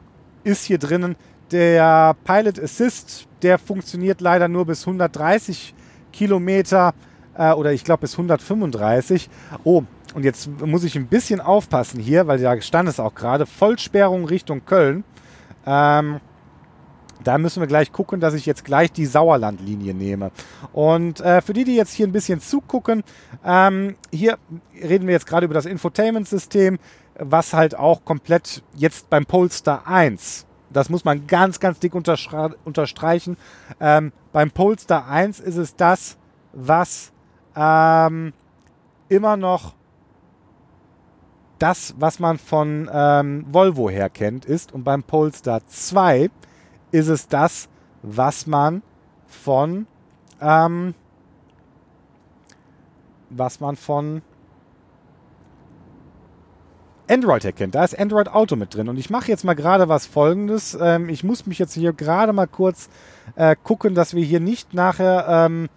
ist 0.43 0.65
hier 0.65 0.79
drinnen. 0.79 1.15
Der 1.53 2.17
Pilot 2.25 2.61
Assist, 2.61 3.29
der 3.43 3.59
funktioniert 3.59 4.21
leider 4.21 4.49
nur 4.49 4.67
bis 4.67 4.81
130 4.87 5.75
Kilometer 6.13 6.95
äh, 7.39 7.53
oder 7.53 7.73
ich 7.73 7.85
glaube 7.85 8.03
bis 8.03 8.13
135. 8.13 9.31
Oh, 9.65 9.85
und 10.15 10.25
jetzt 10.25 10.49
muss 10.61 10.85
ich 10.85 10.97
ein 10.97 11.07
bisschen 11.07 11.41
aufpassen 11.41 12.01
hier, 12.01 12.27
weil 12.27 12.39
da 12.39 12.61
stand 12.61 12.89
es 12.89 13.01
auch 13.01 13.15
gerade, 13.15 13.47
Vollsperrung 13.47 14.25
Richtung 14.27 14.65
Köln. 14.65 15.05
Ähm, 15.65 16.21
da 17.25 17.37
müssen 17.37 17.61
wir 17.61 17.67
gleich 17.67 17.93
gucken, 17.93 18.21
dass 18.21 18.35
ich 18.35 18.47
jetzt 18.47 18.65
gleich 18.65 18.93
die 18.93 19.07
Sauerlandlinie 19.07 19.93
nehme. 19.93 20.31
Und 20.73 21.21
äh, 21.21 21.43
für 21.43 21.53
die, 21.53 21.65
die 21.65 21.75
jetzt 21.75 21.93
hier 21.93 22.07
ein 22.07 22.13
bisschen 22.13 22.41
zugucken, 22.41 23.03
ähm, 23.45 23.97
hier 24.13 24.39
reden 24.83 25.07
wir 25.07 25.15
jetzt 25.15 25.27
gerade 25.27 25.45
über 25.45 25.55
das 25.55 25.67
Infotainment-System, 25.67 26.79
was 27.19 27.53
halt 27.53 27.77
auch 27.77 28.05
komplett 28.05 28.63
jetzt 28.77 29.11
beim 29.11 29.27
Polestar 29.27 29.87
1, 29.87 30.47
das 30.71 30.91
muss 30.91 31.05
man 31.05 31.27
ganz, 31.27 31.59
ganz 31.61 31.81
dick 31.81 31.95
unterstreichen, 31.95 33.37
ähm, 33.81 34.13
beim 34.33 34.51
Polestar 34.51 35.09
1 35.09 35.41
ist 35.41 35.57
es 35.57 35.75
das, 35.75 36.17
was 36.53 37.13
ähm, 37.59 38.33
immer 39.09 39.37
noch 39.37 39.75
das, 41.59 41.95
was 41.99 42.21
man 42.21 42.39
von 42.39 42.89
ähm, 42.93 43.45
Volvo 43.49 43.91
her 43.91 44.11
kennt, 44.11 44.45
ist. 44.45 44.73
Und 44.73 44.85
beim 44.85 45.03
Polestar 45.03 45.67
2 45.67 46.31
ist 46.93 47.09
es 47.09 47.27
das, 47.27 47.69
was 48.03 48.47
man 48.47 48.83
von 49.27 49.87
ähm, 50.41 50.95
was 53.31 53.61
man 53.61 53.77
von 53.77 54.23
Android 57.11 57.45
erkennt. 57.45 57.75
Da 57.75 57.85
ist 57.85 57.99
Android 57.99 58.29
Auto 58.29 58.57
mit 58.57 58.75
drin. 58.75 58.89
Und 58.89 58.99
ich 58.99 59.11
mache 59.11 59.29
jetzt 59.29 59.45
mal 59.45 59.55
gerade 59.55 59.89
was 59.89 60.07
folgendes. 60.07 60.77
Ähm, 60.81 61.09
ich 61.09 61.25
muss 61.25 61.47
mich 61.47 61.59
jetzt 61.59 61.75
hier 61.75 61.93
gerade 61.93 62.33
mal 62.33 62.47
kurz 62.47 62.89
äh, 63.35 63.57
gucken, 63.63 63.95
dass 63.95 64.15
wir 64.15 64.25
hier 64.25 64.41
nicht 64.41 64.75
nachher 64.75 65.27
ähm, 65.29 65.69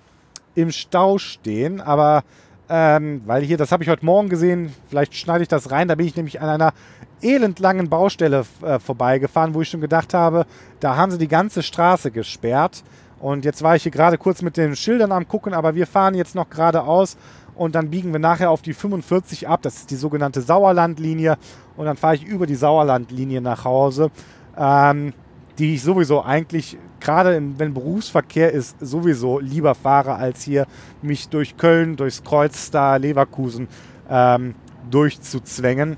im 0.55 0.71
Stau 0.71 1.17
stehen. 1.17 1.81
Aber 1.81 2.23
ähm, 2.69 3.21
weil 3.25 3.43
hier, 3.43 3.57
das 3.57 3.71
habe 3.71 3.83
ich 3.83 3.89
heute 3.89 4.05
Morgen 4.05 4.29
gesehen, 4.29 4.73
vielleicht 4.87 5.13
schneide 5.15 5.43
ich 5.43 5.49
das 5.49 5.71
rein, 5.71 5.89
da 5.89 5.95
bin 5.95 6.07
ich 6.07 6.15
nämlich 6.15 6.39
an 6.39 6.49
einer 6.49 6.73
elendlangen 7.21 7.89
Baustelle 7.89 8.45
äh, 8.61 8.79
vorbeigefahren, 8.79 9.53
wo 9.53 9.61
ich 9.61 9.69
schon 9.69 9.81
gedacht 9.81 10.13
habe, 10.13 10.45
da 10.79 10.95
haben 10.95 11.11
sie 11.11 11.17
die 11.17 11.27
ganze 11.27 11.63
Straße 11.63 12.11
gesperrt. 12.11 12.83
Und 13.19 13.45
jetzt 13.45 13.61
war 13.61 13.75
ich 13.75 13.83
hier 13.83 13.91
gerade 13.91 14.17
kurz 14.17 14.41
mit 14.41 14.57
den 14.57 14.75
Schildern 14.75 15.11
am 15.11 15.27
gucken, 15.27 15.53
aber 15.53 15.75
wir 15.75 15.85
fahren 15.85 16.15
jetzt 16.15 16.33
noch 16.33 16.49
geradeaus 16.49 17.17
und 17.55 17.75
dann 17.75 17.89
biegen 17.89 18.11
wir 18.13 18.19
nachher 18.19 18.49
auf 18.49 18.61
die 18.61 18.73
45 18.73 19.47
ab. 19.47 19.61
Das 19.61 19.75
ist 19.75 19.91
die 19.91 19.95
sogenannte 19.95 20.41
Sauerlandlinie. 20.41 21.37
Und 21.77 21.85
dann 21.85 21.97
fahre 21.97 22.15
ich 22.15 22.23
über 22.23 22.47
die 22.47 22.55
Sauerlandlinie 22.55 23.41
nach 23.41 23.65
Hause, 23.65 24.09
ähm, 24.57 25.13
die 25.61 25.75
ich 25.75 25.83
sowieso 25.83 26.23
eigentlich, 26.23 26.75
gerade 26.99 27.39
wenn 27.57 27.75
Berufsverkehr 27.75 28.51
ist, 28.51 28.77
sowieso 28.79 29.37
lieber 29.37 29.75
fahre, 29.75 30.15
als 30.15 30.41
hier 30.41 30.65
mich 31.03 31.29
durch 31.29 31.55
Köln, 31.55 31.95
durchs 31.97 32.23
Kreuz 32.23 32.71
da 32.71 32.95
Leverkusen 32.95 33.67
ähm, 34.09 34.55
durchzuzwängen. 34.89 35.97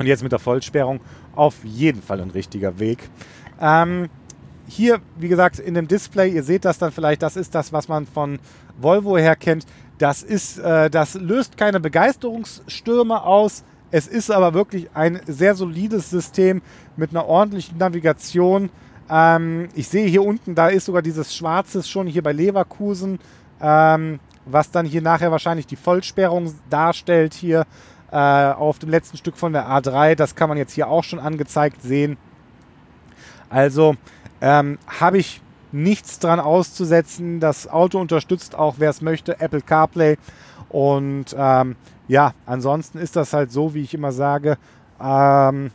Und 0.00 0.06
jetzt 0.06 0.24
mit 0.24 0.32
der 0.32 0.40
Vollsperrung 0.40 0.98
auf 1.36 1.54
jeden 1.62 2.02
Fall 2.02 2.20
ein 2.20 2.30
richtiger 2.30 2.80
Weg. 2.80 3.10
Ähm, 3.60 4.08
hier, 4.66 5.00
wie 5.18 5.28
gesagt, 5.28 5.60
in 5.60 5.74
dem 5.74 5.86
Display, 5.86 6.30
ihr 6.30 6.42
seht 6.42 6.64
das 6.64 6.78
dann 6.78 6.90
vielleicht, 6.90 7.22
das 7.22 7.36
ist 7.36 7.54
das, 7.54 7.72
was 7.72 7.86
man 7.86 8.06
von 8.06 8.40
Volvo 8.76 9.16
her 9.16 9.36
kennt. 9.36 9.66
Das, 9.98 10.24
ist, 10.24 10.58
äh, 10.58 10.90
das 10.90 11.14
löst 11.14 11.56
keine 11.56 11.78
Begeisterungsstürme 11.78 13.22
aus. 13.22 13.62
Es 13.94 14.08
ist 14.08 14.32
aber 14.32 14.54
wirklich 14.54 14.88
ein 14.92 15.20
sehr 15.24 15.54
solides 15.54 16.10
System 16.10 16.62
mit 16.96 17.10
einer 17.10 17.26
ordentlichen 17.26 17.78
Navigation. 17.78 18.70
Ähm, 19.08 19.68
ich 19.76 19.86
sehe 19.86 20.08
hier 20.08 20.24
unten, 20.24 20.56
da 20.56 20.66
ist 20.66 20.86
sogar 20.86 21.00
dieses 21.00 21.32
Schwarzes 21.32 21.88
schon 21.88 22.08
hier 22.08 22.24
bei 22.24 22.32
Leverkusen, 22.32 23.20
ähm, 23.60 24.18
was 24.46 24.72
dann 24.72 24.84
hier 24.84 25.00
nachher 25.00 25.30
wahrscheinlich 25.30 25.68
die 25.68 25.76
Vollsperrung 25.76 26.52
darstellt 26.68 27.34
hier 27.34 27.66
äh, 28.10 28.16
auf 28.16 28.80
dem 28.80 28.90
letzten 28.90 29.16
Stück 29.16 29.36
von 29.36 29.52
der 29.52 29.68
A3. 29.68 30.16
Das 30.16 30.34
kann 30.34 30.48
man 30.48 30.58
jetzt 30.58 30.72
hier 30.72 30.88
auch 30.88 31.04
schon 31.04 31.20
angezeigt 31.20 31.80
sehen. 31.80 32.16
Also 33.48 33.94
ähm, 34.40 34.80
habe 34.88 35.18
ich 35.18 35.40
nichts 35.70 36.18
dran 36.18 36.40
auszusetzen. 36.40 37.38
Das 37.38 37.68
Auto 37.68 38.00
unterstützt 38.00 38.56
auch, 38.56 38.74
wer 38.78 38.90
es 38.90 39.02
möchte, 39.02 39.38
Apple 39.38 39.62
CarPlay. 39.62 40.16
Und 40.68 41.26
ähm, 41.38 41.76
ja, 42.08 42.34
ansonsten 42.46 42.98
ist 42.98 43.16
das 43.16 43.32
halt 43.32 43.50
so, 43.52 43.74
wie 43.74 43.82
ich 43.82 43.94
immer 43.94 44.12
sage. 44.12 44.58
Ähm, 45.00 45.70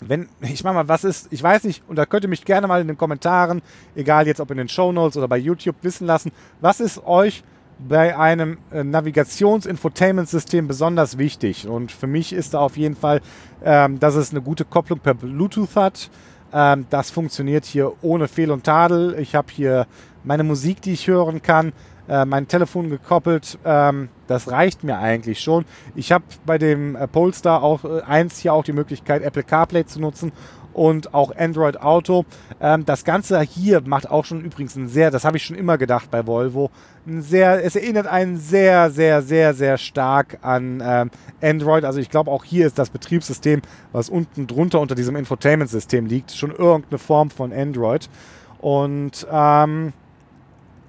wenn, 0.00 0.28
ich 0.42 0.62
mach 0.64 0.74
mal, 0.74 0.88
was 0.88 1.04
ist, 1.04 1.32
ich 1.32 1.42
weiß 1.42 1.64
nicht, 1.64 1.82
und 1.88 1.96
da 1.96 2.06
könnt 2.06 2.24
ihr 2.24 2.28
mich 2.28 2.44
gerne 2.44 2.66
mal 2.66 2.80
in 2.80 2.86
den 2.86 2.98
Kommentaren, 2.98 3.62
egal 3.94 4.26
jetzt 4.26 4.40
ob 4.40 4.50
in 4.50 4.58
den 4.58 4.68
Show 4.68 4.92
Notes 4.92 5.16
oder 5.16 5.28
bei 5.28 5.38
YouTube, 5.38 5.76
wissen 5.82 6.06
lassen, 6.06 6.32
was 6.60 6.80
ist 6.80 7.06
euch 7.06 7.42
bei 7.78 8.16
einem 8.16 8.58
äh, 8.70 8.84
Navigations-Infotainment-System 8.84 10.68
besonders 10.68 11.18
wichtig? 11.18 11.66
Und 11.66 11.92
für 11.92 12.06
mich 12.06 12.32
ist 12.32 12.54
da 12.54 12.60
auf 12.60 12.76
jeden 12.76 12.96
Fall, 12.96 13.20
ähm, 13.64 13.98
dass 13.98 14.14
es 14.14 14.30
eine 14.30 14.42
gute 14.42 14.64
Kopplung 14.64 14.98
per 14.98 15.14
Bluetooth 15.14 15.76
hat. 15.76 16.10
Ähm, 16.52 16.86
das 16.90 17.10
funktioniert 17.10 17.64
hier 17.64 17.92
ohne 18.02 18.28
Fehl 18.28 18.50
und 18.50 18.64
Tadel. 18.64 19.16
Ich 19.18 19.34
habe 19.34 19.48
hier 19.50 19.86
meine 20.24 20.44
Musik, 20.44 20.82
die 20.82 20.92
ich 20.92 21.06
hören 21.06 21.42
kann, 21.42 21.72
äh, 22.08 22.24
mein 22.24 22.48
Telefon 22.48 22.90
gekoppelt. 22.90 23.58
Ähm, 23.64 24.08
das 24.26 24.50
reicht 24.50 24.84
mir 24.84 24.98
eigentlich 24.98 25.40
schon. 25.40 25.64
Ich 25.94 26.12
habe 26.12 26.24
bei 26.44 26.58
dem 26.58 26.96
äh, 26.96 27.06
Polestar 27.06 27.62
auch 27.62 27.84
äh, 27.84 28.02
eins 28.02 28.38
hier 28.38 28.52
auch 28.52 28.64
die 28.64 28.72
Möglichkeit, 28.72 29.22
Apple 29.22 29.44
CarPlay 29.44 29.86
zu 29.86 30.00
nutzen 30.00 30.32
und 30.76 31.14
auch 31.14 31.34
Android 31.34 31.80
Auto. 31.80 32.26
Ähm, 32.60 32.84
das 32.84 33.04
Ganze 33.04 33.40
hier 33.40 33.80
macht 33.80 34.10
auch 34.10 34.26
schon 34.26 34.42
übrigens 34.42 34.76
ein 34.76 34.88
sehr, 34.88 35.10
das 35.10 35.24
habe 35.24 35.38
ich 35.38 35.44
schon 35.44 35.56
immer 35.56 35.78
gedacht 35.78 36.10
bei 36.10 36.26
Volvo, 36.26 36.70
ein 37.06 37.22
sehr, 37.22 37.64
es 37.64 37.76
erinnert 37.76 38.06
einen 38.06 38.36
sehr, 38.36 38.90
sehr, 38.90 39.22
sehr, 39.22 39.54
sehr 39.54 39.78
stark 39.78 40.38
an 40.42 40.82
ähm, 40.84 41.10
Android. 41.40 41.84
Also 41.84 41.98
ich 41.98 42.10
glaube 42.10 42.30
auch 42.30 42.44
hier 42.44 42.66
ist 42.66 42.78
das 42.78 42.90
Betriebssystem, 42.90 43.62
was 43.92 44.10
unten 44.10 44.46
drunter 44.46 44.80
unter 44.80 44.94
diesem 44.94 45.16
Infotainment-System 45.16 46.04
liegt, 46.04 46.32
schon 46.32 46.50
irgendeine 46.50 46.98
Form 46.98 47.30
von 47.30 47.54
Android. 47.54 48.10
Und 48.58 49.26
ähm, 49.32 49.94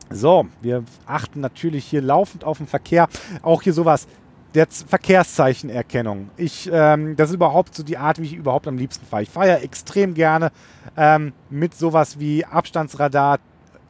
so, 0.09 0.47
wir 0.61 0.83
achten 1.05 1.41
natürlich 1.41 1.85
hier 1.85 2.01
laufend 2.01 2.43
auf 2.43 2.57
den 2.57 2.67
Verkehr. 2.67 3.07
Auch 3.41 3.61
hier 3.61 3.73
sowas 3.73 4.07
der 4.55 4.67
Verkehrszeichenerkennung. 4.67 6.29
Ich, 6.37 6.69
ähm, 6.71 7.15
das 7.15 7.29
ist 7.29 7.35
überhaupt 7.35 7.75
so 7.75 7.83
die 7.83 7.97
Art, 7.97 8.19
wie 8.19 8.25
ich 8.25 8.33
überhaupt 8.33 8.67
am 8.67 8.77
liebsten 8.77 9.05
fahre. 9.05 9.23
Ich 9.23 9.29
fahre 9.29 9.49
ja 9.49 9.55
extrem 9.57 10.13
gerne 10.13 10.51
ähm, 10.95 11.33
mit 11.49 11.75
sowas 11.75 12.19
wie 12.19 12.45
Abstandsradar, 12.45 13.39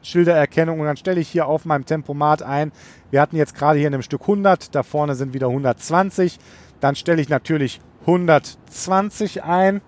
Schildererkennung 0.02 0.80
und 0.80 0.86
dann 0.86 0.96
stelle 0.96 1.20
ich 1.20 1.28
hier 1.28 1.46
auf 1.46 1.64
meinem 1.64 1.84
Tempomat 1.84 2.42
ein. 2.42 2.72
Wir 3.10 3.20
hatten 3.20 3.36
jetzt 3.36 3.54
gerade 3.54 3.78
hier 3.78 3.88
in 3.88 3.94
einem 3.94 4.02
Stück 4.02 4.22
100, 4.22 4.74
da 4.74 4.82
vorne 4.82 5.14
sind 5.14 5.32
wieder 5.32 5.48
120. 5.48 6.38
Dann 6.80 6.94
stelle 6.94 7.20
ich 7.22 7.28
natürlich 7.28 7.80
120 8.02 9.44
ein. 9.44 9.80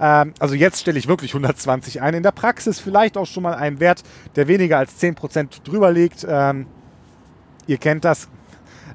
Ähm, 0.00 0.32
also 0.38 0.54
jetzt 0.54 0.80
stelle 0.80 0.98
ich 0.98 1.06
wirklich 1.06 1.32
120 1.32 2.00
ein. 2.00 2.14
In 2.14 2.22
der 2.22 2.32
Praxis 2.32 2.80
vielleicht 2.80 3.16
auch 3.16 3.26
schon 3.26 3.42
mal 3.42 3.54
einen 3.54 3.80
Wert, 3.80 4.02
der 4.36 4.48
weniger 4.48 4.78
als 4.78 5.00
10% 5.00 5.62
drüber 5.62 5.92
liegt. 5.92 6.26
Ähm, 6.28 6.66
ihr 7.66 7.78
kennt 7.78 8.04
das, 8.04 8.28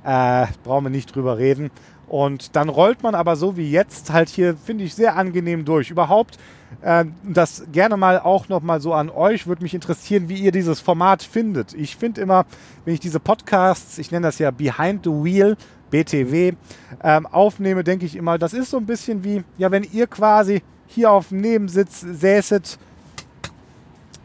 äh, 0.03 0.47
brauchen 0.63 0.85
wir 0.85 0.89
nicht 0.89 1.15
drüber 1.15 1.37
reden. 1.37 1.71
Und 2.07 2.55
dann 2.55 2.69
rollt 2.69 3.01
man 3.03 3.15
aber 3.15 3.35
so 3.35 3.57
wie 3.57 3.69
jetzt 3.69 4.13
halt 4.13 4.29
hier, 4.29 4.55
finde 4.55 4.83
ich, 4.83 4.93
sehr 4.93 5.15
angenehm 5.15 5.65
durch. 5.65 5.89
Überhaupt 5.89 6.37
äh, 6.81 7.05
das 7.23 7.65
gerne 7.71 7.97
mal 7.97 8.19
auch 8.19 8.47
nochmal 8.47 8.79
so 8.79 8.93
an 8.93 9.09
euch, 9.09 9.47
würde 9.47 9.63
mich 9.63 9.73
interessieren, 9.73 10.29
wie 10.29 10.35
ihr 10.35 10.51
dieses 10.51 10.81
Format 10.81 11.23
findet. 11.23 11.73
Ich 11.73 11.95
finde 11.95 12.21
immer, 12.21 12.45
wenn 12.83 12.93
ich 12.93 12.99
diese 12.99 13.19
Podcasts, 13.19 13.97
ich 13.97 14.11
nenne 14.11 14.27
das 14.27 14.39
ja 14.39 14.51
Behind 14.51 15.03
the 15.03 15.09
Wheel, 15.09 15.57
BTW, 15.89 16.53
ähm, 17.03 17.25
aufnehme, 17.27 17.83
denke 17.83 18.05
ich 18.05 18.15
immer, 18.15 18.37
das 18.37 18.53
ist 18.53 18.69
so 18.69 18.77
ein 18.77 18.85
bisschen 18.85 19.23
wie, 19.23 19.43
ja, 19.57 19.71
wenn 19.71 19.83
ihr 19.83 20.07
quasi 20.07 20.61
hier 20.95 21.11
auf 21.11 21.29
dem 21.29 21.41
Nebensitz 21.41 22.01
säßet, 22.01 22.79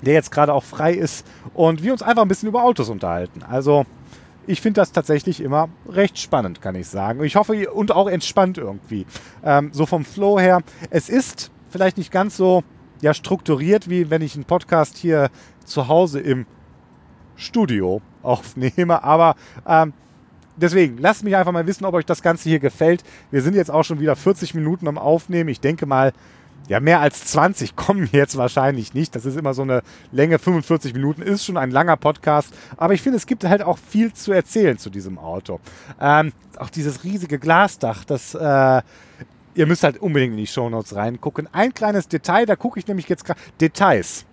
der 0.03 0.15
jetzt 0.15 0.31
gerade 0.31 0.55
auch 0.55 0.65
frei 0.65 0.95
ist, 0.95 1.27
und 1.53 1.83
wir 1.83 1.93
uns 1.93 2.03
einfach 2.03 2.23
ein 2.23 2.29
bisschen 2.29 2.49
über 2.49 2.65
Autos 2.65 2.89
unterhalten. 2.89 3.43
Also 3.43 3.85
ich 4.47 4.61
finde 4.61 4.81
das 4.81 4.93
tatsächlich 4.93 5.41
immer 5.41 5.69
recht 5.89 6.19
spannend, 6.19 6.61
kann 6.61 6.75
ich 6.75 6.89
sagen. 6.89 7.23
Ich 7.23 7.37
hoffe, 7.37 7.71
und 7.71 7.93
auch 7.93 8.09
entspannt 8.09 8.59
irgendwie. 8.59 9.07
Ähm, 9.45 9.71
so 9.73 9.87
vom 9.87 10.05
Flow 10.05 10.41
her. 10.41 10.63
Es 10.91 11.09
ist 11.09 11.51
vielleicht 11.69 11.99
nicht 11.99 12.11
ganz 12.11 12.37
so 12.37 12.65
ja, 13.01 13.15
strukturiert, 13.15 13.89
wie 13.89 14.11
wenn 14.11 14.23
ich 14.23 14.35
einen 14.35 14.45
Podcast 14.45 14.97
hier 14.97 15.31
zu 15.65 15.89
Hause 15.89 16.21
im 16.21 16.47
Studio 17.37 18.01
aufnehme. 18.23 19.05
Aber 19.05 19.37
ähm, 19.67 19.93
deswegen, 20.57 20.99
lasst 20.99 21.25
mich 21.25 21.37
einfach 21.37 21.53
mal 21.53 21.67
wissen, 21.67 21.85
ob 21.85 21.95
euch 21.95 22.07
das 22.07 22.23
Ganze 22.23 22.49
hier 22.49 22.59
gefällt. 22.59 23.05
Wir 23.31 23.43
sind 23.43 23.55
jetzt 23.55 23.71
auch 23.71 23.85
schon 23.85 24.01
wieder 24.01 24.17
40 24.17 24.55
Minuten 24.55 24.89
am 24.89 24.99
Aufnehmen. 24.99 25.49
Ich 25.49 25.61
denke 25.61 25.87
mal, 25.87 26.13
ja, 26.71 26.79
mehr 26.79 27.01
als 27.01 27.25
20 27.25 27.75
kommen 27.75 28.09
jetzt 28.13 28.37
wahrscheinlich 28.37 28.95
nicht. 28.95 29.17
Das 29.17 29.27
ist 29.27 29.37
immer 29.37 29.55
so 29.55 29.63
eine 29.63 29.83
Länge, 30.13 30.39
45 30.39 30.95
Minuten, 30.95 31.21
ist 31.21 31.45
schon 31.45 31.57
ein 31.57 31.73
langer 31.73 31.97
Podcast. 31.97 32.55
Aber 32.77 32.95
ich 32.95 33.03
finde, 33.03 33.17
es 33.17 33.27
gibt 33.27 33.43
halt 33.43 33.63
auch 33.63 33.77
viel 33.77 34.13
zu 34.13 34.31
erzählen 34.31 34.79
zu 34.79 34.89
diesem 34.89 35.19
Auto. 35.19 35.59
Ähm, 36.01 36.33
auch 36.59 36.71
dieses 36.71 37.03
riesige 37.03 37.41
Glasdach, 37.41 38.05
das, 38.05 38.37
äh, 38.37 38.83
ihr 39.57 39.67
müsst 39.67 39.83
halt 39.83 39.99
unbedingt 39.99 40.35
in 40.35 40.37
die 40.37 40.47
Shownotes 40.47 40.95
reingucken. 40.95 41.49
Ein 41.51 41.75
kleines 41.75 42.07
Detail, 42.07 42.47
da 42.47 42.55
gucke 42.55 42.79
ich 42.79 42.87
nämlich 42.87 43.09
jetzt 43.09 43.25
gerade, 43.25 43.41
Details. 43.61 44.25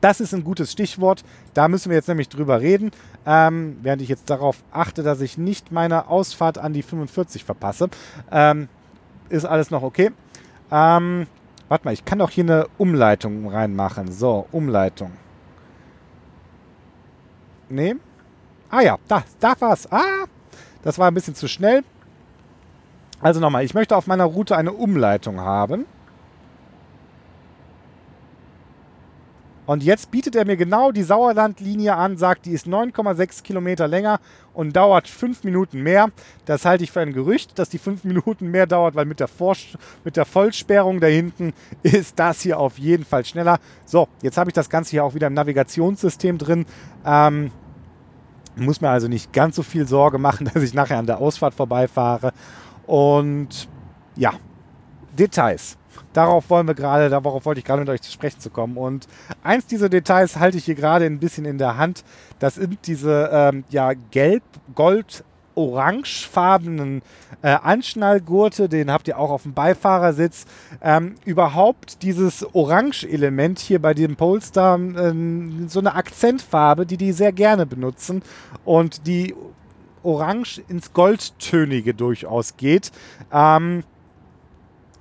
Das 0.00 0.20
ist 0.20 0.32
ein 0.32 0.44
gutes 0.44 0.70
Stichwort. 0.70 1.24
Da 1.52 1.66
müssen 1.66 1.90
wir 1.90 1.96
jetzt 1.96 2.06
nämlich 2.06 2.28
drüber 2.28 2.60
reden. 2.60 2.92
Ähm, 3.26 3.78
während 3.82 4.02
ich 4.02 4.08
jetzt 4.08 4.30
darauf 4.30 4.62
achte, 4.70 5.02
dass 5.02 5.20
ich 5.20 5.36
nicht 5.36 5.72
meine 5.72 6.06
Ausfahrt 6.06 6.58
an 6.58 6.74
die 6.74 6.84
45 6.84 7.42
verpasse. 7.42 7.88
Ähm, 8.30 8.68
ist 9.30 9.44
alles 9.44 9.72
noch 9.72 9.82
okay. 9.82 10.12
Ähm, 10.70 11.26
warte 11.68 11.84
mal, 11.84 11.92
ich 11.92 12.04
kann 12.04 12.18
doch 12.18 12.30
hier 12.30 12.44
eine 12.44 12.66
Umleitung 12.78 13.48
reinmachen. 13.48 14.10
So, 14.12 14.46
Umleitung. 14.52 15.12
Nee. 17.68 17.96
Ah 18.70 18.80
ja, 18.80 18.96
da, 19.08 19.22
da 19.40 19.54
war's. 19.60 19.90
Ah, 19.90 20.26
das 20.82 20.98
war 20.98 21.08
ein 21.10 21.14
bisschen 21.14 21.34
zu 21.34 21.48
schnell. 21.48 21.82
Also 23.20 23.40
nochmal, 23.40 23.64
ich 23.64 23.74
möchte 23.74 23.96
auf 23.96 24.06
meiner 24.06 24.24
Route 24.24 24.56
eine 24.56 24.72
Umleitung 24.72 25.40
haben. 25.40 25.86
Und 29.68 29.82
jetzt 29.82 30.10
bietet 30.10 30.34
er 30.34 30.46
mir 30.46 30.56
genau 30.56 30.92
die 30.92 31.02
Sauerlandlinie 31.02 31.94
an, 31.94 32.16
sagt, 32.16 32.46
die 32.46 32.52
ist 32.52 32.66
9,6 32.66 33.42
Kilometer 33.42 33.86
länger 33.86 34.18
und 34.54 34.74
dauert 34.74 35.06
5 35.06 35.44
Minuten 35.44 35.82
mehr. 35.82 36.08
Das 36.46 36.64
halte 36.64 36.84
ich 36.84 36.90
für 36.90 37.00
ein 37.00 37.12
Gerücht, 37.12 37.58
dass 37.58 37.68
die 37.68 37.76
5 37.76 38.04
Minuten 38.04 38.50
mehr 38.50 38.66
dauert, 38.66 38.94
weil 38.94 39.04
mit 39.04 39.20
der, 39.20 39.28
mit 40.04 40.16
der 40.16 40.24
Vollsperrung 40.24 41.00
da 41.00 41.06
hinten 41.06 41.52
ist 41.82 42.18
das 42.18 42.40
hier 42.40 42.58
auf 42.58 42.78
jeden 42.78 43.04
Fall 43.04 43.26
schneller. 43.26 43.58
So, 43.84 44.08
jetzt 44.22 44.38
habe 44.38 44.48
ich 44.48 44.54
das 44.54 44.70
Ganze 44.70 44.92
hier 44.92 45.04
auch 45.04 45.12
wieder 45.12 45.26
im 45.26 45.34
Navigationssystem 45.34 46.38
drin. 46.38 46.64
Ähm, 47.04 47.50
muss 48.56 48.80
mir 48.80 48.88
also 48.88 49.06
nicht 49.06 49.34
ganz 49.34 49.54
so 49.54 49.62
viel 49.62 49.86
Sorge 49.86 50.16
machen, 50.16 50.50
dass 50.54 50.62
ich 50.62 50.72
nachher 50.72 50.96
an 50.96 51.06
der 51.06 51.18
Ausfahrt 51.18 51.52
vorbeifahre. 51.52 52.32
Und 52.86 53.68
ja, 54.16 54.32
Details 55.18 55.77
darauf 56.12 56.50
wollen 56.50 56.66
wir 56.66 56.74
gerade, 56.74 57.08
darauf 57.10 57.44
wollte 57.44 57.58
ich 57.58 57.64
gerade 57.64 57.80
mit 57.80 57.88
euch 57.88 58.02
zu 58.02 58.12
sprechen 58.12 58.40
zu 58.40 58.50
kommen. 58.50 58.76
Und 58.76 59.06
eins 59.42 59.66
dieser 59.66 59.88
Details 59.88 60.36
halte 60.36 60.58
ich 60.58 60.64
hier 60.64 60.74
gerade 60.74 61.04
ein 61.06 61.18
bisschen 61.18 61.44
in 61.44 61.58
der 61.58 61.76
Hand. 61.76 62.04
Das 62.38 62.56
sind 62.56 62.78
diese 62.86 63.30
ähm, 63.32 63.64
ja, 63.70 63.92
gelb, 64.10 64.42
gold, 64.74 65.24
orangefarbenen 65.58 67.02
äh, 67.42 67.48
Anschnallgurte, 67.48 68.68
den 68.68 68.92
habt 68.92 69.08
ihr 69.08 69.18
auch 69.18 69.30
auf 69.30 69.42
dem 69.42 69.54
Beifahrersitz. 69.54 70.46
Ähm, 70.80 71.16
überhaupt 71.24 72.02
dieses 72.02 72.46
Orange-Element 72.54 73.58
hier 73.58 73.82
bei 73.82 73.92
dem 73.92 74.14
Polestar, 74.14 74.76
ähm, 74.76 75.68
so 75.68 75.80
eine 75.80 75.96
Akzentfarbe, 75.96 76.86
die 76.86 76.96
die 76.96 77.12
sehr 77.12 77.32
gerne 77.32 77.66
benutzen 77.66 78.22
und 78.64 79.06
die 79.08 79.34
orange 80.04 80.62
ins 80.68 80.92
Goldtönige 80.92 81.92
durchaus 81.92 82.56
geht. 82.56 82.92
Ähm, 83.32 83.82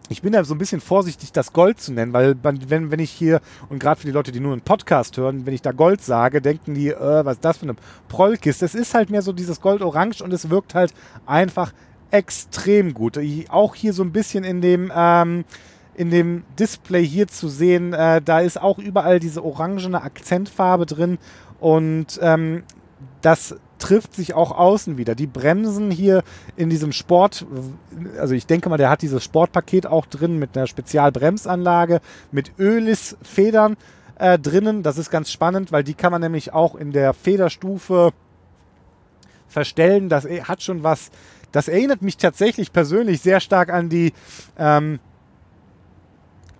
ich 0.09 0.21
bin 0.21 0.33
da 0.33 0.43
so 0.43 0.55
ein 0.55 0.57
bisschen 0.57 0.81
vorsichtig, 0.81 1.31
das 1.31 1.53
Gold 1.53 1.79
zu 1.79 1.93
nennen, 1.93 2.13
weil 2.13 2.35
wenn, 2.43 2.91
wenn 2.91 2.99
ich 2.99 3.11
hier, 3.11 3.41
und 3.69 3.79
gerade 3.79 3.99
für 3.99 4.07
die 4.07 4.13
Leute, 4.13 4.31
die 4.31 4.39
nur 4.39 4.53
einen 4.53 4.61
Podcast 4.61 5.17
hören, 5.17 5.45
wenn 5.45 5.53
ich 5.53 5.61
da 5.61 5.71
Gold 5.71 6.01
sage, 6.01 6.41
denken 6.41 6.73
die, 6.73 6.89
äh, 6.89 7.25
was 7.25 7.35
ist 7.35 7.45
das 7.45 7.57
für 7.57 7.63
eine 7.63 7.75
Prollkiste? 8.07 8.65
Es 8.65 8.75
ist 8.75 8.93
halt 8.93 9.09
mehr 9.09 9.21
so 9.21 9.33
dieses 9.33 9.61
Gold-Orange 9.61 10.23
und 10.23 10.33
es 10.33 10.49
wirkt 10.49 10.75
halt 10.75 10.93
einfach 11.25 11.73
extrem 12.11 12.93
gut. 12.93 13.17
Ich, 13.17 13.51
auch 13.51 13.75
hier 13.75 13.93
so 13.93 14.03
ein 14.03 14.11
bisschen 14.11 14.43
in 14.43 14.61
dem, 14.61 14.91
ähm, 14.95 15.43
in 15.95 16.11
dem 16.11 16.43
Display 16.57 17.05
hier 17.05 17.27
zu 17.27 17.49
sehen, 17.49 17.93
äh, 17.93 18.21
da 18.21 18.39
ist 18.39 18.61
auch 18.61 18.77
überall 18.77 19.19
diese 19.19 19.43
orangene 19.43 20.01
Akzentfarbe 20.01 20.85
drin 20.85 21.17
und 21.59 22.19
ähm, 22.21 22.63
das 23.21 23.55
trifft 23.77 24.15
sich 24.15 24.33
auch 24.33 24.51
außen 24.51 24.97
wieder. 24.97 25.15
Die 25.15 25.27
Bremsen 25.27 25.91
hier 25.91 26.23
in 26.55 26.69
diesem 26.69 26.91
Sport, 26.91 27.45
also 28.19 28.33
ich 28.33 28.45
denke 28.45 28.69
mal, 28.69 28.77
der 28.77 28.89
hat 28.89 29.01
dieses 29.01 29.23
Sportpaket 29.23 29.85
auch 29.85 30.05
drin 30.05 30.39
mit 30.39 30.57
einer 30.57 30.67
Spezialbremsanlage, 30.67 32.01
mit 32.31 32.51
Ölis-Federn 32.57 33.77
äh, 34.19 34.39
drinnen. 34.39 34.83
Das 34.83 34.97
ist 34.97 35.09
ganz 35.09 35.31
spannend, 35.31 35.71
weil 35.71 35.83
die 35.83 35.93
kann 35.93 36.11
man 36.11 36.21
nämlich 36.21 36.53
auch 36.53 36.75
in 36.75 36.91
der 36.91 37.13
Federstufe 37.13 38.11
verstellen. 39.47 40.09
Das 40.09 40.25
hat 40.25 40.61
schon 40.61 40.83
was. 40.83 41.11
Das 41.51 41.67
erinnert 41.67 42.01
mich 42.01 42.17
tatsächlich 42.17 42.73
persönlich 42.73 43.21
sehr 43.21 43.39
stark 43.39 43.69
an 43.69 43.89
die 43.89 44.13
ähm, 44.57 44.99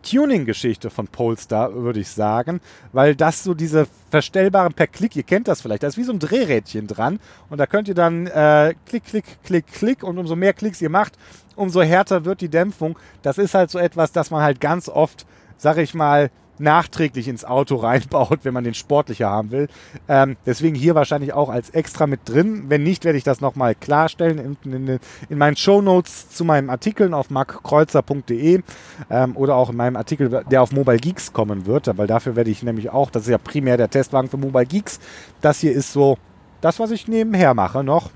Tuning-Geschichte 0.10 0.90
von 0.90 1.08
Polestar, 1.08 1.74
würde 1.74 2.00
ich 2.00 2.10
sagen, 2.10 2.62
weil 2.94 3.16
das 3.16 3.44
so 3.44 3.54
diese 3.54 3.88
verstellbaren 4.10 4.74
per 4.74 4.88
Klick, 4.88 5.16
ihr 5.16 5.24
kennt 5.24 5.48
das 5.48 5.62
vielleicht, 5.62 5.84
da 5.84 5.88
ist 5.88 5.98
wie 5.98 6.04
so 6.04 6.14
ein 6.14 6.20
Drehrädchen 6.20 6.88
dran 6.88 7.20
und 7.50 7.58
da 7.58 7.66
könnt 7.66 7.88
ihr 7.88 7.96
dann 7.96 8.28
äh, 8.28 8.74
klick, 8.86 9.06
klick, 9.06 9.26
klick, 9.44 9.68
klick 9.68 10.04
und 10.04 10.18
umso 10.18 10.36
mehr 10.36 10.54
Klicks 10.54 10.82
ihr 10.82 10.90
macht, 10.90 11.14
umso 11.56 11.82
härter 11.82 12.24
wird 12.26 12.42
die 12.42 12.50
Dämpfung. 12.50 12.98
Das 13.22 13.38
ist 13.38 13.54
halt 13.54 13.70
so 13.70 13.80
etwas, 13.80 14.12
das 14.12 14.32
man 14.32 14.42
halt 14.42 14.62
ganz 14.62 14.88
oft, 14.88 15.26
sag 15.58 15.78
ich 15.78 15.94
mal, 15.94 16.32
nachträglich 16.60 17.28
ins 17.28 17.46
Auto 17.46 17.76
reinbaut, 17.76 18.40
wenn 18.44 18.54
man 18.54 18.64
den 18.64 18.74
sportlicher 18.74 19.30
haben 19.30 19.52
will. 19.52 19.68
Ähm, 20.08 20.38
deswegen 20.46 20.76
hier 20.76 20.96
wahrscheinlich 20.96 21.34
auch 21.34 21.50
als 21.50 21.70
extra 21.70 22.08
mit 22.08 22.22
drin. 22.26 22.66
Wenn 22.68 22.84
nicht, 22.84 23.06
werde 23.06 23.18
ich 23.18 23.24
das 23.24 23.42
nochmal 23.42 23.76
klarstellen 23.76 24.58
in, 24.64 24.74
in, 24.74 25.00
in 25.30 25.38
meinen 25.38 25.56
Show 25.56 25.82
Notes 25.82 26.30
zu 26.30 26.46
meinen 26.46 26.70
Artikeln 26.70 27.14
auf 27.14 27.30
markkreuzer.de 27.30 28.62
ähm, 29.10 29.38
oder 29.38 29.56
auch 29.56 29.70
in 29.70 29.76
meinem 29.76 29.96
Artikel, 29.96 30.44
der 30.50 30.62
auf 30.62 30.72
Mobile 30.72 30.98
Geeks 30.98 31.34
kommen 31.34 31.66
wird, 31.66 31.98
weil 31.98 32.08
dafür 32.08 32.36
werde 32.36 32.50
ich 32.50 32.64
nämlich 32.64 32.90
auch, 32.90 33.10
das 33.10 33.24
ist 33.24 33.30
ja 33.30 33.38
primär 33.38 33.78
der 33.78 33.90
Testwagen 33.90 34.30
für 34.30 34.38
Mobile 34.38 34.66
Geeks. 34.66 35.00
Das 35.42 35.60
hier 35.60 35.72
ist 35.72 35.94
so 35.94 36.18
das, 36.62 36.80
was 36.80 36.92
ich 36.92 37.08
nebenher 37.08 37.54
mache 37.54 37.84
noch. 37.84 38.12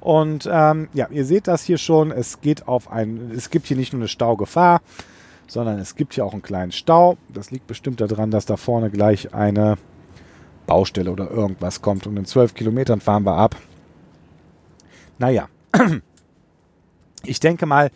Und 0.00 0.46
ähm, 0.52 0.88
ja, 0.92 1.08
ihr 1.10 1.24
seht 1.24 1.48
das 1.48 1.64
hier 1.64 1.78
schon. 1.78 2.10
Es 2.10 2.42
geht 2.42 2.68
auf 2.68 2.92
ein, 2.92 3.32
es 3.34 3.48
gibt 3.48 3.66
hier 3.66 3.76
nicht 3.76 3.94
nur 3.94 4.02
eine 4.02 4.08
Staugefahr, 4.08 4.82
sondern 5.46 5.78
es 5.78 5.96
gibt 5.96 6.14
hier 6.14 6.24
auch 6.24 6.32
einen 6.32 6.42
kleinen 6.42 6.72
Stau. 6.72 7.16
Das 7.32 7.50
liegt 7.50 7.66
bestimmt 7.66 8.00
daran, 8.00 8.30
dass 8.30 8.46
da 8.46 8.56
vorne 8.56 8.90
gleich 8.90 9.34
eine 9.34 9.76
Baustelle 10.66 11.10
oder 11.10 11.30
irgendwas 11.30 11.82
kommt. 11.82 12.06
Und 12.06 12.16
in 12.16 12.24
12 12.24 12.54
Kilometern 12.54 13.00
fahren 13.00 13.24
wir 13.24 13.36
ab. 13.36 13.56
Naja, 15.18 15.48
ich 17.24 17.40
denke 17.40 17.66
mal, 17.66 17.90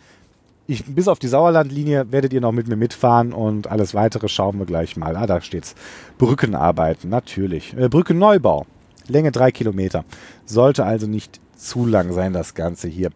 ich, 0.67 0.85
bis 0.85 1.07
auf 1.07 1.17
die 1.17 1.27
Sauerlandlinie 1.27 2.11
werdet 2.11 2.31
ihr 2.31 2.41
noch 2.41 2.51
mit 2.51 2.67
mir 2.67 2.75
mitfahren 2.75 3.33
und 3.33 3.67
alles 3.67 3.95
weitere 3.95 4.27
schauen 4.27 4.59
wir 4.59 4.67
gleich 4.67 4.97
mal. 4.97 5.15
Ah, 5.15 5.25
da 5.25 5.41
steht's. 5.41 5.73
Brückenarbeiten, 6.19 7.09
natürlich. 7.09 7.75
Äh, 7.75 7.89
Brückenneubau. 7.89 8.67
Länge 9.07 9.31
3 9.31 9.51
Kilometer. 9.51 10.05
Sollte 10.45 10.85
also 10.85 11.07
nicht 11.07 11.41
zu 11.55 11.87
lang 11.87 12.13
sein, 12.13 12.33
das 12.33 12.53
Ganze 12.53 12.87
hier. 12.87 13.09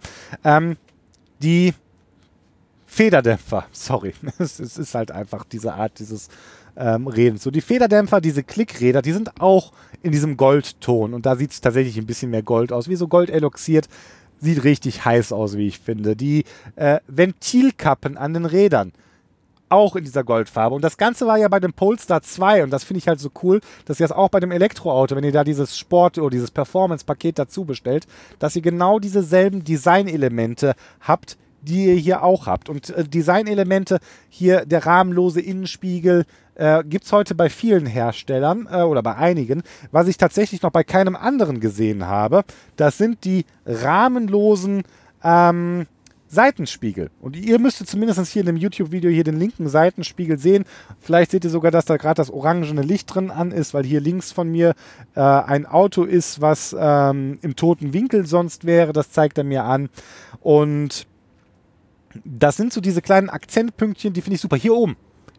Ähm, 0.44 0.78
die 1.44 1.76
Federdämpfer, 2.94 3.66
sorry. 3.72 4.14
es, 4.38 4.60
ist 4.60 4.94
halt 4.94 5.12
einfach 5.12 5.46
diese 5.46 5.74
Art 5.74 5.98
dieses 5.98 6.30
ähm, 6.78 7.08
Redens. 7.08 7.41
So, 7.41 7.50
die 7.50 7.62
Federdämpfer, 7.62 8.22
diese 8.22 8.44
Klickräder, 8.44 9.02
die 9.02 9.14
sind 9.14 9.41
auch 9.41 9.72
in 10.04 10.12
diesem 10.12 10.38
Goldton. 10.38 11.16
Und 11.16 11.26
da 11.26 11.36
sieht 11.36 11.52
es 11.52 11.62
tatsächlich 11.62 11.98
ein 11.98 12.06
bisschen 12.06 12.30
mehr 12.30 12.44
Gold 12.44 12.72
aus. 12.72 12.88
Wie 12.88 12.96
so 12.96 13.08
Gold 13.08 13.32
eloxiert. 13.32 13.88
Sieht 14.39 14.64
richtig 14.64 15.06
heiß 15.06 15.32
aus, 15.32 15.58
wie 15.58 15.68
ich 15.68 15.80
finde. 15.80 16.16
Die 16.16 16.44
äh, 16.76 17.00
Ventilkappen 17.08 18.16
an 18.16 18.36
den 18.36 18.46
Rädern 18.46 18.91
auch 19.70 19.96
in 19.96 20.04
dieser 20.04 20.24
Goldfarbe. 20.24 20.76
Und 20.76 20.84
das 20.84 20.98
Ganze 20.98 21.26
war 21.26 21.39
ja 21.39 21.48
bei 21.48 21.60
dem 21.60 21.74
Polestar 21.74 22.22
2 22.22 22.64
und 22.64 22.70
das 22.70 22.84
finde 22.84 23.00
ich 23.00 23.08
halt 23.08 23.20
so 23.20 23.32
cool, 23.41 23.60
dass 23.86 24.00
ihr 24.00 24.08
das 24.08 24.16
auch 24.16 24.30
bei 24.30 24.39
dem 24.39 24.52
Elektroauto, 24.52 25.16
wenn 25.16 25.24
ihr 25.24 25.32
da 25.32 25.44
dieses 25.44 25.80
Sport- 25.80 26.20
oder 26.20 26.30
dieses 26.30 26.52
Performance-Paket 26.52 27.39
dazu 27.39 27.66
bestellt, 27.66 28.06
dass 28.38 28.56
ihr 28.56 28.62
genau 28.62 29.00
dieselben 29.00 29.64
Designelemente 29.64 30.76
habt, 31.00 31.38
die 31.64 31.86
ihr 31.86 31.95
hier 31.95 32.24
auch 32.24 32.47
habt. 32.47 32.70
Und 32.70 32.89
äh, 32.89 33.03
Designelemente, 33.03 33.99
hier 34.30 34.66
der 34.66 34.86
rahmenlose 34.86 35.41
Innenspiegel, 35.41 36.26
äh, 36.55 36.84
gibt 36.84 37.05
es 37.05 37.11
heute 37.11 37.36
bei 37.36 37.49
vielen 37.49 37.86
Herstellern 37.86 38.68
äh, 38.72 38.82
oder 38.82 39.01
bei 39.01 39.16
einigen. 39.16 39.64
Was 39.91 40.07
ich 40.07 40.18
tatsächlich 40.18 40.61
noch 40.61 40.72
bei 40.72 40.84
keinem 40.84 41.16
anderen 41.16 41.59
gesehen 41.59 42.05
habe, 42.05 42.43
das 42.76 42.97
sind 42.97 43.26
die 43.26 43.45
rahmenlosen 43.66 44.84
ähm, 45.24 45.88
Seitenspiegel. 46.34 47.11
Und 47.22 47.36
ihr 47.36 47.59
müsstet 47.59 47.88
zumindest 47.88 48.26
hier 48.28 48.41
in 48.41 48.47
dem 48.47 48.57
YouTube-Video 48.57 49.11
hier 49.11 49.24
den 49.24 49.38
linken 49.38 49.70
Seitenspiegel 49.70 50.39
sehen. 50.39 50.66
Vielleicht 50.99 51.32
seht 51.32 51.43
ihr 51.43 51.49
sogar, 51.49 51.72
dass 51.72 51.86
da 51.86 51.97
gerade 51.97 52.16
das 52.16 52.32
orangene 52.32 52.82
Licht 52.82 53.14
drin 53.14 53.30
an 53.30 53.51
ist, 53.51 53.74
weil 53.74 53.86
hier 53.86 54.01
links 54.01 54.32
von 54.32 54.49
mir 54.49 54.74
äh, 55.16 55.22
ein 55.22 55.66
Auto 55.66 56.03
ist, 56.03 56.41
was 56.41 56.76
ähm, 56.78 57.38
im 57.41 57.55
toten 57.55 57.93
Winkel 57.93 58.26
sonst 58.26 58.66
wäre. 58.66 58.93
Das 58.93 59.11
zeigt 59.11 59.38
er 59.38 59.43
mir 59.43 59.64
an. 59.64 59.89
Und 60.41 61.05
das 62.24 62.57
sind 62.57 62.74
so 62.74 62.82
diese 62.82 63.01
kleinen 63.01 63.30
Akzentpünktchen, 63.30 64.14
die 64.14 64.22
finde 64.22 64.36
ich 64.36 64.41
super. 64.41 64.55
Hier 64.55 64.74
oben. 64.74 64.95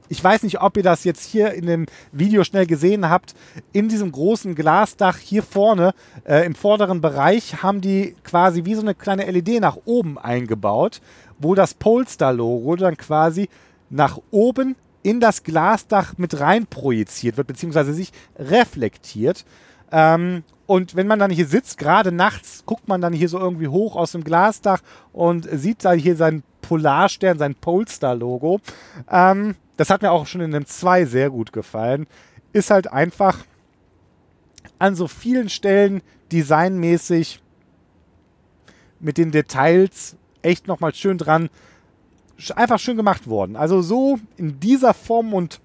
ich 0.09 0.23
weiß 0.23 0.43
nicht, 0.43 0.61
ob 0.61 0.77
ihr 0.77 0.83
das 0.83 1.05
jetzt 1.05 1.25
hier 1.25 1.55
in 1.55 1.67
dem 1.67 1.87
Video 2.13 2.45
schnell 2.45 2.67
gesehen 2.67 3.09
habt. 3.09 3.35
In 3.73 3.89
diesem 3.89 4.13
großen 4.13 4.55
Glasdach 4.55 5.17
hier 5.17 5.43
vorne 5.43 5.95
äh, 6.25 6.45
im 6.45 6.55
vorderen 6.55 7.01
Bereich 7.01 7.63
haben 7.63 7.81
die 7.81 8.15
quasi 8.23 8.65
wie 8.65 8.75
so 8.75 8.83
eine 8.83 8.95
kleine 8.95 9.31
LED 9.31 9.61
nach 9.61 9.79
oben 9.85 10.19
eingebaut, 10.19 11.01
wo 11.39 11.55
das 11.55 11.75
Polestar-Logo 11.75 12.77
dann 12.77 12.97
quasi 12.97 13.49
nach 13.91 14.19
oben 14.31 14.77
in 15.03 15.21
das 15.21 15.43
Glasdach 15.43 16.15
mit 16.17 16.41
rein 16.41 16.67
projiziert 16.67 17.37
wird, 17.37 17.47
beziehungsweise 17.47 17.93
sich 17.93 18.11
reflektiert. 18.37 19.45
Ähm, 19.93 20.43
und 20.67 20.97
wenn 20.97 21.07
man 21.07 21.19
dann 21.19 21.31
hier 21.31 21.47
sitzt, 21.47 21.79
gerade 21.79 22.11
nachts, 22.11 22.65
guckt 22.65 22.89
man 22.89 23.01
dann 23.01 23.13
hier 23.13 23.29
so 23.29 23.39
irgendwie 23.39 23.69
hoch 23.69 23.97
aus 23.97 24.13
dem 24.13 24.25
Glasdach 24.25 24.81
und 25.13 25.47
sieht 25.51 25.85
da 25.85 25.93
hier 25.93 26.17
seinen 26.17 26.43
Polarstern, 26.63 27.39
sein 27.39 27.55
Polestar-Logo. 27.55 28.61
Ähm, 29.11 29.57
das 29.77 29.91
hat 29.91 30.03
mir 30.03 30.11
auch 30.11 30.27
schon 30.27 30.41
in 30.41 30.53
dem 30.53 30.67
2 30.67 31.05
sehr 31.05 31.31
gut 31.31 31.53
gefallen. 31.53 32.07
Ist 32.53 32.71
halt 32.71 32.91
einfach 32.91 33.45
an 34.79 34.95
so 34.95 35.07
vielen 35.07 35.49
Stellen 35.49 36.03
designmäßig 36.33 37.43
mit 39.01 39.19
den 39.19 39.31
Details 39.31 40.17
echt 40.43 40.67
nochmal 40.67 40.95
schön 40.95 41.19
dran. 41.19 41.51
Einfach 42.57 42.79
schön 42.79 42.97
gemacht 42.97 43.29
worden. 43.29 43.57
Also 43.57 43.83
so 43.83 44.19
in 44.37 44.61
dieser 44.61 44.95
Form 44.95 45.35
und 45.35 45.61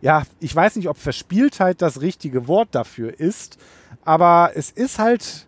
ja, 0.00 0.22
ich 0.40 0.54
weiß 0.54 0.76
nicht, 0.76 0.88
ob 0.88 0.96
Verspieltheit 0.96 1.82
das 1.82 2.00
richtige 2.00 2.48
Wort 2.48 2.68
dafür 2.72 3.18
ist, 3.18 3.58
aber 4.04 4.52
es 4.54 4.70
ist 4.70 4.98
halt 4.98 5.46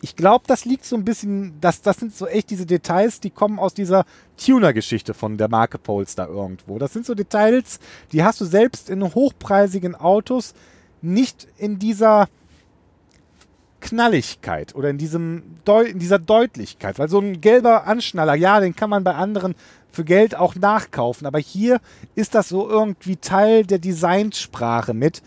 ich 0.00 0.14
glaube, 0.16 0.44
das 0.46 0.64
liegt 0.64 0.84
so 0.84 0.96
ein 0.96 1.04
bisschen, 1.04 1.54
das, 1.60 1.82
das 1.82 1.96
sind 1.96 2.14
so 2.14 2.26
echt 2.26 2.50
diese 2.50 2.66
Details, 2.66 3.20
die 3.20 3.30
kommen 3.30 3.58
aus 3.58 3.74
dieser 3.74 4.04
Tuner-Geschichte 4.36 5.14
von 5.14 5.36
der 5.36 5.48
Marke 5.48 5.78
Polestar 5.78 6.28
irgendwo. 6.28 6.78
Das 6.78 6.92
sind 6.92 7.04
so 7.04 7.14
Details, 7.14 7.80
die 8.12 8.22
hast 8.22 8.40
du 8.40 8.44
selbst 8.44 8.90
in 8.90 9.02
hochpreisigen 9.02 9.94
Autos 9.94 10.54
nicht 11.02 11.48
in 11.56 11.78
dieser 11.78 12.28
Knalligkeit 13.80 14.74
oder 14.74 14.90
in, 14.90 14.98
diesem 14.98 15.56
Deu 15.64 15.82
in 15.84 15.98
dieser 15.98 16.18
Deutlichkeit. 16.18 16.98
Weil 16.98 17.08
so 17.08 17.20
ein 17.20 17.40
gelber 17.40 17.86
Anschnaller, 17.86 18.34
ja, 18.34 18.60
den 18.60 18.76
kann 18.76 18.90
man 18.90 19.04
bei 19.04 19.14
anderen 19.14 19.54
für 19.90 20.04
Geld 20.04 20.34
auch 20.34 20.54
nachkaufen. 20.54 21.26
Aber 21.26 21.38
hier 21.38 21.80
ist 22.14 22.34
das 22.34 22.48
so 22.48 22.68
irgendwie 22.68 23.16
Teil 23.16 23.64
der 23.64 23.78
Designsprache 23.78 24.94
mit. 24.94 25.22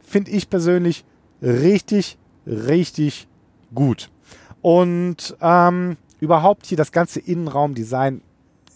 Finde 0.00 0.30
ich 0.30 0.50
persönlich 0.50 1.04
richtig, 1.42 2.18
richtig 2.46 3.28
gut. 3.74 4.10
Und 4.62 5.36
ähm, 5.40 5.96
überhaupt 6.20 6.66
hier 6.66 6.76
das 6.76 6.92
ganze 6.92 7.20
Innenraumdesign 7.20 8.22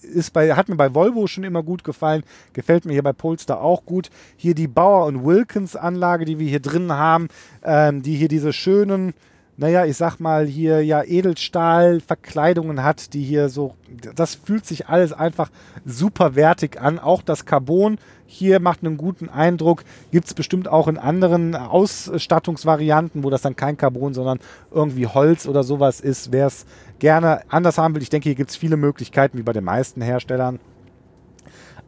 ist 0.03 0.33
bei, 0.33 0.55
hat 0.55 0.69
mir 0.69 0.77
bei 0.77 0.95
Volvo 0.95 1.27
schon 1.27 1.45
immer 1.45 1.63
gut 1.63 1.85
gefallen, 1.85 2.23
gefällt 2.53 2.85
mir 2.85 2.93
hier 2.93 3.03
bei 3.03 3.13
Polestar 3.13 3.61
auch 3.61 3.85
gut. 3.85 4.11
Hier 4.37 4.55
die 4.55 4.69
Bauer 4.69 5.07
und 5.07 5.25
Wilkins 5.25 5.77
Anlage, 5.77 6.25
die 6.25 6.39
wir 6.39 6.49
hier 6.49 6.61
drin 6.61 6.93
haben, 6.93 7.29
ähm, 7.63 8.03
die 8.03 8.17
hier 8.17 8.29
diese 8.29 8.53
schönen 8.53 9.15
naja, 9.61 9.85
ich 9.85 9.99
sag 9.99 10.21
mal, 10.21 10.47
hier 10.47 10.83
ja 10.83 11.03
Edelstahlverkleidungen 11.03 12.83
hat, 12.83 13.13
die 13.13 13.23
hier 13.23 13.51
so, 13.51 13.75
das 14.17 14.35
fühlt 14.35 14.65
sich 14.65 14.89
alles 14.89 15.13
einfach 15.13 15.51
super 15.85 16.35
wertig 16.35 16.81
an. 16.81 16.99
Auch 16.99 17.21
das 17.21 17.45
Carbon 17.45 17.99
hier 18.25 18.59
macht 18.59 18.83
einen 18.83 18.97
guten 18.97 19.29
Eindruck. 19.29 19.85
Gibt 20.13 20.29
es 20.29 20.33
bestimmt 20.33 20.67
auch 20.67 20.89
in 20.89 20.97
anderen 20.97 21.55
Ausstattungsvarianten, 21.55 23.23
wo 23.23 23.29
das 23.29 23.43
dann 23.43 23.55
kein 23.55 23.77
Carbon, 23.77 24.15
sondern 24.15 24.39
irgendwie 24.71 25.07
Holz 25.07 25.47
oder 25.47 25.63
sowas 25.63 26.01
ist. 26.01 26.33
Wer 26.33 26.47
es 26.47 26.65
gerne 26.99 27.43
anders 27.51 27.77
haben 27.77 27.95
will, 27.95 28.03
ich 28.03 28.09
denke, 28.09 28.31
hier 28.31 28.37
gibt 28.37 28.49
es 28.49 28.57
viele 28.57 28.79
Möglichkeiten, 28.79 29.37
wie 29.37 29.43
bei 29.43 29.53
den 29.53 29.65
meisten 29.65 30.01
Herstellern. 30.01 30.59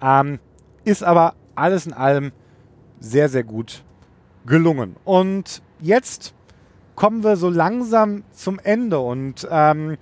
Ähm, 0.02 0.40
ist 0.84 1.02
aber 1.02 1.36
alles 1.54 1.86
in 1.86 1.94
allem 1.94 2.32
sehr, 3.00 3.30
sehr 3.30 3.44
gut 3.44 3.82
gelungen. 4.44 4.96
Und 5.06 5.62
jetzt 5.80 6.34
kommen 7.02 7.24
wir 7.24 7.34
so 7.34 7.50
langsam 7.50 8.22
zum 8.30 8.60
Ende 8.60 9.00
und 9.00 9.48
ähm, 9.50 9.96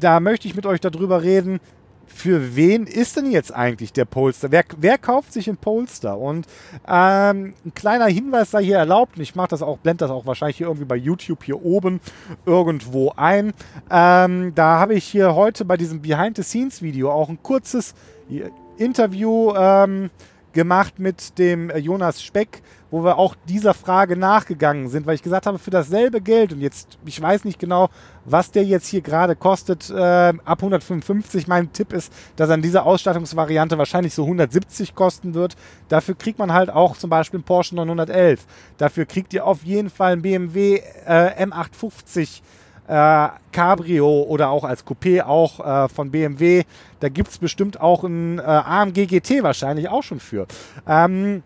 da 0.00 0.18
möchte 0.18 0.48
ich 0.48 0.56
mit 0.56 0.66
euch 0.66 0.80
darüber 0.80 1.22
reden, 1.22 1.60
für 2.04 2.56
wen 2.56 2.88
ist 2.88 3.16
denn 3.16 3.30
jetzt 3.30 3.54
eigentlich 3.54 3.92
der 3.92 4.06
Polster? 4.06 4.50
Wer, 4.50 4.64
wer 4.76 4.98
kauft 4.98 5.32
sich 5.32 5.48
ein 5.48 5.56
Polster? 5.56 6.18
Und 6.18 6.48
ähm, 6.88 7.54
ein 7.64 7.74
kleiner 7.76 8.06
Hinweis 8.06 8.50
sei 8.50 8.64
hier 8.64 8.78
erlaubt, 8.78 9.18
und 9.18 9.22
ich 9.22 9.36
mache 9.36 9.50
das 9.50 9.62
auch, 9.62 9.78
blende 9.78 10.04
das 10.04 10.10
auch 10.10 10.26
wahrscheinlich 10.26 10.56
hier 10.56 10.66
irgendwie 10.66 10.84
bei 10.84 10.96
YouTube 10.96 11.44
hier 11.44 11.64
oben 11.64 12.00
irgendwo 12.44 13.12
ein. 13.14 13.52
Ähm, 13.88 14.52
da 14.56 14.80
habe 14.80 14.94
ich 14.94 15.04
hier 15.04 15.36
heute 15.36 15.64
bei 15.64 15.76
diesem 15.76 16.02
Behind-the-Scenes-Video 16.02 17.08
auch 17.12 17.28
ein 17.28 17.40
kurzes 17.40 17.94
Interview 18.78 19.54
ähm, 19.54 20.10
gemacht 20.52 20.98
mit 20.98 21.38
dem 21.38 21.70
äh, 21.70 21.78
Jonas 21.78 22.22
Speck, 22.22 22.62
wo 22.90 23.04
wir 23.04 23.18
auch 23.18 23.36
dieser 23.48 23.74
Frage 23.74 24.16
nachgegangen 24.16 24.88
sind, 24.88 25.06
weil 25.06 25.14
ich 25.14 25.22
gesagt 25.22 25.46
habe, 25.46 25.58
für 25.58 25.70
dasselbe 25.70 26.20
Geld 26.20 26.52
und 26.52 26.60
jetzt, 26.60 26.98
ich 27.04 27.20
weiß 27.20 27.44
nicht 27.44 27.58
genau, 27.58 27.88
was 28.24 28.50
der 28.50 28.64
jetzt 28.64 28.86
hier 28.86 29.00
gerade 29.00 29.36
kostet, 29.36 29.90
äh, 29.90 29.94
ab 29.94 30.58
155. 30.58 31.46
Mein 31.46 31.72
Tipp 31.72 31.92
ist, 31.92 32.12
dass 32.36 32.50
an 32.50 32.62
dieser 32.62 32.86
Ausstattungsvariante 32.86 33.78
wahrscheinlich 33.78 34.14
so 34.14 34.24
170 34.24 34.94
kosten 34.94 35.34
wird. 35.34 35.56
Dafür 35.88 36.14
kriegt 36.16 36.38
man 36.38 36.52
halt 36.52 36.70
auch 36.70 36.96
zum 36.96 37.10
Beispiel 37.10 37.38
einen 37.38 37.44
Porsche 37.44 37.76
911. 37.76 38.46
Dafür 38.78 39.06
kriegt 39.06 39.32
ihr 39.34 39.46
auf 39.46 39.62
jeden 39.64 39.90
Fall 39.90 40.12
einen 40.12 40.22
BMW 40.22 40.80
äh, 41.06 41.44
M850 41.44 42.42
äh, 42.90 43.28
Cabrio 43.52 44.22
oder 44.24 44.50
auch 44.50 44.64
als 44.64 44.84
Coupé 44.84 45.22
auch 45.22 45.60
äh, 45.60 45.88
von 45.88 46.10
BMW. 46.10 46.64
Da 46.98 47.08
gibt 47.08 47.28
es 47.28 47.38
bestimmt 47.38 47.80
auch 47.80 48.02
ein 48.02 48.38
äh, 48.38 48.42
AMG 48.42 49.06
GT 49.06 49.44
wahrscheinlich 49.44 49.88
auch 49.88 50.02
schon 50.02 50.18
für. 50.18 50.46
Ähm, 50.88 51.44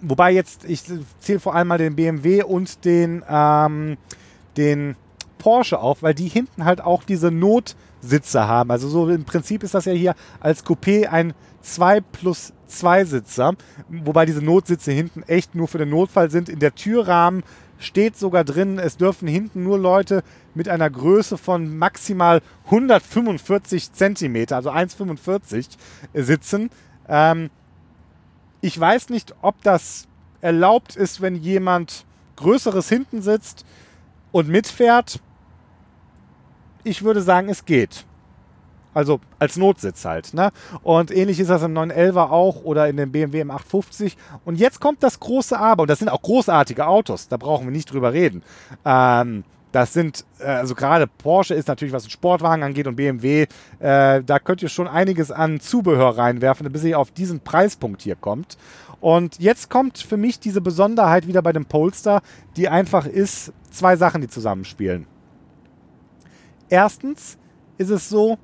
wobei 0.00 0.32
jetzt, 0.32 0.64
ich 0.64 0.84
zähle 1.20 1.40
vor 1.40 1.54
allem 1.54 1.68
mal 1.68 1.76
den 1.76 1.96
BMW 1.96 2.42
und 2.42 2.86
den, 2.86 3.22
ähm, 3.28 3.98
den 4.56 4.96
Porsche 5.36 5.78
auf, 5.78 6.02
weil 6.02 6.14
die 6.14 6.28
hinten 6.28 6.64
halt 6.64 6.80
auch 6.80 7.04
diese 7.04 7.30
Notsitze 7.30 8.48
haben. 8.48 8.70
Also 8.70 8.88
so 8.88 9.06
im 9.10 9.24
Prinzip 9.24 9.62
ist 9.62 9.74
das 9.74 9.84
ja 9.84 9.92
hier 9.92 10.14
als 10.40 10.64
Coupé 10.64 11.08
ein 11.08 11.34
2 11.60 12.00
plus 12.00 12.54
2 12.68 13.04
Sitzer, 13.04 13.52
wobei 13.88 14.24
diese 14.24 14.42
Notsitze 14.42 14.92
hinten 14.92 15.22
echt 15.24 15.54
nur 15.54 15.68
für 15.68 15.78
den 15.78 15.90
Notfall 15.90 16.30
sind. 16.30 16.48
In 16.48 16.58
der 16.58 16.74
Türrahmen 16.74 17.42
steht 17.78 18.16
sogar 18.16 18.44
drin, 18.44 18.78
es 18.78 18.96
dürfen 18.96 19.28
hinten 19.28 19.62
nur 19.62 19.78
Leute 19.78 20.22
mit 20.54 20.68
einer 20.68 20.90
Größe 20.90 21.38
von 21.38 21.78
maximal 21.78 22.42
145 22.66 23.92
Zentimeter, 23.92 24.56
also 24.56 24.70
1,45 24.70 25.68
sitzen. 26.14 26.70
Ähm, 27.08 27.50
ich 28.60 28.78
weiß 28.78 29.10
nicht, 29.10 29.34
ob 29.40 29.62
das 29.62 30.08
erlaubt 30.40 30.96
ist, 30.96 31.20
wenn 31.20 31.36
jemand 31.36 32.04
Größeres 32.36 32.88
hinten 32.88 33.22
sitzt 33.22 33.64
und 34.32 34.48
mitfährt. 34.48 35.20
Ich 36.84 37.02
würde 37.02 37.22
sagen, 37.22 37.48
es 37.48 37.64
geht. 37.64 38.04
Also 38.98 39.20
als 39.38 39.56
Notsitz 39.56 40.04
halt. 40.04 40.34
Ne? 40.34 40.50
Und 40.82 41.12
ähnlich 41.12 41.38
ist 41.38 41.50
das 41.50 41.62
im 41.62 41.72
911er 41.72 42.30
auch 42.30 42.64
oder 42.64 42.88
in 42.88 42.96
dem 42.96 43.12
BMW 43.12 43.42
M850. 43.42 44.16
Und 44.44 44.58
jetzt 44.58 44.80
kommt 44.80 45.04
das 45.04 45.20
große 45.20 45.56
Aber. 45.56 45.82
Und 45.82 45.88
das 45.88 46.00
sind 46.00 46.08
auch 46.08 46.20
großartige 46.20 46.84
Autos. 46.84 47.28
Da 47.28 47.36
brauchen 47.36 47.66
wir 47.68 47.70
nicht 47.70 47.92
drüber 47.92 48.12
reden. 48.12 48.42
Ähm, 48.84 49.44
das 49.70 49.92
sind, 49.92 50.24
äh, 50.40 50.46
also 50.46 50.74
gerade 50.74 51.06
Porsche 51.06 51.54
ist 51.54 51.68
natürlich, 51.68 51.94
was 51.94 52.02
den 52.02 52.10
Sportwagen 52.10 52.64
angeht 52.64 52.88
und 52.88 52.96
BMW, 52.96 53.46
äh, 53.78 54.24
da 54.24 54.38
könnt 54.40 54.64
ihr 54.64 54.68
schon 54.68 54.88
einiges 54.88 55.30
an 55.30 55.60
Zubehör 55.60 56.18
reinwerfen, 56.18 56.68
bis 56.72 56.82
ihr 56.82 56.98
auf 56.98 57.12
diesen 57.12 57.38
Preispunkt 57.38 58.02
hier 58.02 58.16
kommt. 58.16 58.58
Und 59.00 59.38
jetzt 59.38 59.70
kommt 59.70 59.98
für 59.98 60.16
mich 60.16 60.40
diese 60.40 60.60
Besonderheit 60.60 61.28
wieder 61.28 61.40
bei 61.40 61.52
dem 61.52 61.66
Polestar, 61.66 62.22
die 62.56 62.68
einfach 62.68 63.06
ist, 63.06 63.52
zwei 63.70 63.94
Sachen, 63.94 64.22
die 64.22 64.28
zusammenspielen. 64.28 65.06
Erstens 66.68 67.38
ist 67.76 67.90
es 67.90 68.08
so, 68.08 68.38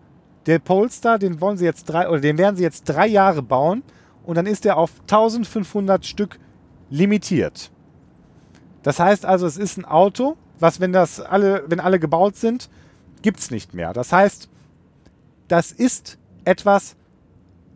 der 0.46 0.58
Polestar, 0.58 1.18
den 1.18 1.40
wollen 1.40 1.56
sie 1.56 1.64
jetzt 1.64 1.84
drei, 1.84 2.08
oder 2.08 2.20
den 2.20 2.38
werden 2.38 2.56
sie 2.56 2.62
jetzt 2.62 2.84
drei 2.84 3.06
Jahre 3.06 3.42
bauen 3.42 3.82
und 4.24 4.36
dann 4.36 4.46
ist 4.46 4.64
der 4.64 4.76
auf 4.76 4.90
1500 5.02 6.04
Stück 6.04 6.38
limitiert. 6.90 7.70
Das 8.82 8.98
heißt 8.98 9.24
also, 9.24 9.46
es 9.46 9.56
ist 9.56 9.78
ein 9.78 9.84
Auto, 9.84 10.36
was, 10.58 10.80
wenn 10.80 10.92
das 10.92 11.20
alle, 11.20 11.64
wenn 11.68 11.80
alle 11.80 11.98
gebaut 11.98 12.36
sind, 12.36 12.68
gibt 13.22 13.40
es 13.40 13.50
nicht 13.50 13.74
mehr. 13.74 13.92
Das 13.92 14.12
heißt, 14.12 14.48
das 15.48 15.72
ist 15.72 16.18
etwas 16.44 16.96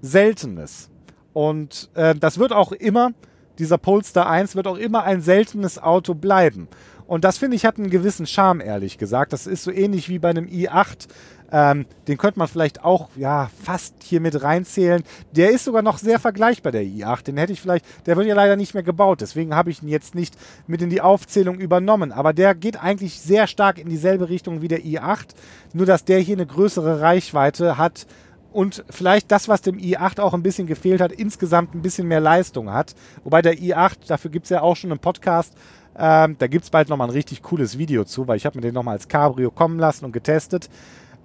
Seltenes. 0.03 0.91
Und 1.33 1.91
äh, 1.95 2.15
das 2.15 2.39
wird 2.39 2.53
auch 2.53 2.73
immer, 2.73 3.13
dieser 3.59 3.79
Polestar 3.79 4.29
1 4.29 4.55
wird 4.55 4.67
auch 4.67 4.77
immer 4.77 5.05
ein 5.05 5.21
seltenes 5.21 5.83
Auto 5.83 6.15
bleiben. 6.15 6.69
Und 7.07 7.25
das 7.25 7.39
finde 7.39 7.57
ich 7.57 7.65
hat 7.65 7.79
einen 7.79 7.91
gewissen 7.91 8.27
Charme, 8.27 8.61
ehrlich 8.61 8.99
gesagt. 8.99 9.33
Das 9.33 9.47
ist 9.47 9.65
so 9.65 9.71
ähnlich 9.71 10.09
wie 10.09 10.19
bei 10.19 10.29
einem 10.29 10.47
i8. 10.47 11.09
Ähm, 11.51 11.87
den 12.07 12.19
könnte 12.19 12.39
man 12.39 12.49
vielleicht 12.49 12.85
auch 12.85 13.09
ja 13.17 13.51
fast 13.63 13.95
hier 14.03 14.21
mit 14.21 14.43
reinzählen. 14.43 15.03
Der 15.33 15.51
ist 15.51 15.65
sogar 15.65 15.83
noch 15.83 15.99
sehr 15.99 16.19
vergleichbar, 16.19 16.73
der 16.73 16.83
i8. 16.83 17.25
Den 17.25 17.37
hätte 17.39 17.53
ich 17.53 17.61
vielleicht, 17.61 17.85
der 18.07 18.17
wird 18.17 18.27
ja 18.27 18.35
leider 18.35 18.57
nicht 18.57 18.75
mehr 18.75 18.83
gebaut. 18.83 19.21
Deswegen 19.21 19.55
habe 19.55 19.71
ich 19.71 19.83
ihn 19.83 19.89
jetzt 19.89 20.15
nicht 20.15 20.37
mit 20.67 20.83
in 20.83 20.91
die 20.91 21.01
Aufzählung 21.01 21.59
übernommen. 21.59 22.13
Aber 22.13 22.33
der 22.33 22.55
geht 22.55 22.83
eigentlich 22.83 23.21
sehr 23.21 23.47
stark 23.47 23.79
in 23.79 23.89
dieselbe 23.89 24.29
Richtung 24.29 24.61
wie 24.61 24.69
der 24.69 24.81
i8. 24.81 25.29
Nur, 25.73 25.87
dass 25.87 26.05
der 26.05 26.19
hier 26.19 26.37
eine 26.37 26.47
größere 26.47 27.01
Reichweite 27.01 27.79
hat 27.79 28.07
und 28.53 28.85
vielleicht 28.91 29.31
das, 29.31 29.49
was 29.49 29.63
dem 29.63 29.79
i8 29.79 30.21
auch 30.21 30.35
ein 30.35 30.43
bisschen 30.43 30.67
gefehlt 30.67 31.01
hat, 31.01 31.13
insgesamt 31.13 31.75
ein 31.75 31.83
bisschen 31.83 32.09
mehr 32.09 32.21
Leistung 32.21 32.73
hat. 32.73 32.95
Wobei 33.25 33.43
der 33.43 33.55
i8, 33.55 34.07
dafür 34.07 34.31
gibt 34.31 34.45
es 34.45 34.51
ja 34.51 34.63
auch 34.63 34.75
schon 34.75 34.91
einen 34.91 35.01
Podcast, 35.01 35.55
ähm, 35.97 36.37
da 36.39 36.47
gibt 36.47 36.65
es 36.65 36.71
bald 36.71 36.89
nochmal 36.89 37.09
ein 37.09 37.13
richtig 37.13 37.43
cooles 37.43 37.77
Video 37.77 38.05
zu, 38.05 38.29
weil 38.29 38.37
ich 38.37 38.47
habe 38.47 38.57
mir 38.57 38.63
den 38.63 38.75
nochmal 38.75 38.95
als 38.95 39.09
Cabrio 39.09 39.51
kommen 39.51 39.79
lassen 39.79 40.05
und 40.05 40.13
getestet. 40.13 40.71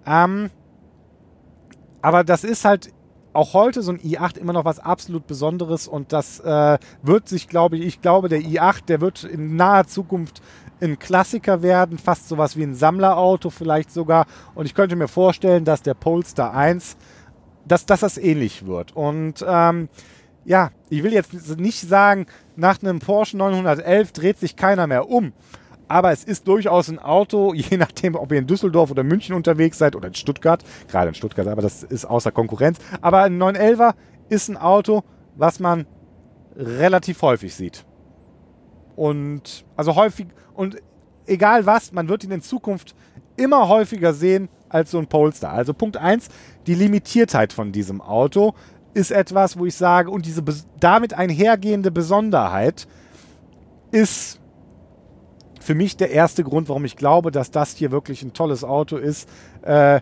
Ähm, 0.06 0.50
aber 2.02 2.24
das 2.24 2.44
ist 2.44 2.66
halt 2.66 2.92
auch 3.34 3.54
heute 3.54 3.82
so 3.82 3.92
ein 3.92 4.00
i8 4.00 4.38
immer 4.38 4.54
noch 4.54 4.66
was 4.66 4.80
absolut 4.80 5.26
Besonderes 5.26 5.88
und 5.88 6.14
das 6.14 6.40
äh, 6.40 6.78
wird 7.02 7.28
sich, 7.28 7.48
glaube 7.48 7.78
ich, 7.78 7.86
ich 7.86 8.02
glaube, 8.02 8.30
der 8.30 8.40
i8, 8.40 8.86
der 8.86 9.02
wird 9.02 9.24
in 9.24 9.56
naher 9.56 9.88
Zukunft 9.88 10.42
ein 10.82 11.00
Klassiker 11.00 11.62
werden, 11.62 11.98
fast 11.98 12.28
sowas 12.28 12.58
wie 12.58 12.64
ein 12.64 12.76
Sammlerauto 12.76 13.50
vielleicht 13.50 13.92
sogar. 13.92 14.26
Und 14.54 14.66
ich 14.66 14.76
könnte 14.76 14.96
mir 14.96 15.08
vorstellen, 15.08 15.66
dass 15.66 15.82
der 15.82 15.94
Polestar 15.94 16.54
1, 16.54 16.98
dass, 17.66 17.86
dass 17.86 18.02
das 18.02 18.18
ähnlich 18.18 18.66
wird. 18.66 18.96
Und 18.96 19.44
ähm, 19.48 19.90
ja, 20.46 20.72
ich 20.90 21.04
will 21.04 21.14
jetzt 21.14 21.58
nicht 21.58 21.80
sagen, 21.80 22.26
nach 22.56 22.82
einem 22.84 23.00
Porsche 23.00 23.38
911 23.38 24.12
dreht 24.12 24.40
sich 24.40 24.56
keiner 24.56 24.88
mehr 24.88 25.10
um. 25.10 25.32
Aber 25.94 26.12
es 26.12 26.24
ist 26.24 26.48
durchaus 26.48 26.90
ein 26.90 26.98
Auto, 26.98 27.54
je 27.54 27.78
nachdem, 27.78 28.16
ob 28.16 28.32
ihr 28.32 28.40
in 28.40 28.48
Düsseldorf 28.48 28.90
oder 28.90 29.04
München 29.04 29.36
unterwegs 29.36 29.78
seid 29.78 29.96
oder 29.96 30.08
in 30.08 30.16
Stuttgart, 30.16 30.64
gerade 30.88 31.10
in 31.10 31.14
Stuttgart, 31.14 31.48
aber 31.48 31.62
das 31.62 31.84
ist 31.84 32.06
außer 32.06 32.32
Konkurrenz. 32.32 32.80
Aber 33.02 33.22
ein 33.22 33.40
911er 33.40 33.94
ist 34.28 34.50
ein 34.50 34.58
Auto, 34.58 35.04
was 35.36 35.60
man 35.60 35.86
relativ 36.56 37.22
häufig 37.22 37.54
sieht. 37.54 37.86
Und 38.96 39.66
also 39.76 39.96
häufig, 39.96 40.26
und 40.56 40.78
egal 41.28 41.68
was, 41.68 41.92
man 41.92 42.10
wird 42.10 42.24
ihn 42.24 42.32
in 42.32 42.42
Zukunft 42.42 42.96
immer 43.38 43.68
häufiger 43.68 44.16
sehen 44.16 44.50
als 44.70 44.90
so 44.90 44.98
ein 44.98 45.06
Polestar. 45.06 45.54
Also 45.54 45.76
Punkt 45.76 45.98
1, 45.98 46.30
die 46.66 46.74
Limitiertheit 46.74 47.54
von 47.54 47.72
diesem 47.72 48.02
Auto 48.02 48.56
ist 48.96 49.12
etwas, 49.12 49.60
wo 49.60 49.68
ich 49.68 49.76
sage, 49.76 50.10
und 50.10 50.26
diese 50.26 50.44
damit 50.80 51.14
einhergehende 51.14 51.92
Besonderheit 51.92 52.88
ist 53.92 54.40
für 55.64 55.76
mich 55.76 55.96
der 55.96 56.12
erste 56.12 56.44
Grund, 56.44 56.68
warum 56.68 56.84
ich 56.84 56.98
glaube, 56.98 57.32
dass 57.32 57.50
das 57.50 57.76
hier 57.76 57.92
wirklich 57.92 58.22
ein 58.22 58.34
tolles 58.34 58.64
Auto 58.64 58.98
ist, 58.98 59.30
äh, 59.62 60.02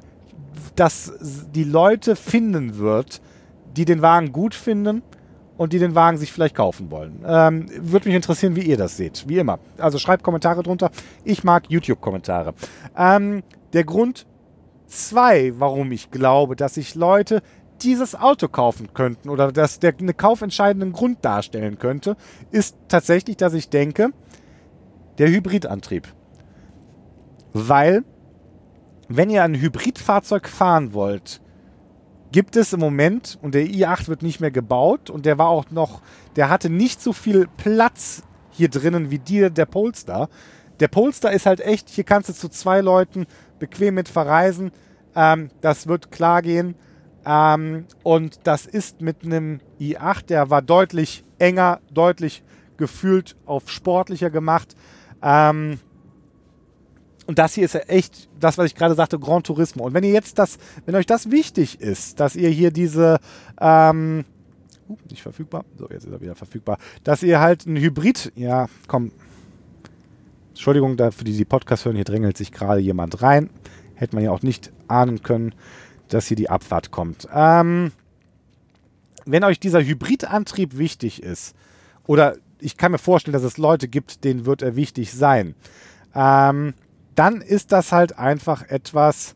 dass 0.75 1.13
die 1.53 1.63
Leute 1.63 2.15
finden 2.15 2.77
wird, 2.77 3.21
die 3.77 3.85
den 3.85 4.01
Wagen 4.01 4.31
gut 4.31 4.55
finden 4.55 5.03
und 5.57 5.71
die 5.73 5.79
den 5.79 5.93
Wagen 5.93 6.17
sich 6.17 6.31
vielleicht 6.31 6.55
kaufen 6.55 6.89
wollen. 6.89 7.23
Ähm, 7.25 7.67
Würde 7.79 8.07
mich 8.09 8.15
interessieren, 8.15 8.55
wie 8.55 8.61
ihr 8.61 8.77
das 8.77 8.97
seht. 8.97 9.25
Wie 9.27 9.37
immer. 9.37 9.59
Also 9.77 9.99
schreibt 9.99 10.23
Kommentare 10.23 10.63
drunter. 10.63 10.89
Ich 11.23 11.43
mag 11.43 11.69
YouTube-Kommentare. 11.69 12.55
Ähm, 12.97 13.43
der 13.73 13.83
Grund 13.83 14.25
zwei, 14.87 15.53
warum 15.57 15.91
ich 15.91 16.09
glaube, 16.09 16.55
dass 16.55 16.73
sich 16.73 16.95
Leute 16.95 17.43
dieses 17.83 18.15
Auto 18.15 18.47
kaufen 18.47 18.93
könnten 18.93 19.29
oder 19.29 19.51
dass 19.51 19.79
der 19.79 19.93
eine 19.97 20.13
kaufentscheidenden 20.13 20.91
Grund 20.91 21.23
darstellen 21.23 21.77
könnte, 21.77 22.17
ist 22.49 22.75
tatsächlich, 22.87 23.37
dass 23.37 23.53
ich 23.53 23.69
denke, 23.69 24.11
der 25.17 25.29
Hybridantrieb. 25.29 26.07
Weil, 27.53 28.03
wenn 29.07 29.29
ihr 29.29 29.43
ein 29.43 29.55
Hybridfahrzeug 29.55 30.47
fahren 30.47 30.93
wollt, 30.93 31.41
gibt 32.31 32.55
es 32.55 32.73
im 32.73 32.79
Moment, 32.79 33.37
und 33.41 33.55
der 33.55 33.65
i8 33.65 34.07
wird 34.07 34.23
nicht 34.23 34.39
mehr 34.39 34.51
gebaut, 34.51 35.09
und 35.09 35.25
der 35.25 35.37
war 35.37 35.49
auch 35.49 35.69
noch, 35.69 36.01
der 36.35 36.49
hatte 36.49 36.69
nicht 36.69 37.01
so 37.01 37.13
viel 37.13 37.47
Platz 37.57 38.23
hier 38.51 38.69
drinnen 38.69 39.11
wie 39.11 39.19
dir, 39.19 39.49
der 39.49 39.65
Polestar. 39.65 40.29
Der 40.79 40.87
Polestar 40.87 41.31
ist 41.31 41.45
halt 41.45 41.59
echt, 41.59 41.89
hier 41.89 42.03
kannst 42.03 42.29
du 42.29 42.33
zu 42.33 42.49
zwei 42.49 42.81
Leuten 42.81 43.25
bequem 43.59 43.95
mit 43.95 44.09
verreisen. 44.09 44.71
Ähm, 45.15 45.49
das 45.61 45.87
wird 45.87 46.11
klar 46.11 46.41
gehen. 46.41 46.75
Ähm, 47.25 47.85
und 48.03 48.39
das 48.45 48.65
ist 48.65 49.01
mit 49.01 49.23
einem 49.23 49.59
i8, 49.79 50.25
der 50.27 50.49
war 50.49 50.61
deutlich 50.61 51.23
enger, 51.37 51.79
deutlich 51.91 52.43
gefühlt 52.77 53.35
auf 53.45 53.69
sportlicher 53.69 54.29
gemacht. 54.29 54.75
Ähm, 55.21 55.79
und 57.27 57.39
das 57.39 57.53
hier 57.53 57.65
ist 57.65 57.73
ja 57.73 57.81
echt 57.81 58.29
das, 58.39 58.57
was 58.57 58.65
ich 58.65 58.75
gerade 58.75 58.95
sagte, 58.95 59.19
Grand 59.19 59.45
Turismo. 59.45 59.85
Und 59.85 59.93
wenn 59.93 60.03
ihr 60.03 60.11
jetzt 60.11 60.39
das, 60.39 60.57
wenn 60.85 60.95
euch 60.95 61.05
das 61.05 61.31
wichtig 61.31 61.79
ist, 61.79 62.19
dass 62.19 62.35
ihr 62.35 62.49
hier 62.49 62.71
diese, 62.71 63.19
ähm, 63.59 64.25
uh, 64.89 64.97
nicht 65.09 65.21
verfügbar, 65.21 65.63
so 65.77 65.87
jetzt 65.89 66.05
ist 66.05 66.11
er 66.11 66.21
wieder 66.21 66.35
verfügbar, 66.35 66.77
dass 67.03 67.23
ihr 67.23 67.39
halt 67.39 67.65
ein 67.65 67.77
Hybrid, 67.77 68.33
ja, 68.35 68.67
komm, 68.87 69.11
Entschuldigung 70.49 70.97
dafür, 70.97 71.23
die 71.23 71.37
die 71.37 71.45
Podcast 71.45 71.85
hören, 71.85 71.95
hier 71.95 72.05
drängelt 72.05 72.37
sich 72.37 72.51
gerade 72.51 72.81
jemand 72.81 73.21
rein. 73.21 73.49
Hätte 73.95 74.15
man 74.15 74.23
ja 74.23 74.31
auch 74.31 74.41
nicht 74.41 74.71
ahnen 74.87 75.21
können, 75.21 75.53
dass 76.09 76.27
hier 76.27 76.37
die 76.37 76.49
Abfahrt 76.49 76.91
kommt. 76.91 77.27
Ähm, 77.33 77.91
wenn 79.25 79.43
euch 79.43 79.59
dieser 79.59 79.83
Hybridantrieb 79.83 80.77
wichtig 80.77 81.23
ist, 81.23 81.55
oder 82.07 82.35
ich 82.61 82.77
kann 82.77 82.91
mir 82.91 82.97
vorstellen, 82.97 83.33
dass 83.33 83.43
es 83.43 83.57
Leute 83.57 83.87
gibt, 83.87 84.23
denen 84.23 84.45
wird 84.45 84.61
er 84.61 84.75
wichtig 84.75 85.11
sein, 85.11 85.55
ähm, 86.15 86.73
dann 87.15 87.41
ist 87.41 87.71
das 87.71 87.91
halt 87.91 88.17
einfach 88.17 88.63
etwas, 88.63 89.35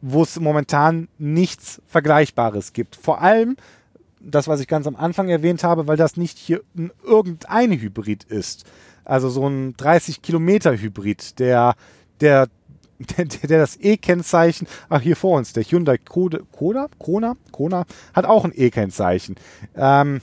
wo 0.00 0.22
es 0.22 0.38
momentan 0.38 1.08
nichts 1.18 1.80
Vergleichbares 1.86 2.72
gibt. 2.72 2.96
Vor 2.96 3.22
allem 3.22 3.56
das, 4.20 4.48
was 4.48 4.60
ich 4.60 4.68
ganz 4.68 4.86
am 4.86 4.96
Anfang 4.96 5.28
erwähnt 5.28 5.64
habe, 5.64 5.86
weil 5.86 5.96
das 5.96 6.16
nicht 6.16 6.38
hier 6.38 6.62
irgendein 7.02 7.72
Hybrid 7.72 8.24
ist. 8.24 8.64
Also 9.04 9.28
so 9.28 9.46
ein 9.46 9.76
30 9.76 10.22
Kilometer 10.22 10.76
Hybrid, 10.76 11.38
der, 11.38 11.74
der, 12.20 12.48
der, 12.98 13.24
der 13.24 13.58
das 13.58 13.76
E-Kennzeichen, 13.76 14.66
ach 14.88 15.00
hier 15.00 15.16
vor 15.16 15.38
uns, 15.38 15.52
der 15.52 15.64
Hyundai 15.64 15.98
Koda, 15.98 16.38
Kona, 16.52 17.36
Kona, 17.50 17.84
hat 18.14 18.24
auch 18.24 18.44
ein 18.44 18.52
E-Kennzeichen. 18.54 19.36
Ähm, 19.74 20.20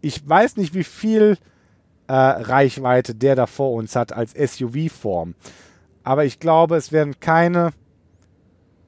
ich 0.00 0.26
weiß 0.28 0.56
nicht, 0.56 0.74
wie 0.74 0.84
viel 0.84 1.38
äh, 2.06 2.12
Reichweite 2.12 3.14
der 3.14 3.36
da 3.36 3.46
vor 3.46 3.72
uns 3.72 3.94
hat 3.96 4.12
als 4.12 4.32
SUV-Form. 4.32 5.34
Aber 6.02 6.24
ich 6.24 6.40
glaube, 6.40 6.76
es 6.76 6.92
werden 6.92 7.20
keine 7.20 7.72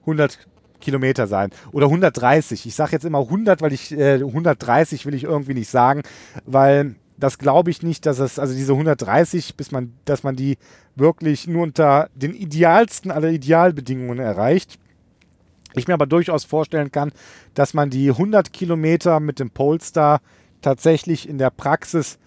100 0.00 0.46
Kilometer 0.80 1.26
sein. 1.26 1.50
Oder 1.70 1.86
130. 1.86 2.66
Ich 2.66 2.74
sage 2.74 2.92
jetzt 2.92 3.04
immer 3.04 3.20
100, 3.20 3.62
weil 3.62 3.72
ich 3.72 3.92
äh, 3.92 4.14
130 4.14 5.06
will 5.06 5.14
ich 5.14 5.24
irgendwie 5.24 5.54
nicht 5.54 5.70
sagen, 5.70 6.02
weil 6.44 6.96
das 7.16 7.38
glaube 7.38 7.70
ich 7.70 7.82
nicht, 7.82 8.04
dass 8.04 8.18
es, 8.18 8.38
also 8.38 8.52
diese 8.52 8.72
130, 8.72 9.56
bis 9.56 9.70
man, 9.70 9.94
dass 10.04 10.24
man 10.24 10.34
die 10.34 10.58
wirklich 10.96 11.46
nur 11.46 11.62
unter 11.62 12.10
den 12.14 12.34
idealsten 12.34 13.10
aller 13.10 13.30
Idealbedingungen 13.30 14.18
erreicht. 14.18 14.78
Ich 15.74 15.86
mir 15.86 15.94
aber 15.94 16.06
durchaus 16.06 16.44
vorstellen 16.44 16.90
kann, 16.90 17.12
dass 17.54 17.72
man 17.72 17.88
die 17.88 18.10
100 18.10 18.52
Kilometer 18.52 19.20
mit 19.20 19.38
dem 19.38 19.50
Polestar 19.50 20.20
tatsächlich 20.62 21.28
in 21.28 21.38
der 21.38 21.50
Praxis 21.50 22.18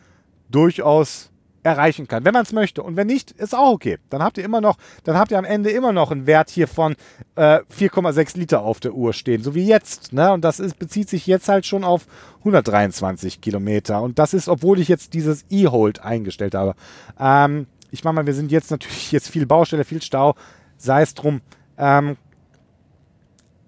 durchaus 0.49 1.31
erreichen 1.65 2.07
kann, 2.07 2.23
wenn 2.23 2.33
man 2.33 2.43
es 2.43 2.53
möchte. 2.53 2.83
Und 2.83 2.95
wenn 2.95 3.07
nicht, 3.07 3.31
ist 3.31 3.55
auch 3.55 3.71
okay. 3.71 3.97
Dann 4.09 4.21
habt 4.21 4.38
ihr 4.38 4.45
immer 4.45 4.61
noch, 4.61 4.77
dann 5.03 5.17
habt 5.17 5.31
ihr 5.31 5.39
am 5.39 5.45
Ende 5.45 5.71
immer 5.71 5.91
noch 5.91 6.11
einen 6.11 6.27
Wert 6.27 6.51
hier 6.51 6.67
von 6.67 6.95
äh, 7.36 7.61
4,6 7.75 8.38
Liter 8.38 8.61
auf 8.61 8.79
der 8.79 8.93
Uhr 8.93 9.13
stehen, 9.13 9.41
so 9.41 9.55
wie 9.55 9.65
jetzt. 9.65 10.13
Ne? 10.13 10.31
Und 10.31 10.45
das 10.45 10.59
ist, 10.59 10.77
bezieht 10.77 11.09
sich 11.09 11.25
jetzt 11.25 11.49
halt 11.49 11.65
schon 11.65 11.83
auf 11.83 12.05
123 12.39 13.41
Kilometer. 13.41 14.03
Und 14.03 14.19
das 14.19 14.36
ist, 14.36 14.47
obwohl 14.47 14.79
ich 14.79 14.88
jetzt 14.88 15.15
dieses 15.15 15.45
E-Hold 15.49 16.01
eingestellt 16.01 16.53
habe. 16.53 16.75
Ähm, 17.19 17.65
ich 17.89 18.03
meine 18.03 18.15
mal, 18.15 18.27
wir 18.27 18.36
sind 18.36 18.51
jetzt 18.51 18.69
natürlich 18.69 19.11
jetzt 19.11 19.29
viel 19.29 19.47
Baustelle, 19.47 19.86
viel 19.86 20.03
Stau, 20.03 20.36
sei 20.77 21.01
es 21.01 21.15
drum. 21.15 21.41
Ähm, 21.79 22.17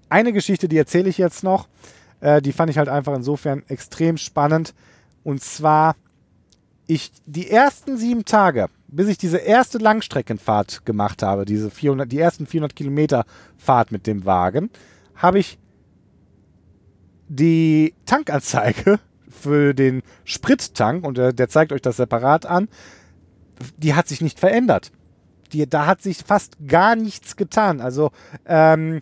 eine 0.10 0.34
Geschichte, 0.34 0.68
die 0.68 0.78
erzähle 0.78 1.10
ich 1.10 1.18
jetzt 1.18 1.44
noch. 1.44 1.68
Äh, 2.20 2.42
die 2.42 2.52
fand 2.52 2.70
ich 2.70 2.78
halt 2.78 2.90
einfach 2.90 3.16
insofern 3.16 3.64
extrem 3.68 4.18
spannend. 4.18 4.74
Und 5.24 5.42
zwar 5.42 5.96
ich 6.88 7.12
die 7.26 7.50
ersten 7.50 7.98
sieben 7.98 8.26
Tage, 8.26 8.70
bis 8.88 9.10
ich 9.10 9.18
diese 9.18 9.38
erste 9.38 9.78
Langstreckenfahrt 9.78 10.86
gemacht 10.86 11.22
habe, 11.22 11.46
diese 11.46 11.70
400, 11.70 12.10
die 12.10 12.20
ersten 12.20 12.48
400 12.48 12.76
Kilometer 12.76 13.26
Fahrt 13.58 13.92
mit 13.92 14.08
dem 14.08 14.26
Wagen, 14.26 14.70
habe 15.16 15.40
ich 15.40 15.60
die 17.28 17.94
Tankanzeige 18.06 19.00
für 19.30 19.74
den 19.74 20.02
Sprittank, 20.24 21.06
und 21.06 21.18
der, 21.18 21.34
der, 21.34 21.50
zeigt 21.50 21.74
euch 21.74 21.82
das 21.82 21.98
separat 21.98 22.46
an, 22.46 22.70
die 23.78 23.94
hat 23.94 24.08
sich 24.08 24.22
nicht 24.22 24.40
verändert. 24.40 24.92
Die, 25.52 25.68
da 25.68 25.86
hat 25.86 26.02
sich 26.02 26.20
fast 26.20 26.58
gar 26.68 26.96
nichts 26.96 27.36
getan. 27.36 27.82
Also, 27.82 28.12
ähm, 28.46 29.02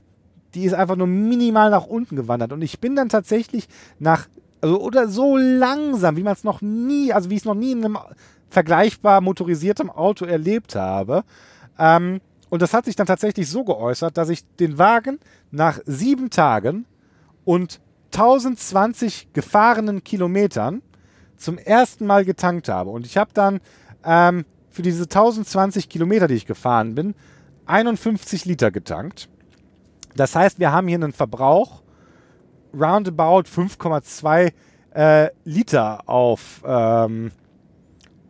die 0.56 0.64
ist 0.64 0.74
einfach 0.74 0.96
nur 0.96 1.08
minimal 1.08 1.70
nach 1.70 1.86
unten 1.86 2.16
gewandert. 2.16 2.54
Und 2.54 2.62
ich 2.62 2.80
bin 2.80 2.96
dann 2.96 3.10
tatsächlich 3.10 3.68
nach 4.00 4.28
also, 4.62 4.80
oder 4.82 5.08
so 5.08 5.38
langsam, 5.38 6.18
wie 6.18 6.24
man 6.24 6.34
es 6.34 6.44
noch 6.44 6.62
nie, 6.62 7.14
also 7.14 7.30
wie 7.30 7.36
ich 7.36 7.42
es 7.42 7.46
noch 7.46 7.56
nie 7.56 7.74
in 7.74 7.86
einem 7.86 7.98
vergleichbar 8.50 9.22
motorisiertem 9.22 9.90
Auto 9.90 10.26
erlebt 10.26 10.76
habe. 10.76 11.24
Ähm, 11.78 12.22
und 12.50 12.62
das 12.62 12.74
hat 12.74 12.86
sich 12.86 12.96
dann 12.96 13.08
tatsächlich 13.08 13.50
so 13.50 13.64
geäußert, 13.64 14.18
dass 14.18 14.30
ich 14.30 14.46
den 14.56 14.78
Wagen 14.78 15.20
nach 15.52 15.80
sieben 15.86 16.30
Tagen 16.30 16.86
und 17.44 17.80
1020 18.14 19.34
gefahrenen 19.34 20.04
Kilometern 20.04 20.82
zum 21.38 21.58
ersten 21.58 22.06
Mal 22.06 22.24
getankt 22.24 22.70
habe. 22.70 22.92
Und 22.92 23.06
ich 23.06 23.18
habe 23.18 23.32
dann 23.34 23.60
ähm, 24.06 24.46
für 24.70 24.82
diese 24.82 25.04
1020 25.04 25.90
Kilometer, 25.90 26.28
die 26.28 26.36
ich 26.36 26.46
gefahren 26.46 26.96
bin, 26.96 27.14
51 27.66 28.46
Liter 28.46 28.72
getankt. 28.72 29.28
Das 30.16 30.36
heißt, 30.36 30.60
wir 30.60 30.72
haben 30.72 30.88
hier 30.88 30.96
einen 30.96 31.14
Verbrauch 31.14 31.82
roundabout 32.74 33.44
5,2 33.44 34.52
äh, 34.94 35.30
Liter 35.44 36.08
auf 36.08 36.62
ähm, 36.66 37.32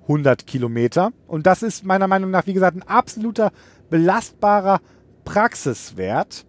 100 0.03 0.45
Kilometer. 0.45 1.11
Und 1.27 1.45
das 1.45 1.63
ist 1.63 1.85
meiner 1.85 2.07
Meinung 2.07 2.31
nach, 2.31 2.45
wie 2.47 2.53
gesagt, 2.53 2.77
ein 2.77 2.83
absoluter 2.83 3.51
belastbarer 3.89 4.79
Praxiswert, 5.23 6.45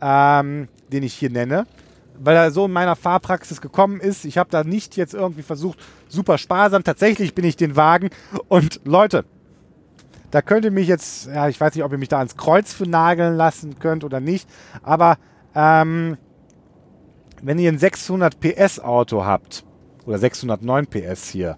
ähm, 0.00 0.68
den 0.92 1.02
ich 1.02 1.14
hier 1.14 1.30
nenne, 1.30 1.66
weil 2.18 2.36
er 2.36 2.50
so 2.50 2.66
in 2.66 2.72
meiner 2.72 2.96
Fahrpraxis 2.96 3.60
gekommen 3.60 4.00
ist. 4.00 4.24
Ich 4.24 4.38
habe 4.38 4.50
da 4.50 4.64
nicht 4.64 4.96
jetzt 4.96 5.14
irgendwie 5.14 5.42
versucht, 5.42 5.78
super 6.08 6.38
sparsam. 6.38 6.84
Tatsächlich 6.84 7.34
bin 7.34 7.44
ich 7.44 7.56
den 7.56 7.76
Wagen. 7.76 8.10
Und 8.48 8.80
Leute, 8.84 9.24
da 10.32 10.42
könnt 10.42 10.64
ihr 10.64 10.70
mich 10.70 10.88
jetzt, 10.88 11.26
ja, 11.26 11.48
ich 11.48 11.60
weiß 11.60 11.74
nicht, 11.74 11.84
ob 11.84 11.92
ihr 11.92 11.98
mich 11.98 12.08
da 12.08 12.18
ans 12.18 12.36
Kreuz 12.36 12.72
für 12.72 12.88
nageln 12.88 13.36
lassen 13.36 13.78
könnt 13.78 14.02
oder 14.02 14.18
nicht, 14.18 14.48
aber 14.82 15.18
ähm, 15.54 16.16
wenn 17.42 17.58
ihr 17.58 17.70
ein 17.70 17.78
600 17.78 18.40
PS 18.40 18.80
Auto 18.80 19.24
habt, 19.24 19.64
oder 20.06 20.18
609 20.18 20.86
PS 20.86 21.28
hier, 21.28 21.56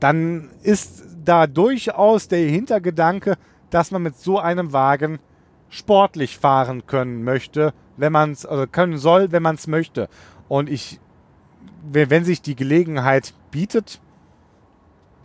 dann 0.00 0.50
ist 0.62 1.04
da 1.24 1.46
durchaus 1.46 2.28
der 2.28 2.48
Hintergedanke, 2.48 3.36
dass 3.70 3.90
man 3.90 4.02
mit 4.02 4.16
so 4.16 4.38
einem 4.38 4.72
Wagen 4.72 5.18
sportlich 5.68 6.38
fahren 6.38 6.86
können 6.86 7.22
möchte, 7.22 7.74
wenn 7.96 8.12
man 8.12 8.32
es, 8.32 8.46
also 8.46 8.66
können 8.66 8.96
soll, 8.96 9.30
wenn 9.30 9.42
man 9.42 9.56
es 9.56 9.66
möchte. 9.66 10.08
Und 10.48 10.70
ich, 10.70 11.00
wenn 11.82 12.24
sich 12.24 12.40
die 12.40 12.56
Gelegenheit 12.56 13.34
bietet, 13.50 14.00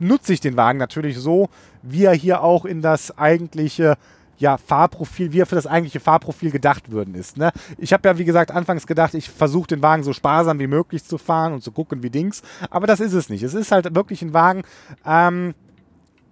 nutze 0.03 0.33
ich 0.33 0.39
den 0.39 0.57
Wagen 0.57 0.79
natürlich 0.79 1.17
so, 1.17 1.49
wie 1.81 2.05
er 2.05 2.13
hier 2.13 2.43
auch 2.43 2.65
in 2.65 2.81
das 2.81 3.17
eigentliche 3.17 3.97
ja, 4.37 4.57
Fahrprofil, 4.57 5.31
wie 5.31 5.39
er 5.39 5.45
für 5.45 5.55
das 5.55 5.67
eigentliche 5.67 5.99
Fahrprofil 5.99 6.51
gedacht 6.51 6.91
würden 6.91 7.15
ist. 7.15 7.37
Ne? 7.37 7.51
Ich 7.77 7.93
habe 7.93 8.07
ja, 8.07 8.17
wie 8.17 8.25
gesagt, 8.25 8.51
anfangs 8.51 8.87
gedacht, 8.87 9.13
ich 9.13 9.29
versuche 9.29 9.67
den 9.67 9.81
Wagen 9.81 10.03
so 10.03 10.13
sparsam 10.13 10.59
wie 10.59 10.67
möglich 10.67 11.03
zu 11.03 11.17
fahren 11.17 11.53
und 11.53 11.63
zu 11.63 11.71
gucken 11.71 12.03
wie 12.03 12.09
Dings, 12.09 12.41
aber 12.69 12.87
das 12.87 12.99
ist 12.99 13.13
es 13.13 13.29
nicht. 13.29 13.43
Es 13.43 13.53
ist 13.53 13.71
halt 13.71 13.95
wirklich 13.95 14.21
ein 14.21 14.33
Wagen, 14.33 14.63
ähm, 15.05 15.53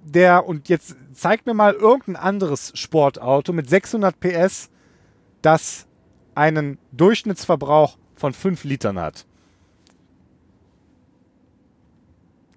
der, 0.03 0.47
und 0.47 0.67
jetzt 0.67 0.95
zeigt 1.13 1.45
mir 1.45 1.53
mal 1.53 1.73
irgendein 1.73 2.15
anderes 2.15 2.71
Sportauto 2.75 3.53
mit 3.53 3.69
600 3.69 4.19
PS, 4.19 4.69
das 5.41 5.87
einen 6.33 6.79
Durchschnittsverbrauch 6.91 7.97
von 8.15 8.33
5 8.33 8.63
Litern 8.63 8.99
hat. 8.99 9.25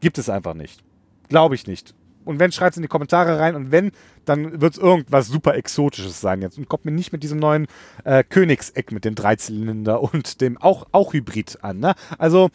Gibt 0.01 0.19
es 0.19 0.29
einfach 0.29 0.55
nicht. 0.55 0.84
Glaube 1.29 1.55
ich 1.55 1.67
nicht. 1.67 1.95
Und 2.25 2.39
wenn, 2.39 2.53
schreibt 2.53 2.73
es 2.73 2.77
in 2.79 2.83
die 2.83 2.89
Kommentare 2.89 3.39
rein. 3.39 3.55
Und 3.55 3.71
wenn, 3.71 3.93
dann 4.25 4.61
wird 4.61 4.75
es 4.75 4.79
irgendwas 4.79 5.29
super 5.29 5.55
Exotisches 5.55 6.21
sein 6.21 6.43
jetzt. 6.43 6.59
Und 6.59 6.69
kommt 6.69 6.85
mir 6.85 6.91
nicht 6.91 7.13
mit 7.13 7.23
diesem 7.23 7.39
neuen 7.39 7.67
äh, 8.05 8.25
Königseck 8.25 8.93
mit 8.93 9.05
dem 9.05 9.15
Dreizylinder 9.15 10.03
und 10.03 10.41
dem 10.41 10.57
auch, 10.57 10.87
auch 10.93 11.13
Hybrid 11.13 11.63
an. 11.63 11.81
Ne? 11.81 11.95
Also 12.19 12.51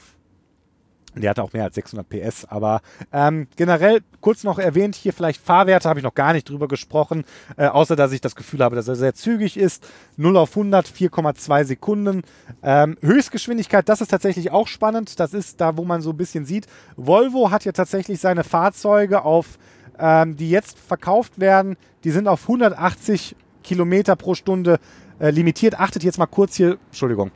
der 1.21 1.31
hatte 1.31 1.43
auch 1.43 1.53
mehr 1.53 1.63
als 1.63 1.75
600 1.75 2.07
PS, 2.07 2.45
aber 2.45 2.81
ähm, 3.11 3.47
generell 3.55 4.01
kurz 4.21 4.43
noch 4.43 4.59
erwähnt, 4.59 4.95
hier 4.95 5.13
vielleicht 5.13 5.41
Fahrwerte 5.41 5.87
habe 5.89 5.99
ich 5.99 6.03
noch 6.03 6.13
gar 6.13 6.33
nicht 6.33 6.49
drüber 6.49 6.67
gesprochen, 6.67 7.23
äh, 7.57 7.67
außer 7.67 7.95
dass 7.95 8.11
ich 8.11 8.21
das 8.21 8.35
Gefühl 8.35 8.63
habe, 8.63 8.75
dass 8.75 8.87
er 8.87 8.95
sehr 8.95 9.13
zügig 9.13 9.57
ist. 9.57 9.87
0 10.17 10.37
auf 10.37 10.51
100, 10.51 10.87
4,2 10.87 11.63
Sekunden. 11.65 12.21
Ähm, 12.63 12.97
Höchstgeschwindigkeit, 13.01 13.87
das 13.87 14.01
ist 14.01 14.09
tatsächlich 14.09 14.51
auch 14.51 14.67
spannend. 14.67 15.19
Das 15.19 15.33
ist 15.33 15.61
da, 15.61 15.77
wo 15.77 15.83
man 15.83 16.01
so 16.01 16.11
ein 16.11 16.17
bisschen 16.17 16.45
sieht. 16.45 16.67
Volvo 16.95 17.51
hat 17.51 17.65
ja 17.65 17.71
tatsächlich 17.71 18.19
seine 18.19 18.43
Fahrzeuge 18.43 19.23
auf, 19.23 19.57
ähm, 19.97 20.35
die 20.35 20.49
jetzt 20.49 20.79
verkauft 20.79 21.39
werden, 21.39 21.77
die 22.03 22.11
sind 22.11 22.27
auf 22.27 22.43
180 22.43 23.35
Kilometer 23.63 24.15
pro 24.15 24.35
Stunde 24.35 24.79
äh, 25.19 25.31
limitiert. 25.31 25.79
Achtet 25.79 26.03
jetzt 26.03 26.17
mal 26.17 26.25
kurz 26.25 26.55
hier, 26.55 26.77
Entschuldigung, 26.87 27.31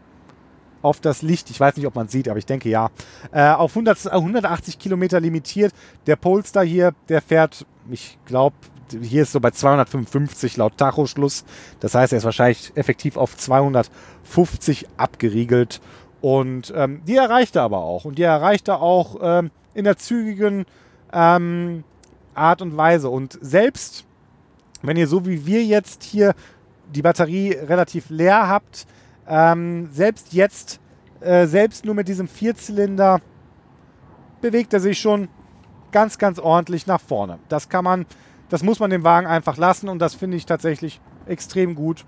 auf 0.83 0.99
das 0.99 1.21
Licht. 1.21 1.49
Ich 1.49 1.59
weiß 1.59 1.75
nicht, 1.77 1.87
ob 1.87 1.95
man 1.95 2.07
sieht, 2.07 2.29
aber 2.29 2.37
ich 2.37 2.45
denke 2.45 2.69
ja. 2.69 2.89
Äh, 3.31 3.49
auf 3.49 3.71
100, 3.71 4.11
180 4.11 4.77
Kilometer 4.77 5.19
limitiert. 5.19 5.73
Der 6.05 6.15
Polestar 6.15 6.63
hier, 6.63 6.93
der 7.09 7.21
fährt, 7.21 7.65
ich 7.89 8.19
glaube, 8.25 8.55
hier 9.01 9.23
ist 9.23 9.31
so 9.31 9.39
bei 9.39 9.51
255 9.51 10.57
laut 10.57 10.77
Tachoschluss. 10.77 11.45
Das 11.79 11.95
heißt, 11.95 12.13
er 12.13 12.17
ist 12.17 12.25
wahrscheinlich 12.25 12.71
effektiv 12.75 13.17
auf 13.17 13.35
250 13.35 14.87
abgeriegelt. 14.97 15.81
Und 16.21 16.71
ähm, 16.75 17.01
die 17.07 17.15
erreicht 17.15 17.55
er 17.55 17.63
aber 17.63 17.79
auch. 17.79 18.05
Und 18.05 18.17
die 18.17 18.23
erreicht 18.23 18.67
er 18.67 18.81
auch 18.81 19.17
ähm, 19.21 19.51
in 19.73 19.85
der 19.85 19.97
zügigen 19.97 20.65
ähm, 21.11 21.83
Art 22.35 22.61
und 22.61 22.77
Weise. 22.77 23.09
Und 23.09 23.37
selbst 23.41 24.05
wenn 24.83 24.97
ihr 24.97 25.07
so 25.07 25.25
wie 25.25 25.45
wir 25.45 25.63
jetzt 25.63 26.03
hier 26.03 26.35
die 26.93 27.01
Batterie 27.01 27.53
relativ 27.53 28.09
leer 28.09 28.47
habt, 28.47 28.85
ähm, 29.27 29.89
selbst 29.91 30.33
jetzt, 30.33 30.79
äh, 31.21 31.47
selbst 31.47 31.85
nur 31.85 31.95
mit 31.95 32.07
diesem 32.07 32.27
Vierzylinder, 32.27 33.21
bewegt 34.41 34.73
er 34.73 34.79
sich 34.79 34.99
schon 34.99 35.29
ganz, 35.91 36.17
ganz 36.17 36.39
ordentlich 36.39 36.87
nach 36.87 36.99
vorne. 36.99 37.39
Das 37.47 37.69
kann 37.69 37.83
man, 37.83 38.05
das 38.49 38.63
muss 38.63 38.79
man 38.79 38.89
dem 38.89 39.03
Wagen 39.03 39.27
einfach 39.27 39.57
lassen 39.57 39.87
und 39.87 39.99
das 39.99 40.15
finde 40.15 40.37
ich 40.37 40.45
tatsächlich 40.45 40.99
extrem 41.25 41.75
gut. 41.75 42.05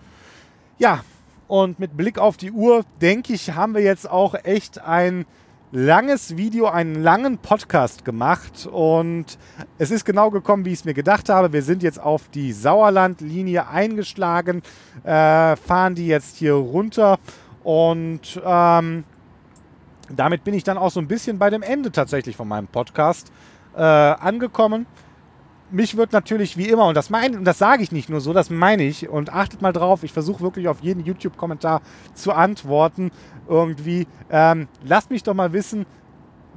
Ja, 0.78 1.04
und 1.48 1.80
mit 1.80 1.96
Blick 1.96 2.18
auf 2.18 2.38
die 2.38 2.52
Uhr, 2.52 2.84
denke 3.02 3.34
ich, 3.34 3.52
haben 3.52 3.76
wir 3.76 3.82
jetzt 3.82 4.10
auch 4.10 4.36
echt 4.44 4.82
ein 4.82 5.26
langes 5.76 6.38
Video, 6.38 6.68
einen 6.68 7.04
langen 7.04 7.38
Podcast 7.38 8.06
gemacht 8.06 8.66
und 8.72 9.38
es 9.78 9.92
ist 9.92 10.06
genau 10.06 10.32
gekommen, 10.32 10.64
wie 10.64 10.70
ich 10.70 10.80
es 10.80 10.86
mir 10.86 10.94
gedacht 10.94 11.28
habe. 11.28 11.52
Wir 11.52 11.64
sind 11.64 11.84
jetzt 11.84 12.00
auf 12.00 12.30
die 12.30 12.54
Sauerlandlinie 12.54 13.68
eingeschlagen, 13.68 14.62
äh, 15.04 15.58
fahren 15.58 15.94
die 15.96 16.08
jetzt 16.08 16.38
hier 16.38 16.54
runter 16.54 17.20
und 17.66 18.42
ähm, 18.46 19.04
damit 20.10 20.46
bin 20.46 20.54
ich 20.54 20.64
dann 20.64 20.78
auch 20.78 20.92
so 20.92 21.02
ein 21.02 21.10
bisschen 21.10 21.40
bei 21.40 21.50
dem 21.50 21.62
Ende 21.62 21.92
tatsächlich 21.92 22.38
von 22.38 22.48
meinem 22.48 22.68
Podcast 22.68 23.34
äh, 23.76 23.82
angekommen 23.82 24.86
mich 25.72 25.98
wird 25.98 26.14
natürlich 26.14 26.58
wie 26.58 26.70
immer, 26.70 26.86
und 26.86 26.96
das 26.96 27.10
meine, 27.10 27.38
und 27.38 27.46
das 27.46 27.58
sage 27.58 27.84
ich 27.84 27.92
nicht 27.92 28.10
nur 28.10 28.22
so, 28.22 28.34
das 28.34 28.50
meine 28.50 28.84
ich, 28.84 29.10
und 29.10 29.34
achtet 29.34 29.62
mal 29.62 29.74
drauf, 29.74 30.04
ich 30.04 30.14
versuche 30.14 30.42
wirklich 30.42 30.68
auf 30.68 30.82
jeden 30.82 31.04
YouTube-Kommentar 31.04 31.82
zu 32.14 32.34
antworten. 32.34 33.12
Irgendwie. 33.48 34.08
Ähm, 34.30 34.68
lasst 34.84 35.12
mich 35.12 35.24
doch 35.24 35.34
mal 35.34 35.54
wissen, 35.54 35.86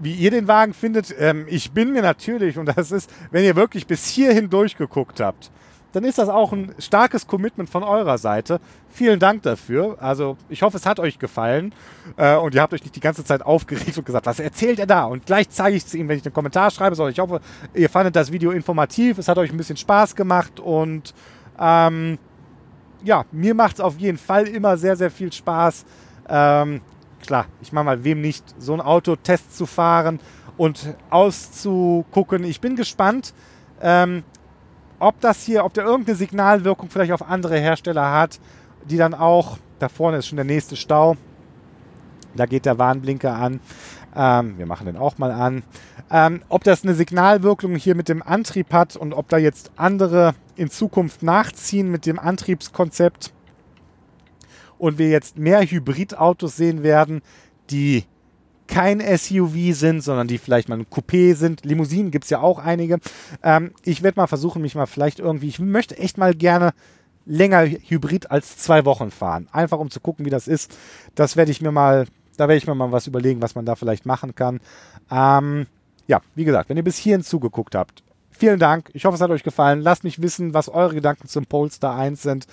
wie 0.01 0.15
ihr 0.15 0.31
den 0.31 0.49
Wagen 0.49 0.75
findet. 0.75 1.15
Ähm, 1.19 1.47
ich 1.49 1.73
bin 1.73 1.93
mir 1.93 2.03
natürlich, 2.03 2.59
und 2.59 2.67
das 2.67 2.93
ist, 2.93 3.11
wenn 3.31 3.45
ihr 3.45 3.57
wirklich 3.57 3.87
bis 3.87 4.07
hierhin 4.07 4.49
durchgeguckt 4.51 5.21
habt, 5.21 5.51
dann 5.93 6.05
ist 6.05 6.19
das 6.19 6.29
auch 6.29 6.53
ein 6.53 6.75
starkes 6.79 7.27
Commitment 7.27 7.71
von 7.71 7.83
eurer 7.83 8.19
Seite. 8.19 8.61
Vielen 8.91 9.19
Dank 9.19 9.43
dafür. 9.43 9.97
Also 10.01 10.37
ich 10.49 10.63
hoffe, 10.63 10.77
es 10.77 10.85
hat 10.85 11.01
euch 11.01 11.19
gefallen 11.19 11.75
äh, 12.17 12.37
und 12.37 12.55
ihr 12.55 12.61
habt 12.61 12.75
euch 12.75 12.83
nicht 12.83 12.95
die 12.95 13.01
ganze 13.01 13.25
Zeit 13.25 13.43
aufgeregt 13.43 13.97
und 13.97 14.05
gesagt, 14.05 14.27
was 14.27 14.39
erzählt 14.39 14.79
er 14.79 14.87
da? 14.87 15.05
Und 15.05 15.27
gleich 15.27 15.49
zeige 15.49 15.77
ich 15.77 15.85
es 15.85 15.95
ihm, 15.95 16.09
wenn 16.09 16.19
ich 16.19 16.25
einen 16.25 16.35
Kommentar 16.35 16.71
schreibe. 16.71 16.95
Sondern 16.95 17.13
ich 17.13 17.19
hoffe, 17.19 17.41
ihr 17.75 17.89
fandet 17.89 18.17
das 18.17 18.31
Video 18.31 18.51
informativ, 18.51 19.19
es 19.19 19.29
hat 19.29 19.39
euch 19.39 19.51
ein 19.51 19.57
bisschen 19.57 19.77
Spaß 19.77 20.15
gemacht 20.15 20.61
und 20.61 21.15
ähm, 21.59 22.19
ja, 23.03 23.25
mir 23.33 23.55
macht 23.55 23.75
es 23.75 23.81
auf 23.81 23.99
jeden 23.99 24.19
Fall 24.19 24.47
immer 24.47 24.77
sehr, 24.77 24.97
sehr 24.97 25.11
viel 25.11 25.33
Spaß. 25.33 25.85
Ähm, 26.29 26.81
klar, 27.23 27.47
ich 27.61 27.73
mache 27.73 27.85
mal, 27.85 28.05
wem 28.05 28.21
nicht, 28.21 28.45
so 28.59 28.75
ein 28.75 28.81
Autotest 28.81 29.57
zu 29.57 29.67
fahren 29.67 30.21
und 30.57 30.95
auszugucken. 31.11 32.45
Ich 32.45 32.61
bin 32.61 32.77
gespannt. 32.77 33.33
Ähm, 33.81 34.25
ob 34.99 35.21
das 35.21 35.43
hier, 35.45 35.65
ob 35.65 35.75
der 35.75 35.85
irgendeine 35.85 36.17
Signalwirkung 36.17 36.91
vielleicht 36.91 37.13
auf 37.13 37.29
andere 37.29 37.59
Hersteller 37.59 38.13
hat, 38.13 38.41
die 38.89 38.97
dann 38.97 39.15
auch, 39.15 39.59
da 39.79 39.89
vorne 39.89 40.19
ist 40.19 40.27
schon 40.27 40.37
der 40.37 40.45
nächste 40.45 40.77
Stau, 40.77 41.17
da 42.35 42.47
geht 42.47 42.67
der 42.67 42.79
Warnblinker 42.79 43.35
an. 43.35 43.61
Ähm, 44.15 44.59
wir 44.59 44.67
machen 44.67 44.87
den 44.87 44.97
auch 44.97 45.19
mal 45.19 45.31
an. 45.31 45.63
Ähm, 46.11 46.43
ob 46.49 46.65
das 46.65 46.85
eine 46.85 46.95
Signalwirkung 46.95 47.75
hier 47.77 47.95
mit 47.95 48.09
dem 48.09 48.23
Antrieb 48.23 48.73
hat 48.73 48.97
und 48.97 49.13
ob 49.13 49.29
da 49.29 49.37
jetzt 49.37 49.71
andere 49.77 50.35
in 50.57 50.71
Zukunft 50.71 51.23
nachziehen 51.23 51.91
mit 51.91 52.07
dem 52.07 52.19
Antriebskonzept 52.19 53.33
und 54.79 54.99
wir 54.99 55.11
jetzt 55.11 55.39
mehr 55.39 55.63
Hybridautos 55.63 56.57
sehen 56.57 56.83
werden, 56.83 57.21
die 57.71 58.05
kein 58.69 59.01
SUV 59.01 59.75
sind, 59.75 60.03
sondern 60.03 60.29
die 60.29 60.39
vielleicht 60.39 60.69
mal 60.69 60.79
ein 60.79 60.87
Coupé 60.87 61.35
sind. 61.35 61.65
Limousinen 61.65 62.11
gibt 62.11 62.25
es 62.25 62.31
ja 62.31 62.41
auch 62.41 62.59
einige. 62.59 62.99
Ähm, 63.43 63.73
ich 63.85 64.03
werde 64.03 64.21
mal 64.21 64.27
versuchen, 64.27 64.63
mich 64.63 64.75
mal 64.75 64.87
vielleicht 64.87 65.19
irgendwie, 65.19 65.49
ich 65.49 65.59
möchte 65.59 65.99
echt 65.99 66.19
mal 66.19 66.35
gerne 66.35 66.73
länger 67.27 67.67
Hybrid 67.67 68.31
als 68.31 68.57
zwei 68.57 68.85
Wochen 68.85 69.11
fahren. 69.11 69.49
Einfach 69.53 69.79
um 69.79 69.91
zu 69.91 70.01
gucken, 70.01 70.25
wie 70.25 70.31
das 70.31 70.49
ist. 70.49 70.77
Das 71.15 71.37
werde 71.37 71.51
ich 71.51 71.61
mir 71.61 71.73
mal, 71.73 72.07
da 72.37 72.49
werde 72.49 72.59
ich 72.59 72.67
mir 72.67 72.75
mal 72.75 72.93
was 72.93 73.07
überlegen, 73.07 73.43
was 73.43 73.55
man 73.55 73.67
da 73.67 73.75
vielleicht 73.75 74.07
machen 74.07 74.35
kann. 74.35 74.61
Ähm, 75.11 75.67
ja, 76.07 76.21
wie 76.35 76.45
gesagt, 76.45 76.69
wenn 76.69 76.77
ihr 76.77 76.85
bis 76.85 76.97
hierhin 76.97 77.23
zugeguckt 77.23 77.75
habt, 77.75 78.03
vielen 78.31 78.59
Dank. 78.59 78.91
Ich 78.95 79.05
hoffe, 79.05 79.17
es 79.17 79.21
hat 79.21 79.31
euch 79.31 79.43
gefallen. 79.43 79.83
Lasst 79.83 80.05
mich 80.05 80.23
wissen, 80.23 80.55
was 80.55 80.69
eure 80.69 80.95
Gedanken 80.95 81.29
zum 81.29 81.47
Polestar 81.47 81.97
1 81.97 82.23
sind. 82.23 82.47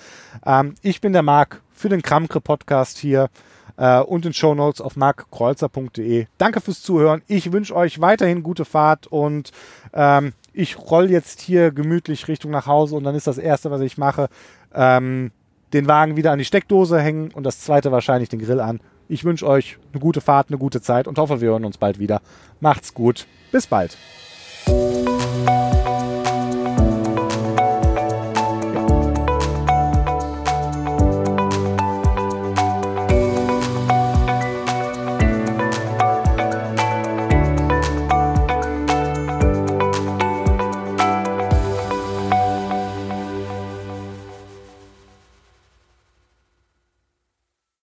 Ähm, 0.44 0.74
ich 0.82 1.00
bin 1.00 1.12
der 1.12 1.22
Marc 1.22 1.62
für 1.72 1.88
den 1.88 2.02
Kramkre 2.02 2.40
Podcast 2.40 2.98
hier 2.98 3.30
äh, 3.76 4.00
und 4.00 4.26
in 4.26 4.32
Show 4.32 4.54
Notes 4.54 4.80
auf 4.80 4.96
markkreuzer.de. 4.96 6.26
Danke 6.38 6.60
fürs 6.60 6.82
Zuhören. 6.82 7.22
Ich 7.26 7.52
wünsche 7.52 7.74
euch 7.74 8.00
weiterhin 8.00 8.42
gute 8.42 8.64
Fahrt 8.64 9.06
und 9.06 9.52
ähm, 9.92 10.32
ich 10.52 10.78
roll 10.78 11.10
jetzt 11.10 11.40
hier 11.40 11.70
gemütlich 11.70 12.28
Richtung 12.28 12.50
nach 12.50 12.66
Hause 12.66 12.96
und 12.96 13.04
dann 13.04 13.14
ist 13.14 13.26
das 13.26 13.38
Erste, 13.38 13.70
was 13.70 13.80
ich 13.80 13.98
mache, 13.98 14.28
ähm, 14.74 15.30
den 15.72 15.86
Wagen 15.88 16.16
wieder 16.16 16.32
an 16.32 16.38
die 16.38 16.44
Steckdose 16.44 17.00
hängen 17.00 17.30
und 17.32 17.44
das 17.44 17.60
zweite 17.60 17.92
wahrscheinlich 17.92 18.28
den 18.28 18.40
Grill 18.40 18.60
an. 18.60 18.80
Ich 19.08 19.24
wünsche 19.24 19.46
euch 19.46 19.78
eine 19.92 20.00
gute 20.00 20.20
Fahrt, 20.20 20.48
eine 20.48 20.58
gute 20.58 20.80
Zeit 20.80 21.06
und 21.06 21.18
hoffe, 21.18 21.40
wir 21.40 21.50
hören 21.50 21.64
uns 21.64 21.78
bald 21.78 21.98
wieder. 21.98 22.20
Macht's 22.60 22.94
gut. 22.94 23.26
Bis 23.52 23.66
bald. 23.66 23.96